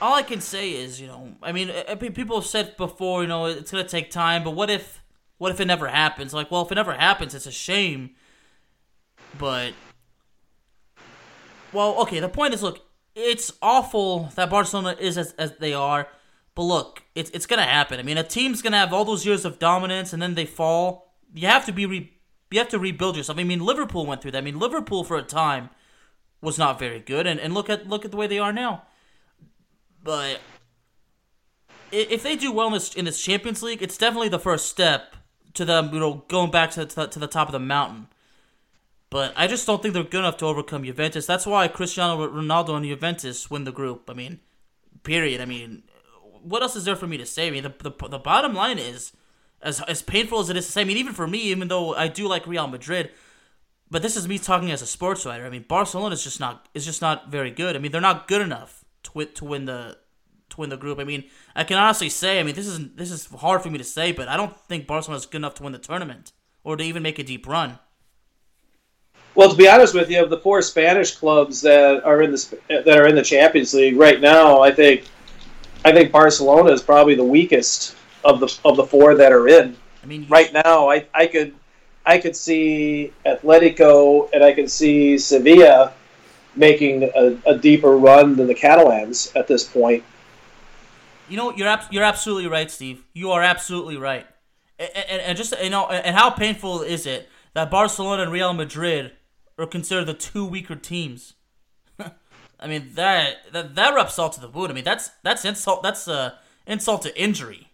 all 0.00 0.14
I 0.14 0.22
can 0.22 0.40
say 0.40 0.72
is, 0.72 1.00
you 1.00 1.06
know, 1.06 1.34
I 1.42 1.52
mean, 1.52 1.70
people 1.98 2.40
have 2.40 2.46
said 2.46 2.76
before, 2.76 3.22
you 3.22 3.28
know, 3.28 3.46
it's 3.46 3.70
gonna 3.70 3.84
take 3.84 4.10
time, 4.10 4.42
but 4.44 4.52
what 4.52 4.70
if 4.70 4.99
what 5.40 5.52
if 5.52 5.58
it 5.58 5.64
never 5.64 5.88
happens? 5.88 6.34
Like, 6.34 6.50
well, 6.50 6.60
if 6.60 6.70
it 6.70 6.74
never 6.74 6.92
happens, 6.92 7.34
it's 7.34 7.46
a 7.46 7.50
shame. 7.50 8.10
But, 9.38 9.72
well, 11.72 11.98
okay. 12.02 12.20
The 12.20 12.28
point 12.28 12.52
is, 12.52 12.62
look, 12.62 12.84
it's 13.14 13.50
awful 13.62 14.30
that 14.34 14.50
Barcelona 14.50 14.94
is 15.00 15.16
as, 15.16 15.32
as 15.38 15.56
they 15.56 15.72
are. 15.72 16.08
But 16.54 16.64
look, 16.64 17.04
it's 17.14 17.30
it's 17.30 17.46
gonna 17.46 17.62
happen. 17.62 17.98
I 17.98 18.02
mean, 18.02 18.18
a 18.18 18.22
team's 18.22 18.60
gonna 18.60 18.76
have 18.76 18.92
all 18.92 19.06
those 19.06 19.24
years 19.24 19.46
of 19.46 19.58
dominance, 19.58 20.12
and 20.12 20.20
then 20.20 20.34
they 20.34 20.44
fall. 20.44 21.14
You 21.32 21.46
have 21.46 21.64
to 21.64 21.72
be 21.72 21.86
re- 21.86 22.12
you 22.50 22.58
have 22.58 22.68
to 22.68 22.78
rebuild 22.78 23.16
yourself. 23.16 23.38
I 23.38 23.44
mean, 23.44 23.60
Liverpool 23.60 24.04
went 24.04 24.20
through 24.20 24.32
that. 24.32 24.38
I 24.38 24.42
mean, 24.42 24.58
Liverpool 24.58 25.04
for 25.04 25.16
a 25.16 25.22
time 25.22 25.70
was 26.42 26.58
not 26.58 26.78
very 26.78 27.00
good, 27.00 27.26
and, 27.26 27.40
and 27.40 27.54
look 27.54 27.70
at 27.70 27.88
look 27.88 28.04
at 28.04 28.10
the 28.10 28.18
way 28.18 28.26
they 28.26 28.38
are 28.38 28.52
now. 28.52 28.82
But 30.04 30.40
if 31.90 32.22
they 32.22 32.36
do 32.36 32.52
well 32.52 32.66
in 32.66 32.74
this 32.74 32.94
in 32.94 33.06
this 33.06 33.22
Champions 33.22 33.62
League, 33.62 33.80
it's 33.80 33.96
definitely 33.96 34.28
the 34.28 34.38
first 34.38 34.68
step 34.68 35.16
to 35.54 35.64
them, 35.64 35.92
you 35.92 36.00
know, 36.00 36.24
going 36.28 36.50
back 36.50 36.70
to, 36.72 36.86
to, 36.86 37.06
to 37.06 37.18
the 37.18 37.26
top 37.26 37.48
of 37.48 37.52
the 37.52 37.58
mountain. 37.58 38.08
But 39.10 39.32
I 39.36 39.48
just 39.48 39.66
don't 39.66 39.82
think 39.82 39.92
they're 39.92 40.04
good 40.04 40.20
enough 40.20 40.36
to 40.38 40.46
overcome 40.46 40.84
Juventus. 40.84 41.26
That's 41.26 41.46
why 41.46 41.66
Cristiano 41.66 42.28
Ronaldo 42.28 42.76
and 42.76 42.84
Juventus 42.84 43.50
win 43.50 43.64
the 43.64 43.72
group. 43.72 44.08
I 44.08 44.14
mean, 44.14 44.38
period. 45.02 45.40
I 45.40 45.46
mean, 45.46 45.82
what 46.42 46.62
else 46.62 46.76
is 46.76 46.84
there 46.84 46.96
for 46.96 47.08
me 47.08 47.16
to 47.16 47.26
say? 47.26 47.48
I 47.48 47.50
mean, 47.50 47.64
the, 47.64 47.74
the, 47.82 48.08
the 48.08 48.18
bottom 48.18 48.54
line 48.54 48.78
is, 48.78 49.12
as 49.62 49.80
as 49.82 50.00
painful 50.00 50.40
as 50.40 50.48
it 50.48 50.56
is 50.56 50.66
to 50.66 50.72
say, 50.72 50.82
I 50.82 50.84
mean, 50.84 50.96
even 50.96 51.12
for 51.12 51.26
me, 51.26 51.38
even 51.38 51.68
though 51.68 51.94
I 51.94 52.08
do 52.08 52.26
like 52.26 52.46
Real 52.46 52.66
Madrid, 52.66 53.10
but 53.90 54.00
this 54.00 54.16
is 54.16 54.28
me 54.28 54.38
talking 54.38 54.70
as 54.70 54.80
a 54.80 54.86
sports 54.86 55.26
writer. 55.26 55.44
I 55.44 55.50
mean, 55.50 55.64
Barcelona 55.68 56.14
is 56.14 56.24
just 56.24 56.40
not 56.40 56.68
is 56.72 56.84
just 56.84 57.02
not 57.02 57.30
very 57.30 57.50
good. 57.50 57.76
I 57.76 57.78
mean, 57.78 57.92
they're 57.92 58.00
not 58.00 58.28
good 58.28 58.40
enough 58.40 58.84
to 59.02 59.24
to 59.24 59.44
win 59.44 59.64
the 59.66 59.98
to 60.50 60.60
win 60.60 60.70
the 60.70 60.76
group. 60.76 60.98
I 60.98 61.04
mean, 61.04 61.24
I 61.54 61.64
can 61.64 61.78
honestly 61.78 62.08
say, 62.08 62.40
I 62.40 62.42
mean, 62.42 62.54
this 62.54 62.66
is 62.66 62.94
this 62.94 63.10
is 63.10 63.26
hard 63.26 63.62
for 63.62 63.70
me 63.70 63.78
to 63.78 63.84
say, 63.84 64.12
but 64.12 64.28
I 64.28 64.36
don't 64.36 64.56
think 64.68 64.86
Barcelona 64.86 65.18
is 65.18 65.26
good 65.26 65.38
enough 65.38 65.54
to 65.54 65.62
win 65.62 65.72
the 65.72 65.78
tournament 65.78 66.32
or 66.64 66.76
to 66.76 66.84
even 66.84 67.02
make 67.02 67.18
a 67.18 67.24
deep 67.24 67.46
run. 67.46 67.78
Well, 69.34 69.50
to 69.50 69.56
be 69.56 69.68
honest 69.68 69.94
with 69.94 70.10
you, 70.10 70.22
of 70.22 70.30
the 70.30 70.38
four 70.38 70.60
Spanish 70.60 71.14
clubs 71.14 71.60
that 71.62 72.04
are 72.04 72.22
in 72.22 72.32
the 72.32 72.58
that 72.68 72.98
are 72.98 73.06
in 73.06 73.14
the 73.14 73.22
Champions 73.22 73.72
League 73.72 73.96
right 73.96 74.20
now, 74.20 74.60
I 74.60 74.72
think 74.72 75.04
I 75.84 75.92
think 75.92 76.12
Barcelona 76.12 76.72
is 76.72 76.82
probably 76.82 77.14
the 77.14 77.24
weakest 77.24 77.96
of 78.24 78.40
the 78.40 78.58
of 78.64 78.76
the 78.76 78.84
four 78.84 79.14
that 79.14 79.32
are 79.32 79.48
in. 79.48 79.76
I 80.02 80.06
mean, 80.06 80.26
right 80.28 80.52
now, 80.52 80.90
I 80.90 81.06
I 81.14 81.26
could 81.26 81.54
I 82.04 82.18
could 82.18 82.34
see 82.34 83.12
Atletico 83.24 84.28
and 84.32 84.42
I 84.42 84.52
could 84.52 84.70
see 84.70 85.16
Sevilla 85.18 85.92
making 86.56 87.04
a, 87.04 87.38
a 87.46 87.56
deeper 87.56 87.96
run 87.96 88.36
than 88.36 88.46
the 88.46 88.54
Catalans 88.54 89.32
at 89.36 89.46
this 89.46 89.64
point. 89.64 90.02
You 91.30 91.36
know, 91.36 91.54
you're 91.54 91.68
ab- 91.68 91.92
you're 91.92 92.04
absolutely 92.04 92.48
right, 92.48 92.70
Steve. 92.70 93.04
You 93.14 93.30
are 93.30 93.42
absolutely 93.42 93.96
right. 93.96 94.26
And, 94.78 94.90
and, 94.94 95.22
and, 95.22 95.38
just 95.38 95.54
you 95.62 95.70
know, 95.70 95.86
and 95.86 96.16
how 96.16 96.30
painful 96.30 96.82
is 96.82 97.06
it 97.06 97.28
that 97.54 97.70
Barcelona 97.70 98.22
and 98.22 98.32
Real 98.32 98.52
Madrid 98.52 99.12
are 99.58 99.66
considered 99.66 100.06
the 100.06 100.14
two 100.14 100.44
weaker 100.44 100.74
teams? 100.74 101.34
I 102.60 102.66
mean 102.66 102.90
that 102.94 103.52
that 103.52 103.74
that 103.74 103.94
rubs 103.94 104.14
salt 104.14 104.32
to 104.34 104.40
the 104.40 104.48
wound. 104.48 104.70
I 104.70 104.74
mean 104.74 104.84
that's 104.84 105.10
that's 105.22 105.44
insult. 105.44 105.82
That's 105.82 106.08
uh 106.08 106.32
insult 106.66 107.02
to 107.02 107.20
injury. 107.20 107.68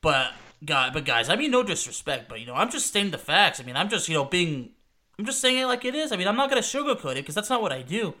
But 0.00 0.32
God, 0.64 0.92
but 0.92 1.04
guys, 1.04 1.28
I 1.28 1.36
mean 1.36 1.50
no 1.50 1.62
disrespect, 1.62 2.28
but 2.28 2.40
you 2.40 2.46
know 2.46 2.54
I'm 2.54 2.70
just 2.70 2.86
stating 2.86 3.10
the 3.10 3.18
facts. 3.18 3.60
I 3.60 3.64
mean 3.64 3.76
I'm 3.76 3.88
just 3.88 4.08
you 4.08 4.14
know 4.14 4.24
being 4.24 4.70
I'm 5.18 5.24
just 5.24 5.40
saying 5.40 5.58
it 5.58 5.66
like 5.66 5.84
it 5.84 5.94
is. 5.94 6.12
I 6.12 6.16
mean 6.16 6.28
I'm 6.28 6.36
not 6.36 6.50
gonna 6.50 6.62
sugarcoat 6.62 7.12
it 7.12 7.16
because 7.16 7.34
that's 7.34 7.50
not 7.50 7.62
what 7.62 7.72
I 7.72 7.82
do. 7.82 8.14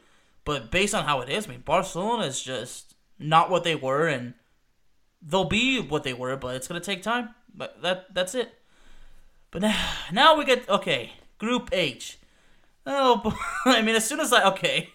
But 0.44 0.70
based 0.70 0.94
on 0.94 1.04
how 1.04 1.20
it 1.20 1.28
is, 1.28 1.46
I 1.46 1.50
mean 1.50 1.62
Barcelona 1.64 2.24
is 2.24 2.42
just 2.42 2.94
not 3.18 3.50
what 3.50 3.64
they 3.64 3.74
were, 3.74 4.06
and 4.06 4.34
they'll 5.26 5.44
be 5.44 5.80
what 5.80 6.04
they 6.04 6.12
were, 6.12 6.36
but 6.36 6.56
it's 6.56 6.68
gonna 6.68 6.80
take 6.80 7.02
time. 7.02 7.30
But 7.54 7.82
that 7.82 8.14
that's 8.14 8.34
it. 8.34 8.54
But 9.50 9.62
now, 9.62 9.88
now 10.12 10.36
we 10.36 10.44
get 10.44 10.68
okay. 10.68 11.12
Group 11.38 11.70
H. 11.72 12.18
Oh, 12.86 13.36
I 13.66 13.82
mean, 13.82 13.96
as 13.96 14.06
soon 14.06 14.20
as 14.20 14.32
I 14.32 14.48
okay, 14.50 14.90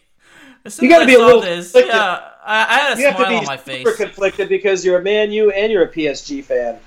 as 0.65 0.75
soon 0.75 0.85
you 0.85 0.89
gotta 0.89 1.03
as 1.03 1.09
I 1.09 1.11
be 1.11 1.15
saw 1.15 1.23
a 1.23 1.25
little 1.25 1.41
this, 1.41 1.71
conflicted. 1.71 1.93
yeah, 1.93 2.29
I, 2.43 2.61
I 2.61 2.79
had 2.79 2.97
a 2.97 3.01
you 3.01 3.07
have 3.07 3.17
to 3.17 3.27
be 3.27 3.35
on 3.35 3.45
my 3.45 3.57
face. 3.57 3.85
super 3.85 3.97
conflicted 3.97 4.49
because 4.49 4.85
you're 4.85 4.99
a 4.99 5.03
Man 5.03 5.31
U 5.31 5.51
and 5.51 5.71
you're 5.71 5.83
a 5.83 5.91
PSG 5.91 6.43
fan. 6.43 6.79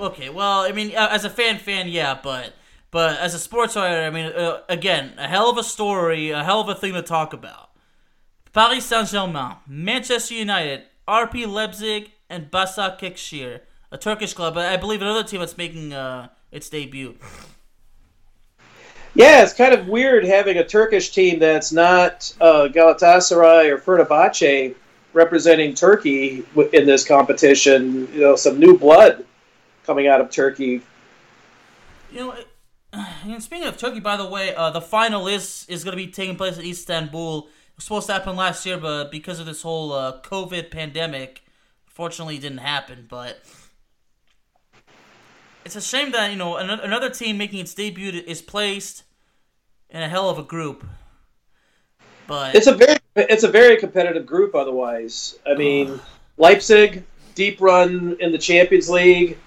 Okay, 0.00 0.30
well, 0.30 0.60
I 0.60 0.72
mean, 0.72 0.94
uh, 0.94 1.08
as 1.10 1.24
a 1.24 1.30
fan, 1.30 1.58
fan, 1.58 1.88
yeah, 1.88 2.18
but 2.22 2.54
but 2.90 3.18
as 3.18 3.34
a 3.34 3.38
sports 3.38 3.76
writer, 3.76 4.02
I 4.02 4.10
mean, 4.10 4.26
uh, 4.26 4.62
again, 4.68 5.14
a 5.18 5.26
hell 5.26 5.50
of 5.50 5.58
a 5.58 5.64
story, 5.64 6.30
a 6.30 6.44
hell 6.44 6.60
of 6.60 6.68
a 6.68 6.74
thing 6.74 6.94
to 6.94 7.02
talk 7.02 7.32
about. 7.32 7.70
Paris 8.52 8.86
Saint 8.86 9.08
Germain, 9.08 9.56
Manchester 9.66 10.34
United, 10.34 10.84
RB 11.08 11.46
Leipzig, 11.46 12.10
and 12.28 12.50
Başakşehir, 12.52 13.60
a 13.90 13.98
Turkish 13.98 14.34
club. 14.34 14.56
I 14.56 14.76
believe 14.76 15.02
another 15.02 15.24
team 15.24 15.40
that's 15.40 15.56
making 15.56 15.92
uh, 15.92 16.28
its 16.52 16.68
debut. 16.68 17.14
Yeah, 19.14 19.42
it's 19.42 19.54
kind 19.54 19.74
of 19.74 19.88
weird 19.88 20.24
having 20.24 20.58
a 20.58 20.64
Turkish 20.64 21.10
team 21.10 21.38
that's 21.38 21.72
not 21.72 22.32
uh, 22.40 22.68
Galatasaray 22.68 23.70
or 23.70 23.78
Fenerbahce 23.78 24.74
representing 25.12 25.74
Turkey 25.74 26.44
in 26.72 26.86
this 26.86 27.04
competition. 27.04 28.08
You 28.12 28.20
know, 28.20 28.36
some 28.36 28.60
new 28.60 28.78
blood 28.78 29.24
coming 29.84 30.06
out 30.06 30.20
of 30.20 30.30
Turkey. 30.30 30.82
You 32.12 32.20
know, 32.20 32.34
and 32.92 33.42
speaking 33.42 33.66
of 33.66 33.76
Turkey, 33.76 34.00
by 34.00 34.16
the 34.16 34.26
way, 34.26 34.54
uh, 34.54 34.70
the 34.70 34.80
final 34.80 35.26
is 35.26 35.66
is 35.68 35.84
going 35.84 35.96
to 35.96 36.04
be 36.04 36.12
taking 36.12 36.36
place 36.36 36.58
in 36.58 36.64
Istanbul. 36.64 37.48
Was 37.78 37.84
supposed 37.84 38.06
to 38.08 38.12
happen 38.12 38.34
last 38.34 38.66
year, 38.66 38.76
but 38.76 39.12
because 39.12 39.38
of 39.38 39.46
this 39.46 39.62
whole 39.62 39.92
uh, 39.92 40.20
COVID 40.22 40.72
pandemic, 40.72 41.44
fortunately, 41.86 42.34
it 42.34 42.40
didn't 42.40 42.58
happen. 42.58 43.06
But 43.08 43.40
it's 45.64 45.76
a 45.76 45.80
shame 45.80 46.10
that 46.10 46.32
you 46.32 46.36
know 46.36 46.56
another 46.56 47.08
team 47.08 47.38
making 47.38 47.60
its 47.60 47.74
debut 47.74 48.20
is 48.26 48.42
placed 48.42 49.04
in 49.90 50.02
a 50.02 50.08
hell 50.08 50.28
of 50.28 50.40
a 50.40 50.42
group. 50.42 50.84
But 52.26 52.56
it's 52.56 52.66
a 52.66 52.74
very 52.74 52.98
it's 53.14 53.44
a 53.44 53.48
very 53.48 53.76
competitive 53.76 54.26
group. 54.26 54.56
Otherwise, 54.56 55.38
I 55.46 55.54
mean, 55.54 56.00
Leipzig 56.36 57.04
deep 57.36 57.60
run 57.60 58.16
in 58.18 58.32
the 58.32 58.38
Champions 58.38 58.90
League. 58.90 59.38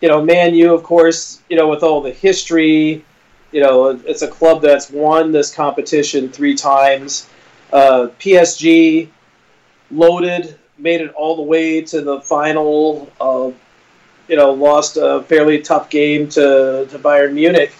You 0.00 0.08
know, 0.08 0.22
Man 0.22 0.54
U, 0.54 0.72
of 0.72 0.84
course. 0.84 1.42
You 1.50 1.56
know, 1.56 1.66
with 1.66 1.82
all 1.82 2.00
the 2.00 2.12
history. 2.12 3.04
You 3.50 3.60
know, 3.60 3.88
it's 3.88 4.22
a 4.22 4.28
club 4.28 4.62
that's 4.62 4.88
won 4.88 5.32
this 5.32 5.52
competition 5.52 6.28
three 6.28 6.54
times. 6.54 7.28
Uh, 7.72 8.08
PSG 8.18 9.08
loaded, 9.90 10.58
made 10.78 11.00
it 11.00 11.12
all 11.14 11.36
the 11.36 11.42
way 11.42 11.80
to 11.82 12.00
the 12.00 12.20
final. 12.20 13.10
Uh, 13.20 13.50
you 14.28 14.36
know, 14.36 14.52
lost 14.52 14.96
a 14.96 15.22
fairly 15.22 15.60
tough 15.60 15.88
game 15.88 16.28
to, 16.30 16.86
to 16.90 16.98
Bayern 16.98 17.34
Munich. 17.34 17.72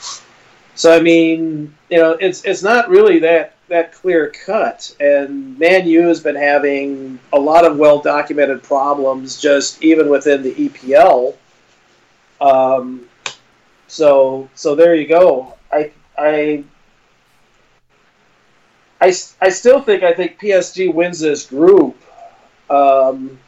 So 0.77 0.95
I 0.95 1.01
mean, 1.01 1.75
you 1.91 1.99
know, 1.99 2.13
it's 2.13 2.45
it's 2.45 2.63
not 2.63 2.89
really 2.89 3.19
that 3.21 3.55
that 3.69 3.93
clear 3.93 4.31
cut. 4.31 4.95
And 5.01 5.59
Man 5.59 5.87
U 5.89 6.07
has 6.09 6.21
been 6.21 6.37
having 6.37 7.19
a 7.33 7.39
lot 7.39 7.65
of 7.65 7.79
well 7.79 8.01
documented 8.01 8.63
problems, 8.63 9.41
just 9.41 9.83
even 9.83 10.09
within 10.09 10.43
the 10.43 10.55
EPL. 10.55 11.35
Um, 12.41 13.09
so 13.89 14.49
so 14.55 14.75
there 14.75 14.95
you 14.95 15.09
go. 15.09 15.57
I 15.73 15.93
I. 16.17 16.65
I, 19.01 19.13
I 19.41 19.51
still 19.51 19.81
think 19.81 20.03
I 20.03 20.15
think 20.15 20.41
PSG 20.41 20.93
wins 20.93 21.21
this 21.21 21.45
group, 21.47 22.01
um, 22.71 23.39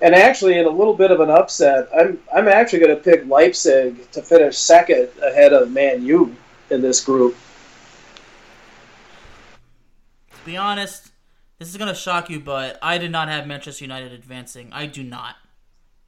and 0.00 0.14
actually 0.14 0.58
in 0.58 0.66
a 0.66 0.70
little 0.70 0.94
bit 0.94 1.10
of 1.10 1.20
an 1.20 1.30
upset, 1.30 1.88
I'm 1.96 2.20
I'm 2.34 2.48
actually 2.48 2.78
going 2.80 2.96
to 2.96 3.02
pick 3.02 3.26
Leipzig 3.26 4.10
to 4.12 4.22
finish 4.22 4.56
second 4.56 5.08
ahead 5.22 5.52
of 5.52 5.72
Man 5.72 6.04
U 6.04 6.34
in 6.70 6.80
this 6.80 7.04
group. 7.04 7.36
To 10.30 10.44
be 10.44 10.56
honest, 10.56 11.10
this 11.58 11.68
is 11.68 11.76
going 11.76 11.88
to 11.88 11.94
shock 11.94 12.30
you, 12.30 12.38
but 12.38 12.78
I 12.80 12.98
did 12.98 13.10
not 13.10 13.28
have 13.28 13.46
Manchester 13.48 13.84
United 13.84 14.12
advancing. 14.12 14.72
I 14.72 14.86
do 14.86 15.02
not. 15.02 15.34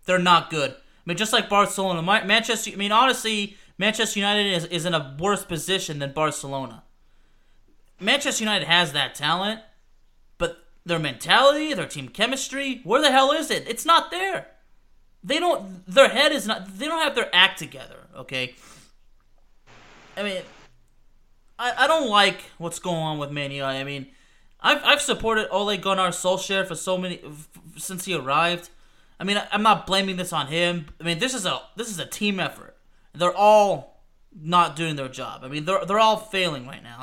They're 0.05 0.19
not 0.19 0.49
good. 0.49 0.71
I 0.71 0.77
mean, 1.07 1.17
just 1.17 1.33
like 1.33 1.49
Barcelona, 1.49 2.03
Manchester. 2.03 2.71
I 2.73 2.77
mean, 2.77 2.93
honestly, 2.93 3.57
Manchester 3.79 4.21
United 4.21 4.47
is, 4.47 4.65
is 4.67 4.85
in 4.85 4.95
a 4.95 5.17
worse 5.19 5.45
position 5.45 5.99
than 5.99 6.13
Barcelona. 6.13 6.85
Manchester 8.01 8.45
United 8.45 8.67
has 8.67 8.93
that 8.93 9.15
talent, 9.15 9.61
but 10.39 10.65
their 10.85 10.99
mentality, 10.99 11.75
their 11.75 11.87
team 11.87 12.09
chemistry, 12.09 12.81
where 12.85 13.01
the 13.01 13.11
hell 13.11 13.33
is 13.33 13.51
it? 13.51 13.69
It's 13.69 13.85
not 13.85 14.11
there. 14.11 14.47
They 15.25 15.39
don't. 15.39 15.87
Their 15.87 16.09
head 16.09 16.33
is 16.33 16.47
not. 16.47 16.79
They 16.79 16.87
don't 16.87 17.03
have 17.03 17.15
their 17.15 17.29
act 17.35 17.59
together. 17.59 18.07
Okay. 18.17 18.55
I 20.17 20.23
mean, 20.23 20.43
I, 21.59 21.85
I 21.85 21.87
don't 21.87 22.09
like 22.09 22.41
what's 22.59 22.79
going 22.79 22.97
on 22.97 23.19
with 23.19 23.31
Man 23.31 23.51
United. 23.51 23.79
I 23.79 23.85
mean, 23.85 24.07
I've 24.61 24.83
I've 24.85 25.03
supported 25.03 25.49
Ole 25.51 25.77
Gunnar 25.77 26.09
Solskjaer 26.09 26.67
for 26.67 26.75
so 26.75 26.97
many 26.97 27.21
since 27.77 28.05
he 28.05 28.15
arrived. 28.15 28.71
I 29.21 29.25
mean, 29.25 29.43
I'm 29.51 29.63
not 29.63 29.87
blaming 29.87 30.17
this 30.17 30.33
on 30.33 30.47
him. 30.47 30.87
I 31.01 31.05
mean, 31.05 31.19
this 31.19 31.35
is 31.35 31.47
a 31.47 31.61
this 31.77 31.89
is 31.89 31.99
a 31.99 32.07
team 32.07 32.39
effort. 32.39 32.77
They're 33.13 33.35
all 33.35 34.03
not 34.41 34.77
doing 34.77 34.97
their 34.97 35.09
job. 35.09 35.43
I 35.43 35.49
mean, 35.49 35.65
they're 35.65 35.85
they're 35.85 35.99
all 35.99 36.17
failing 36.17 36.67
right 36.67 36.83
now. 36.83 37.03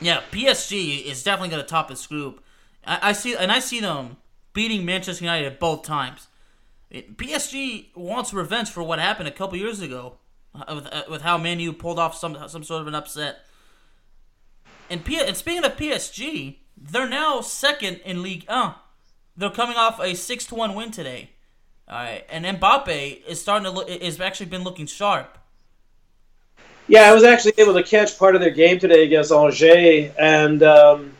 Yeah, 0.00 0.22
PSG 0.30 1.04
is 1.04 1.22
definitely 1.22 1.50
going 1.50 1.62
to 1.62 1.68
top 1.68 1.88
this 1.88 2.06
group. 2.06 2.42
I, 2.86 3.10
I, 3.10 3.12
see, 3.12 3.34
and 3.36 3.50
I 3.50 3.58
see 3.58 3.80
them 3.80 4.16
beating 4.52 4.84
Manchester 4.84 5.24
United 5.24 5.58
both 5.58 5.82
times. 5.82 6.28
It, 6.90 7.16
PSG 7.16 7.94
wants 7.96 8.32
revenge 8.32 8.70
for 8.70 8.82
what 8.82 8.98
happened 8.98 9.28
a 9.28 9.32
couple 9.32 9.58
years 9.58 9.80
ago 9.80 10.18
uh, 10.54 10.74
with, 10.74 10.86
uh, 10.92 11.02
with 11.08 11.22
how 11.22 11.38
Man 11.38 11.60
U 11.60 11.72
pulled 11.72 11.98
off 11.98 12.16
some 12.16 12.36
some 12.48 12.62
sort 12.62 12.82
of 12.82 12.86
an 12.86 12.94
upset. 12.94 13.46
And, 14.90 15.04
P- 15.04 15.20
and 15.20 15.36
speaking 15.36 15.64
of 15.64 15.76
PSG, 15.76 16.58
they're 16.76 17.08
now 17.08 17.40
second 17.40 18.00
in 18.04 18.22
Ligue 18.22 18.44
1. 18.48 18.74
They're 19.36 19.50
coming 19.50 19.76
off 19.76 19.98
a 20.00 20.14
six 20.14 20.44
to 20.46 20.54
one 20.54 20.74
win 20.74 20.90
today. 20.90 21.30
All 21.88 21.96
right, 21.96 22.24
and 22.30 22.44
Mbappe 22.44 23.24
is 23.26 23.40
starting 23.40 23.64
to 23.64 23.70
look 23.70 23.88
is 23.88 24.20
actually 24.20 24.46
been 24.46 24.64
looking 24.64 24.86
sharp. 24.86 25.38
Yeah, 26.86 27.02
I 27.02 27.14
was 27.14 27.24
actually 27.24 27.54
able 27.58 27.74
to 27.74 27.82
catch 27.82 28.18
part 28.18 28.34
of 28.34 28.40
their 28.40 28.50
game 28.50 28.78
today 28.78 29.04
against 29.04 29.32
Angers, 29.32 30.12
and 30.18 30.62
um, 30.62 31.12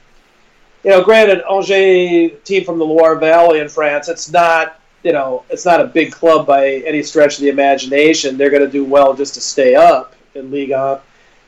you 0.82 0.90
know, 0.90 1.02
granted, 1.02 1.42
Angers 1.50 2.32
team 2.44 2.64
from 2.64 2.78
the 2.78 2.84
Loire 2.84 3.16
Valley 3.16 3.60
in 3.60 3.68
France, 3.68 4.08
it's 4.08 4.30
not 4.30 4.80
you 5.04 5.12
know, 5.12 5.44
it's 5.50 5.66
not 5.66 5.80
a 5.80 5.84
big 5.84 6.10
club 6.10 6.46
by 6.46 6.66
any 6.86 7.02
stretch 7.02 7.36
of 7.36 7.42
the 7.42 7.50
imagination. 7.50 8.36
They're 8.36 8.50
going 8.50 8.64
to 8.64 8.70
do 8.70 8.84
well 8.84 9.14
just 9.14 9.34
to 9.34 9.40
stay 9.40 9.74
up 9.74 10.14
in 10.34 10.50
Ligue 10.50 10.70
1. 10.70 10.98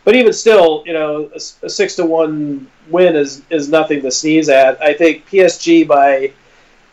But 0.04 0.14
even 0.14 0.32
still, 0.32 0.84
you 0.86 0.92
know, 0.92 1.30
a, 1.34 1.66
a 1.66 1.70
six 1.70 1.96
to 1.96 2.06
one 2.06 2.70
win 2.90 3.16
is 3.16 3.42
is 3.50 3.68
nothing 3.68 4.02
to 4.02 4.10
sneeze 4.10 4.48
at. 4.48 4.80
I 4.80 4.94
think 4.94 5.26
PSG 5.26 5.88
by 5.88 6.32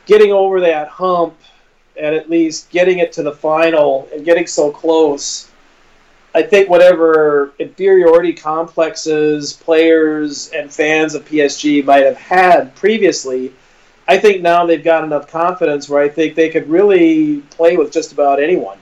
getting 0.08 0.32
over 0.32 0.60
that 0.62 0.88
hump 0.88 1.38
and 1.96 2.16
at 2.16 2.28
least 2.28 2.72
getting 2.72 2.98
it 2.98 3.12
to 3.14 3.22
the 3.22 3.32
final 3.32 4.10
and 4.12 4.26
getting 4.26 4.48
so 4.48 4.72
close. 4.72 5.52
I 6.36 6.42
think 6.42 6.70
whatever 6.70 7.54
inferiority 7.60 8.34
complexes 8.34 9.54
players 9.54 10.50
and 10.50 10.74
fans 10.74 11.14
of 11.14 11.26
PSG 11.26 11.86
might 11.86 12.04
have 12.06 12.18
had 12.18 12.76
previously, 12.76 13.54
I 14.08 14.18
think 14.18 14.42
now 14.42 14.66
they've 14.66 14.84
got 14.84 15.04
enough 15.04 15.28
confidence 15.28 15.88
where 15.88 16.02
I 16.02 16.10
think 16.10 16.36
they 16.36 16.50
could 16.50 16.68
really 16.68 17.42
play 17.52 17.78
with 17.78 17.92
just 17.92 18.12
about 18.12 18.42
anyone. 18.42 18.80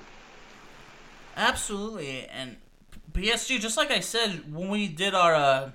Absolutely, 1.36 2.28
and 2.28 2.58
PSG, 3.12 3.60
just 3.60 3.78
like 3.78 3.92
I 3.92 4.00
said 4.00 4.54
when 4.54 4.70
we 4.70 4.88
did 4.88 5.14
our 5.14 5.36
uh, 5.36 5.72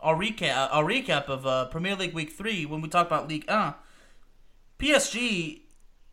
our 0.00 0.16
recap 0.16 0.68
our 0.72 0.84
recap 0.84 1.26
of 1.26 1.46
uh, 1.46 1.66
Premier 1.66 1.94
League 1.94 2.14
Week 2.14 2.32
Three 2.32 2.66
when 2.66 2.80
we 2.80 2.88
talked 2.88 3.10
about 3.10 3.28
Ligue 3.28 3.48
1, 3.48 3.74
PSG 4.78 5.60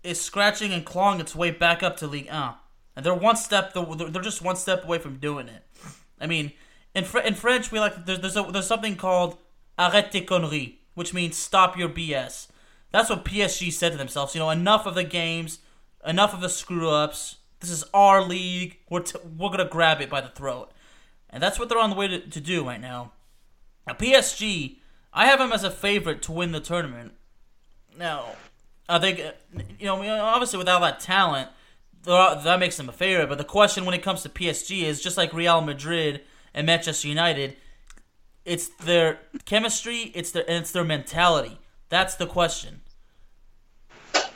is 0.03 0.21
scratching 0.21 0.71
and 0.71 0.85
clawing 0.85 1.19
its 1.19 1.35
way 1.35 1.51
back 1.51 1.81
up 1.81 1.97
to 1.97 2.07
Ligue 2.07 2.29
1. 2.29 2.53
And 2.99 3.05
they're 3.05 3.13
one 3.13 3.37
step, 3.37 3.71
they're 3.73 4.21
just 4.21 4.41
one 4.41 4.57
step 4.57 4.83
away 4.83 4.97
from 4.97 5.19
doing 5.19 5.47
it. 5.47 5.63
I 6.19 6.27
mean, 6.27 6.51
in, 6.93 7.05
in 7.23 7.33
French, 7.33 7.71
we 7.71 7.79
like 7.79 8.05
there's 8.05 8.19
there's, 8.19 8.35
a, 8.35 8.43
there's 8.51 8.67
something 8.67 8.97
called 8.97 9.37
arrête 9.79 10.11
tes 10.11 10.25
conneries, 10.25 10.73
which 10.95 11.13
means 11.13 11.37
stop 11.37 11.77
your 11.77 11.87
BS. 11.87 12.49
That's 12.91 13.09
what 13.09 13.23
PSG 13.23 13.71
said 13.71 13.93
to 13.93 13.97
themselves. 13.97 14.35
You 14.35 14.39
know, 14.39 14.49
enough 14.49 14.85
of 14.85 14.95
the 14.95 15.05
games, 15.05 15.59
enough 16.05 16.33
of 16.33 16.41
the 16.41 16.49
screw 16.49 16.89
ups. 16.89 17.37
This 17.61 17.69
is 17.69 17.85
our 17.93 18.21
league. 18.21 18.79
We're 18.89 18.99
t- 18.99 19.17
we're 19.37 19.51
gonna 19.51 19.63
grab 19.63 20.01
it 20.01 20.09
by 20.09 20.19
the 20.19 20.27
throat, 20.27 20.73
and 21.29 21.41
that's 21.41 21.57
what 21.57 21.69
they're 21.69 21.79
on 21.79 21.91
the 21.91 21.95
way 21.95 22.09
to, 22.09 22.19
to 22.19 22.41
do 22.41 22.65
right 22.65 22.81
now. 22.81 23.13
Now, 23.87 23.93
PSG, 23.93 24.75
I 25.13 25.27
have 25.27 25.39
them 25.39 25.53
as 25.53 25.63
a 25.63 25.71
favorite 25.71 26.21
to 26.23 26.33
win 26.33 26.51
the 26.51 26.59
tournament. 26.59 27.13
Now, 27.97 28.35
I 28.89 28.99
think 28.99 29.19
you 29.79 29.85
know, 29.85 30.01
obviously 30.21 30.57
with 30.57 30.67
all 30.67 30.81
that 30.81 30.99
talent, 30.99 31.49
that 32.03 32.59
makes 32.59 32.77
them 32.77 32.89
a 32.89 32.93
favorite. 32.93 33.27
But 33.27 33.37
the 33.37 33.43
question 33.43 33.85
when 33.85 33.95
it 33.95 34.03
comes 34.03 34.21
to 34.23 34.29
PSG 34.29 34.83
is 34.83 35.01
just 35.01 35.17
like 35.17 35.33
Real 35.33 35.61
Madrid 35.61 36.21
and 36.53 36.65
Manchester 36.65 37.07
United, 37.07 37.55
it's 38.45 38.67
their 38.67 39.19
chemistry, 39.45 40.11
it's 40.15 40.31
their 40.31 40.43
and 40.49 40.61
it's 40.63 40.71
their 40.71 40.83
mentality. 40.83 41.59
That's 41.89 42.15
the 42.15 42.27
question. 42.27 42.81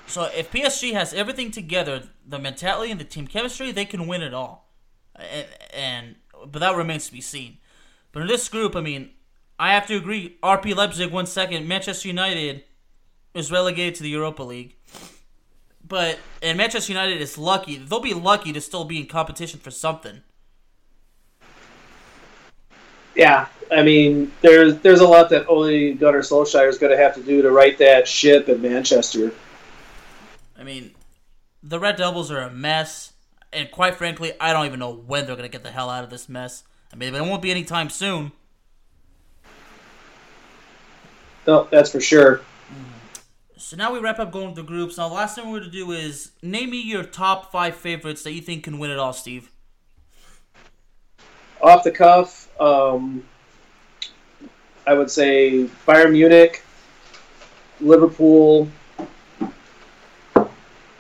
So 0.08 0.30
if 0.36 0.52
PSG 0.52 0.94
has 0.94 1.14
everything 1.14 1.50
together, 1.50 2.04
the 2.28 2.38
mentality 2.38 2.92
and 2.92 3.00
the 3.00 3.06
team 3.06 3.26
chemistry, 3.26 3.72
they 3.72 3.86
can 3.86 4.06
win 4.06 4.22
it 4.22 4.34
all. 4.34 4.70
And, 5.16 5.48
and 5.74 6.16
but 6.46 6.60
that 6.60 6.76
remains 6.76 7.08
to 7.08 7.12
be 7.12 7.22
seen. 7.22 7.58
But 8.12 8.22
in 8.22 8.28
this 8.28 8.48
group, 8.50 8.76
I 8.76 8.82
mean, 8.82 9.12
I 9.58 9.74
have 9.74 9.88
to 9.88 9.96
agree. 9.96 10.38
RB 10.44 10.76
Leipzig 10.76 11.12
won 11.12 11.26
second. 11.26 11.68
Manchester 11.68 12.08
United 12.08 12.64
is 13.34 13.52
relegated 13.52 13.96
to 13.96 14.04
the 14.04 14.10
Europa 14.10 14.44
League. 14.44 14.76
But 15.94 16.18
and 16.42 16.58
Manchester 16.58 16.92
United 16.92 17.22
is 17.22 17.38
lucky. 17.38 17.78
They'll 17.78 18.00
be 18.00 18.16
lucky 18.16 18.52
to 18.52 18.60
still 18.60 18.84
be 18.84 19.00
in 19.00 19.06
competition 19.06 19.60
for 19.60 19.70
something. 19.70 20.24
Yeah, 23.14 23.46
I 23.72 23.84
mean, 23.84 24.32
there's 24.42 24.80
there's 24.80 25.02
a 25.02 25.08
lot 25.08 25.30
that 25.30 25.48
Ole 25.48 25.94
Gunnar 25.94 26.22
Solskjaer 26.22 26.68
is 26.68 26.80
going 26.80 26.92
to 26.92 26.98
have 26.98 27.14
to 27.14 27.22
do 27.22 27.44
to 27.44 27.52
right 27.52 27.78
that 27.78 28.08
ship 28.08 28.50
in 28.50 28.60
Manchester. 28.60 29.34
I 30.58 30.64
mean, 30.64 30.96
the 31.62 31.80
Red 31.80 31.98
Devils 31.98 32.32
are 32.32 32.42
a 32.42 32.50
mess, 32.50 33.14
and 33.52 33.70
quite 33.70 33.94
frankly, 33.94 34.34
I 34.42 34.52
don't 34.52 34.66
even 34.66 34.80
know 34.80 34.96
when 34.96 35.28
they're 35.28 35.36
going 35.36 35.48
to 35.48 35.56
get 35.56 35.62
the 35.62 35.70
hell 35.70 35.92
out 35.92 36.04
of 36.04 36.10
this 36.10 36.28
mess. 36.28 36.64
I 36.92 36.96
mean, 36.96 37.14
it 37.14 37.22
won't 37.22 37.44
be 37.44 37.52
anytime 37.52 37.92
soon. 37.92 38.32
No, 41.46 41.68
that's 41.70 41.92
for 41.92 42.02
sure. 42.02 42.42
So 43.64 43.78
now 43.78 43.94
we 43.94 44.00
wrap 44.00 44.20
up 44.20 44.30
going 44.30 44.54
to 44.54 44.62
the 44.62 44.68
groups. 44.68 44.98
Now, 44.98 45.08
the 45.08 45.16
last 45.16 45.36
thing 45.36 45.46
we're 45.46 45.60
going 45.60 45.72
to 45.72 45.78
do 45.78 45.94
is 45.94 46.34
name 46.42 46.72
me 46.72 46.82
your 46.82 47.02
top 47.02 47.50
five 47.50 47.76
favorites 47.76 48.22
that 48.24 48.34
you 48.34 48.42
think 48.42 48.66
can 48.66 48.78
win 48.78 48.92
it 48.92 49.00
all, 49.00 49.14
Steve. 49.14 49.50
Off 51.62 51.86
the 51.86 51.92
cuff, 51.92 52.50
um, 52.60 53.24
I 54.86 54.94
would 54.94 55.10
say 55.10 55.70
Bayern 55.88 56.12
Munich, 56.12 56.62
Liverpool, 57.80 58.68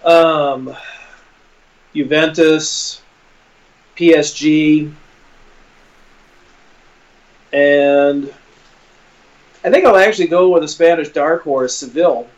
um, 0.05 0.74
Juventus, 1.93 3.01
PSG, 3.97 4.89
and 7.51 8.34
I 9.66 9.70
think 9.70 9.86
I'll 9.86 9.97
actually 9.97 10.28
go 10.28 10.47
with 10.47 10.64
a 10.64 10.68
Spanish 10.70 11.09
dark 11.09 11.43
horse, 11.43 11.76
Seville. 11.76 12.30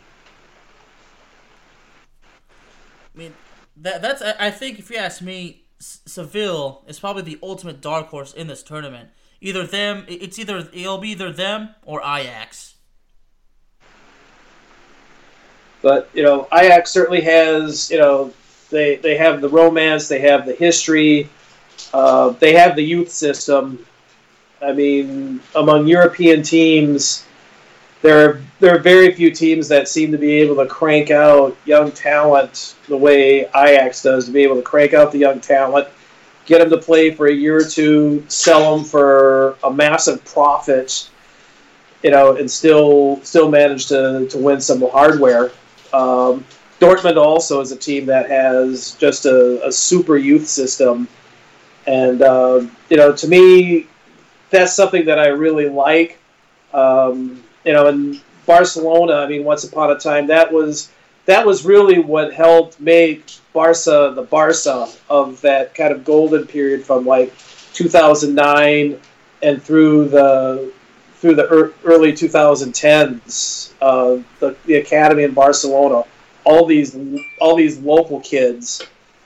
I 3.16 3.18
mean, 3.18 3.34
that 3.78 4.02
that's 4.02 4.22
I 4.22 4.52
think 4.52 4.80
if 4.80 4.90
you 4.90 4.98
ask 4.98 5.22
me, 5.22 5.64
Seville 5.80 6.84
is 6.88 7.00
probably 7.00 7.22
the 7.22 7.40
ultimate 7.42 7.82
dark 7.82 8.08
horse 8.08 8.34
in 8.34 8.48
this 8.48 8.64
tournament. 8.64 9.10
Either 9.42 9.66
them, 9.66 10.06
it's 10.08 10.40
either 10.40 10.68
it'll 10.74 10.98
be 10.98 11.10
either 11.10 11.32
them 11.32 11.76
or 11.86 12.02
Ajax. 12.02 12.76
But 15.82 16.10
you 16.14 16.24
know, 16.24 16.48
Ajax 16.54 16.92
certainly 16.92 17.22
has 17.22 17.90
you 17.90 18.00
know 18.00 18.34
they 18.70 18.98
they 18.98 19.18
have 19.18 19.42
the 19.42 19.50
romance, 19.50 20.08
they 20.08 20.20
have 20.20 20.46
the 20.46 20.54
history, 20.54 21.30
uh, 21.94 22.30
they 22.30 22.54
have 22.54 22.76
the 22.76 22.84
youth 22.84 23.12
system. 23.12 23.86
I 24.62 24.72
mean, 24.72 25.42
among 25.54 25.88
European 25.88 26.42
teams, 26.42 27.26
there 28.06 28.30
are, 28.30 28.42
there 28.60 28.76
are 28.76 28.80
very 28.80 29.12
few 29.14 29.32
teams 29.32 29.68
that 29.68 29.88
seem 29.88 30.12
to 30.12 30.18
be 30.20 30.34
able 30.34 30.56
to 30.58 30.68
crank 30.68 31.10
out 31.10 31.58
young 31.66 31.92
talent 31.92 32.76
the 32.88 32.96
way 32.96 33.46
Ajax 33.46 34.04
does, 34.04 34.28
to 34.28 34.32
be 34.32 34.44
able 34.44 34.56
to 34.58 34.62
crank 34.62 34.94
out 34.94 35.12
the 35.12 35.18
young 35.18 35.40
talent, 35.40 35.88
get 36.46 36.60
them 36.60 36.70
to 36.70 36.78
play 36.78 37.10
for 37.10 37.26
a 37.26 37.34
year 37.34 37.58
or 37.58 37.64
two, 37.64 38.24
sell 38.28 38.76
them 38.78 38.86
for 38.86 39.58
a 39.64 39.74
massive 39.74 40.24
profit, 40.24 41.10
you 42.04 42.12
know, 42.12 42.36
and 42.36 42.50
still 42.50 43.20
still 43.24 43.50
manage 43.50 43.88
to, 43.88 44.28
to 44.30 44.38
win 44.38 44.62
some 44.62 44.82
hardware. 44.92 45.46
Um, 45.92 46.46
Dortmund 46.80 47.18
also 47.18 47.60
is 47.60 47.72
a 47.72 47.76
team 47.76 48.06
that 48.06 48.30
has 48.30 48.92
just 49.00 49.26
a, 49.26 49.66
a 49.66 49.72
super 49.72 50.16
youth 50.16 50.48
system, 50.48 51.08
and 51.88 52.22
uh, 52.22 52.68
you 52.92 52.98
know, 52.98 53.16
to 53.16 53.28
me, 53.28 53.88
that's 54.52 54.76
something 54.76 55.06
that 55.06 55.18
I 55.18 55.30
really 55.30 55.70
like. 55.70 56.20
Um, 56.72 57.42
you 57.66 57.74
know, 57.74 57.88
in 57.88 58.22
Barcelona, 58.46 59.16
I 59.16 59.28
mean, 59.28 59.44
once 59.44 59.64
upon 59.64 59.92
a 59.92 60.00
time, 60.00 60.28
that 60.28 60.52
was 60.52 60.92
that 61.26 61.46
was 61.46 61.66
really 61.66 62.00
what 62.00 62.34
helped 62.34 62.80
make 62.80 63.26
Barca 63.54 64.14
the 64.16 64.28
Barca 64.30 64.88
of 65.10 65.42
that 65.42 65.74
kind 65.74 65.92
of 65.92 66.06
golden 66.06 66.46
period 66.46 66.84
from 66.86 67.06
like 67.06 67.34
2009 67.74 69.00
and 69.42 69.62
through 69.62 70.10
the 70.10 70.72
through 71.16 71.36
the 71.36 71.74
early 71.84 72.12
2010s, 72.12 73.74
uh, 73.82 74.22
the, 74.40 74.56
the 74.66 74.76
academy 74.76 75.24
in 75.24 75.34
Barcelona, 75.34 76.04
all 76.44 76.66
these 76.66 76.96
all 77.42 77.56
these 77.56 77.80
local 77.80 78.20
kids 78.20 78.86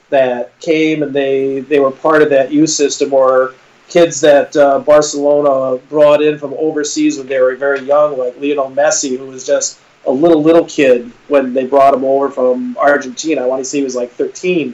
that 0.10 0.58
came 0.60 1.04
and 1.04 1.14
they 1.14 1.60
they 1.60 1.80
were 1.80 1.92
part 1.92 2.22
of 2.22 2.30
that 2.30 2.52
youth 2.52 2.70
system 2.70 3.14
or 3.14 3.54
kids 3.90 4.22
that 4.22 4.56
uh, 4.56 4.80
Barcelona 4.80 5.82
brought 5.90 6.22
in 6.22 6.38
from 6.38 6.54
overseas 6.54 7.18
when 7.18 7.28
they 7.28 7.40
were 7.40 7.56
very 7.56 7.82
young, 7.82 8.18
like 8.18 8.40
Lionel 8.40 8.72
Messi, 8.72 9.18
who 9.18 9.26
was 9.26 9.46
just 9.46 9.80
a 10.06 10.12
little 10.12 10.42
little 10.42 10.66
kid 10.66 11.12
when 11.28 11.54
they 11.54 11.66
brought 11.66 11.94
him 11.94 12.06
over 12.06 12.30
from 12.30 12.78
Argentina. 12.78 13.42
I 13.42 13.46
want 13.48 13.62
to 13.62 13.66
say 13.66 13.80
he 13.80 13.84
was 13.84 13.96
like 13.96 14.12
13. 14.12 14.74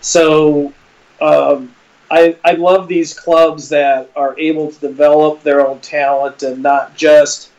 So 0.00 0.72
um, 1.20 1.74
I 2.10 2.36
I 2.44 2.52
love 2.52 2.88
these 2.88 3.18
clubs 3.18 3.68
that 3.68 4.10
are 4.16 4.38
able 4.38 4.70
to 4.70 4.80
develop 4.80 5.42
their 5.42 5.66
own 5.66 5.80
talent 5.80 6.42
and 6.42 6.62
not 6.62 6.96
just 6.96 7.50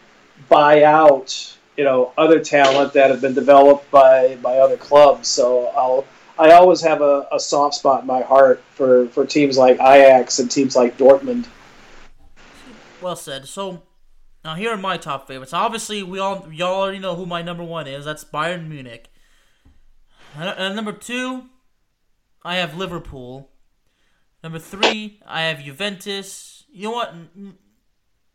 buy 0.50 0.84
out 0.84 1.56
you 1.78 1.84
know 1.84 2.12
other 2.18 2.44
talent 2.44 2.94
that 2.94 3.12
have 3.12 3.22
been 3.22 3.34
developed 3.34 3.90
by 3.92 4.38
by 4.42 4.58
other 4.58 4.78
clubs. 4.78 5.28
So 5.28 5.68
I'll 5.68 6.06
I 6.40 6.52
always 6.54 6.80
have 6.82 7.02
a, 7.02 7.28
a 7.34 7.40
soft 7.40 7.76
spot 7.76 8.02
in 8.02 8.08
my 8.08 8.22
heart 8.22 8.64
for, 8.72 9.08
for 9.10 9.26
teams 9.26 9.58
like 9.58 9.76
Ajax 9.76 10.40
and 10.40 10.50
teams 10.50 10.74
like 10.74 10.98
Dortmund. 10.98 11.48
Well 13.02 13.18
said. 13.18 13.46
So 13.46 13.84
now 14.46 14.56
here 14.56 14.72
are 14.72 14.78
my 14.78 14.96
top 14.96 15.28
favorites. 15.28 15.52
Obviously, 15.52 16.02
we 16.02 16.18
all 16.18 16.48
y'all 16.52 16.82
already 16.82 17.00
know 17.00 17.16
who 17.16 17.26
my 17.26 17.42
number 17.42 17.64
one 17.64 17.88
is. 17.88 18.06
That's 18.06 18.24
Bayern 18.24 18.70
Munich. 18.70 19.10
And 20.36 20.76
number 20.76 20.94
two, 20.94 21.50
I 22.44 22.56
have 22.56 22.78
Liverpool. 22.78 23.50
Number 24.42 24.60
three, 24.60 25.20
I 25.28 25.42
have 25.42 25.62
Juventus. 25.62 26.64
You 26.72 26.84
know 26.84 26.92
what? 26.92 27.14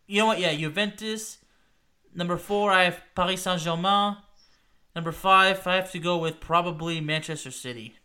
You 0.06 0.20
know 0.20 0.26
what? 0.26 0.40
Yeah, 0.40 0.54
Juventus. 0.54 1.38
Number 2.14 2.36
four, 2.36 2.70
I 2.70 2.84
have 2.84 3.00
Paris 3.14 3.42
Saint 3.42 3.62
Germain. 3.62 4.16
Number 4.94 5.10
five, 5.10 5.66
I 5.66 5.74
have 5.74 5.90
to 5.92 5.98
go 5.98 6.18
with 6.18 6.38
probably 6.38 7.00
Manchester 7.00 7.50
City, 7.50 7.96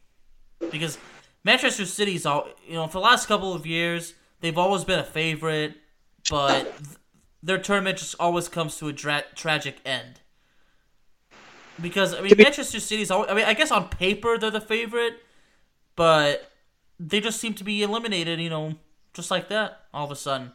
because 0.71 0.97
Manchester 1.43 1.85
City's 1.85 2.25
all 2.25 2.49
you 2.67 2.73
know 2.73 2.87
for 2.87 2.93
the 2.93 3.01
last 3.01 3.27
couple 3.27 3.53
of 3.53 3.65
years 3.65 4.15
they've 4.41 4.57
always 4.57 4.83
been 4.83 4.99
a 4.99 5.03
favorite, 5.03 5.75
but 6.29 6.73
their 7.43 7.59
tournament 7.59 7.99
just 7.99 8.15
always 8.19 8.47
comes 8.47 8.77
to 8.77 8.87
a 8.87 8.93
dra- 8.93 9.25
tragic 9.35 9.77
end. 9.85 10.21
Because 11.79 12.15
I 12.15 12.21
mean, 12.21 12.33
Manchester 12.37 12.79
City's 12.79 13.11
always, 13.11 13.29
I 13.29 13.35
mean, 13.35 13.45
I 13.45 13.53
guess 13.53 13.71
on 13.71 13.89
paper 13.89 14.37
they're 14.39 14.49
the 14.49 14.59
favorite, 14.59 15.13
but 15.95 16.51
they 16.99 17.21
just 17.21 17.39
seem 17.39 17.53
to 17.53 17.63
be 17.63 17.83
eliminated. 17.83 18.41
You 18.41 18.49
know, 18.49 18.75
just 19.13 19.29
like 19.29 19.47
that 19.49 19.85
all 19.93 20.05
of 20.05 20.11
a 20.11 20.15
sudden. 20.15 20.53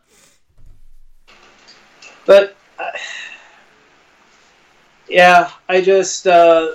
But. 2.26 2.56
Uh 2.76 2.90
yeah, 5.08 5.50
I 5.68 5.80
just 5.80 6.26
uh, 6.26 6.72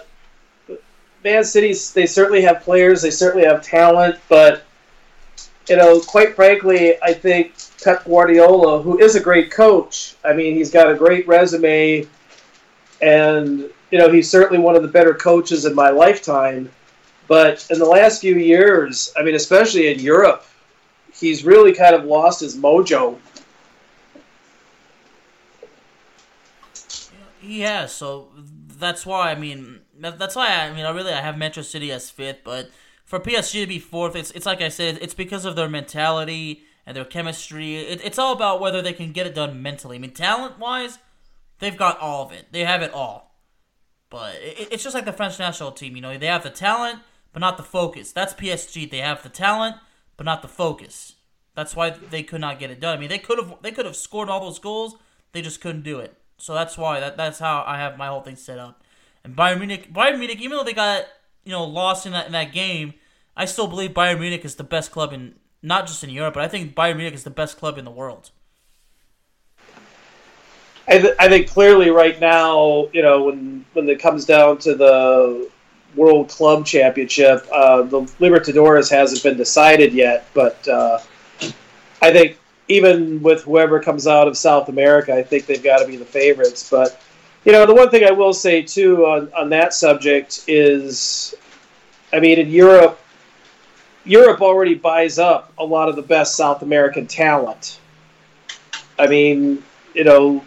Man 1.23 1.43
City's 1.43 1.93
they 1.93 2.05
certainly 2.05 2.41
have 2.41 2.61
players, 2.61 3.01
they 3.01 3.11
certainly 3.11 3.45
have 3.45 3.61
talent, 3.63 4.17
but 4.29 4.63
you 5.67 5.75
know, 5.75 5.99
quite 6.01 6.35
frankly, 6.35 6.95
I 7.01 7.13
think 7.13 7.53
Pep 7.83 8.03
Guardiola, 8.05 8.81
who 8.81 8.99
is 8.99 9.15
a 9.15 9.19
great 9.19 9.51
coach, 9.51 10.15
I 10.25 10.33
mean, 10.33 10.55
he's 10.55 10.71
got 10.71 10.91
a 10.91 10.95
great 10.95 11.27
resume, 11.27 12.07
and 13.01 13.69
you 13.91 13.97
know, 13.97 14.11
he's 14.11 14.29
certainly 14.29 14.61
one 14.61 14.75
of 14.75 14.81
the 14.81 14.87
better 14.87 15.13
coaches 15.13 15.65
in 15.65 15.75
my 15.75 15.89
lifetime. 15.89 16.69
But 17.27 17.67
in 17.69 17.77
the 17.77 17.85
last 17.85 18.21
few 18.21 18.35
years, 18.35 19.13
I 19.15 19.23
mean, 19.23 19.35
especially 19.35 19.93
in 19.93 19.99
Europe, 19.99 20.45
he's 21.13 21.45
really 21.45 21.73
kind 21.73 21.93
of 21.93 22.05
lost 22.05 22.39
his 22.39 22.57
mojo. 22.57 23.17
Has, 27.41 27.93
so 27.93 28.29
that's 28.35 29.05
why 29.05 29.31
I 29.31 29.35
mean 29.35 29.81
that's 29.97 30.35
why 30.35 30.47
I 30.47 30.73
mean 30.73 30.85
I 30.85 30.91
really 30.91 31.13
I 31.13 31.21
have 31.21 31.37
Metro 31.37 31.63
City 31.63 31.91
as 31.91 32.09
fifth, 32.09 32.39
but 32.43 32.69
for 33.05 33.19
PSG 33.19 33.61
to 33.61 33.67
be 33.67 33.79
fourth, 33.79 34.15
it's 34.15 34.31
it's 34.31 34.45
like 34.45 34.61
I 34.61 34.69
said, 34.69 34.99
it's 35.01 35.13
because 35.13 35.45
of 35.45 35.55
their 35.55 35.69
mentality 35.69 36.63
and 36.85 36.95
their 36.95 37.05
chemistry. 37.05 37.77
It, 37.77 38.01
it's 38.03 38.19
all 38.19 38.33
about 38.33 38.59
whether 38.59 38.81
they 38.81 38.93
can 38.93 39.11
get 39.11 39.27
it 39.27 39.35
done 39.35 39.61
mentally. 39.61 39.95
I 39.95 39.99
mean, 39.99 40.11
talent 40.11 40.59
wise, 40.59 40.99
they've 41.59 41.77
got 41.77 41.99
all 41.99 42.25
of 42.25 42.31
it. 42.31 42.47
They 42.51 42.65
have 42.65 42.81
it 42.81 42.93
all. 42.93 43.35
But 44.09 44.35
it, 44.35 44.69
it's 44.71 44.83
just 44.83 44.95
like 44.95 45.05
the 45.05 45.13
French 45.13 45.39
national 45.39 45.71
team. 45.71 45.95
You 45.95 46.01
know, 46.01 46.17
they 46.17 46.27
have 46.27 46.43
the 46.43 46.49
talent, 46.49 46.99
but 47.33 47.39
not 47.39 47.57
the 47.57 47.63
focus. 47.63 48.11
That's 48.11 48.33
PSG. 48.33 48.89
They 48.89 48.99
have 48.99 49.23
the 49.23 49.29
talent, 49.29 49.77
but 50.17 50.25
not 50.25 50.41
the 50.41 50.47
focus. 50.47 51.15
That's 51.55 51.75
why 51.75 51.89
they 51.89 52.23
could 52.23 52.41
not 52.41 52.59
get 52.59 52.71
it 52.71 52.79
done. 52.79 52.97
I 52.97 52.99
mean, 52.99 53.09
they 53.09 53.19
could 53.19 53.37
have 53.37 53.55
they 53.61 53.71
could 53.71 53.85
have 53.85 53.95
scored 53.95 54.29
all 54.29 54.39
those 54.39 54.59
goals. 54.59 54.95
They 55.31 55.41
just 55.41 55.61
couldn't 55.61 55.83
do 55.83 55.99
it. 55.99 56.15
So 56.41 56.53
that's 56.53 56.77
why 56.77 56.99
that 56.99 57.17
that's 57.17 57.39
how 57.39 57.63
I 57.67 57.77
have 57.77 57.97
my 57.97 58.07
whole 58.07 58.21
thing 58.21 58.35
set 58.35 58.59
up. 58.59 58.83
And 59.23 59.35
Bayern 59.35 59.59
Munich, 59.59 59.93
Bayern 59.93 60.17
Munich, 60.19 60.39
even 60.39 60.57
though 60.57 60.63
they 60.63 60.73
got 60.73 61.05
you 61.43 61.51
know 61.51 61.63
lost 61.63 62.05
in 62.05 62.13
that 62.13 62.25
in 62.25 62.31
that 62.31 62.53
game, 62.53 62.93
I 63.35 63.45
still 63.45 63.67
believe 63.67 63.91
Bayern 63.91 64.19
Munich 64.19 64.45
is 64.45 64.55
the 64.55 64.63
best 64.63 64.91
club 64.91 65.13
in 65.13 65.35
not 65.61 65.87
just 65.87 66.03
in 66.03 66.09
Europe, 66.09 66.35
but 66.35 66.43
I 66.43 66.47
think 66.47 66.75
Bayern 66.75 66.97
Munich 66.97 67.13
is 67.13 67.23
the 67.23 67.29
best 67.29 67.57
club 67.57 67.77
in 67.77 67.85
the 67.85 67.91
world. 67.91 68.31
I, 70.87 70.97
th- 70.97 71.15
I 71.19 71.27
think 71.27 71.47
clearly 71.47 71.91
right 71.91 72.19
now, 72.19 72.87
you 72.93 73.03
know, 73.03 73.23
when 73.23 73.65
when 73.73 73.87
it 73.87 73.99
comes 73.99 74.25
down 74.25 74.57
to 74.59 74.73
the 74.73 75.49
World 75.95 76.29
Club 76.29 76.65
Championship, 76.65 77.47
uh, 77.51 77.83
the 77.83 78.01
Libertadores 78.19 78.89
hasn't 78.89 79.21
been 79.21 79.37
decided 79.37 79.93
yet, 79.93 80.27
but 80.33 80.67
uh, 80.67 80.99
I 82.01 82.11
think 82.11 82.39
even 82.69 83.21
with 83.21 83.43
whoever 83.43 83.79
comes 83.79 84.07
out 84.07 84.27
of 84.27 84.37
South 84.37 84.69
America, 84.69 85.13
I 85.13 85.23
think 85.23 85.47
they've 85.47 85.61
got 85.61 85.79
to 85.79 85.87
be 85.87 85.97
the 85.97 86.05
favorites. 86.05 86.69
But 86.69 87.01
you 87.43 87.51
know, 87.51 87.65
the 87.65 87.73
one 87.73 87.89
thing 87.89 88.05
I 88.05 88.11
will 88.11 88.33
say 88.33 88.61
too 88.61 89.05
on, 89.05 89.33
on 89.33 89.49
that 89.49 89.73
subject 89.73 90.45
is, 90.47 91.33
I 92.13 92.19
mean, 92.19 92.39
in 92.39 92.49
Europe, 92.49 92.99
Europe 94.05 94.41
already 94.41 94.75
buys 94.75 95.19
up 95.19 95.51
a 95.57 95.65
lot 95.65 95.89
of 95.89 95.95
the 95.95 96.01
best 96.01 96.35
South 96.35 96.61
American 96.61 97.07
talent. 97.07 97.79
I 98.97 99.07
mean, 99.07 99.63
you 99.93 100.03
know, 100.03 100.43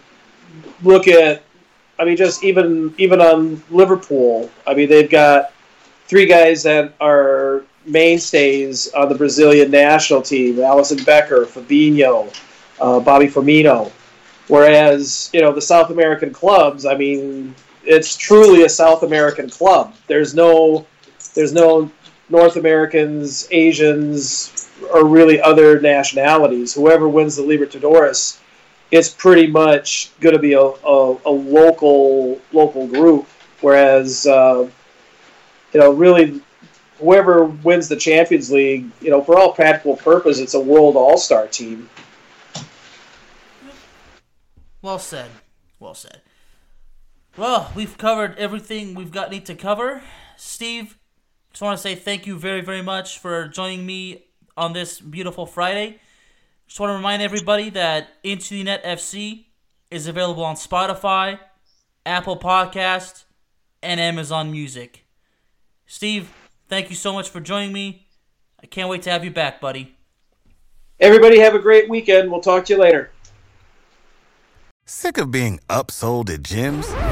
look 0.82 1.08
at, 1.08 1.42
I 1.98 2.04
mean, 2.04 2.16
just 2.16 2.44
even 2.44 2.94
even 2.98 3.20
on 3.20 3.62
Liverpool. 3.70 4.50
I 4.66 4.74
mean, 4.74 4.88
they've 4.88 5.10
got 5.10 5.52
three 6.06 6.26
guys 6.26 6.62
that 6.62 6.94
are 7.00 7.64
mainstays 7.84 8.92
on 8.92 9.08
the 9.08 9.14
Brazilian 9.14 9.70
national 9.70 10.22
team: 10.22 10.56
Alisson 10.56 11.04
Becker, 11.04 11.44
Fabinho, 11.44 12.34
uh, 12.80 13.00
Bobby 13.00 13.26
Firmino. 13.26 13.90
Whereas 14.48 15.30
you 15.32 15.40
know 15.40 15.52
the 15.52 15.62
South 15.62 15.90
American 15.90 16.32
clubs, 16.32 16.84
I 16.84 16.96
mean, 16.96 17.54
it's 17.84 18.16
truly 18.16 18.64
a 18.64 18.68
South 18.68 19.02
American 19.02 19.48
club. 19.48 19.94
There's 20.06 20.34
no, 20.34 20.86
there's 21.34 21.52
no 21.52 21.90
North 22.28 22.56
Americans, 22.56 23.48
Asians, 23.50 24.70
or 24.92 25.06
really 25.06 25.40
other 25.40 25.80
nationalities. 25.80 26.74
Whoever 26.74 27.08
wins 27.08 27.36
the 27.36 27.42
Libertadores, 27.42 28.38
it's 28.90 29.08
pretty 29.08 29.46
much 29.46 30.10
going 30.20 30.34
to 30.34 30.38
be 30.38 30.54
a, 30.54 30.60
a, 30.60 31.16
a, 31.26 31.30
local 31.30 32.40
local 32.52 32.86
group. 32.86 33.28
Whereas, 33.60 34.26
uh, 34.26 34.68
you 35.72 35.80
know, 35.80 35.92
really 35.92 36.40
whoever 37.03 37.44
wins 37.44 37.88
the 37.88 37.96
Champions 37.96 38.50
League, 38.50 38.88
you 39.00 39.11
know, 39.11 39.22
for 39.22 39.38
all 39.38 39.53
practical 39.53 39.96
purposes, 39.96 40.40
it's 40.40 40.55
a 40.55 40.61
world 40.61 40.96
all 40.96 41.18
star 41.18 41.48
team. 41.48 41.90
Well 44.80 44.98
said. 44.98 45.30
Well 45.80 45.94
said. 45.94 46.22
Well, 47.36 47.72
we've 47.74 47.98
covered 47.98 48.38
everything 48.38 48.94
we've 48.94 49.11
got 49.11 49.30
need 49.30 49.46
to 49.46 49.55
cover. 49.55 50.03
Steve, 50.36 50.98
just 51.50 51.62
want 51.62 51.76
to 51.76 51.82
say 51.82 51.94
thank 51.94 52.26
you 52.26 52.38
very, 52.38 52.61
very 52.61 52.82
much 52.82 53.18
for 53.18 53.48
joining 53.48 53.84
me 53.84 54.24
on 54.57 54.72
this 54.72 55.00
beautiful 55.00 55.46
Friday. 55.46 55.98
Just 56.66 56.78
want 56.78 56.90
to 56.90 56.94
remind 56.94 57.20
everybody 57.20 57.68
that 57.70 58.09
Into 58.22 58.55
the 58.55 58.64
Net 58.64 58.84
FC 58.84 59.46
is 59.90 60.07
available 60.07 60.44
on 60.44 60.57
Spotify, 60.57 61.38
Apple 62.07 62.38
Podcast, 62.38 63.24
and 63.82 64.00
Amazon 64.00 64.50
Music. 64.53 65.05
Steve, 65.86 66.30
Thank 66.72 66.88
you 66.88 66.96
so 66.96 67.12
much 67.12 67.28
for 67.28 67.38
joining 67.38 67.70
me. 67.70 68.06
I 68.62 68.64
can't 68.64 68.88
wait 68.88 69.02
to 69.02 69.10
have 69.10 69.26
you 69.26 69.30
back, 69.30 69.60
buddy. 69.60 69.94
Everybody 70.98 71.38
have 71.40 71.54
a 71.54 71.58
great 71.58 71.86
weekend. 71.90 72.30
We'll 72.30 72.40
talk 72.40 72.64
to 72.64 72.72
you 72.72 72.78
later. 72.78 73.10
Sick 74.86 75.18
of 75.18 75.30
being 75.30 75.60
upsold 75.68 76.30
at 76.30 76.40
gyms? 76.40 77.11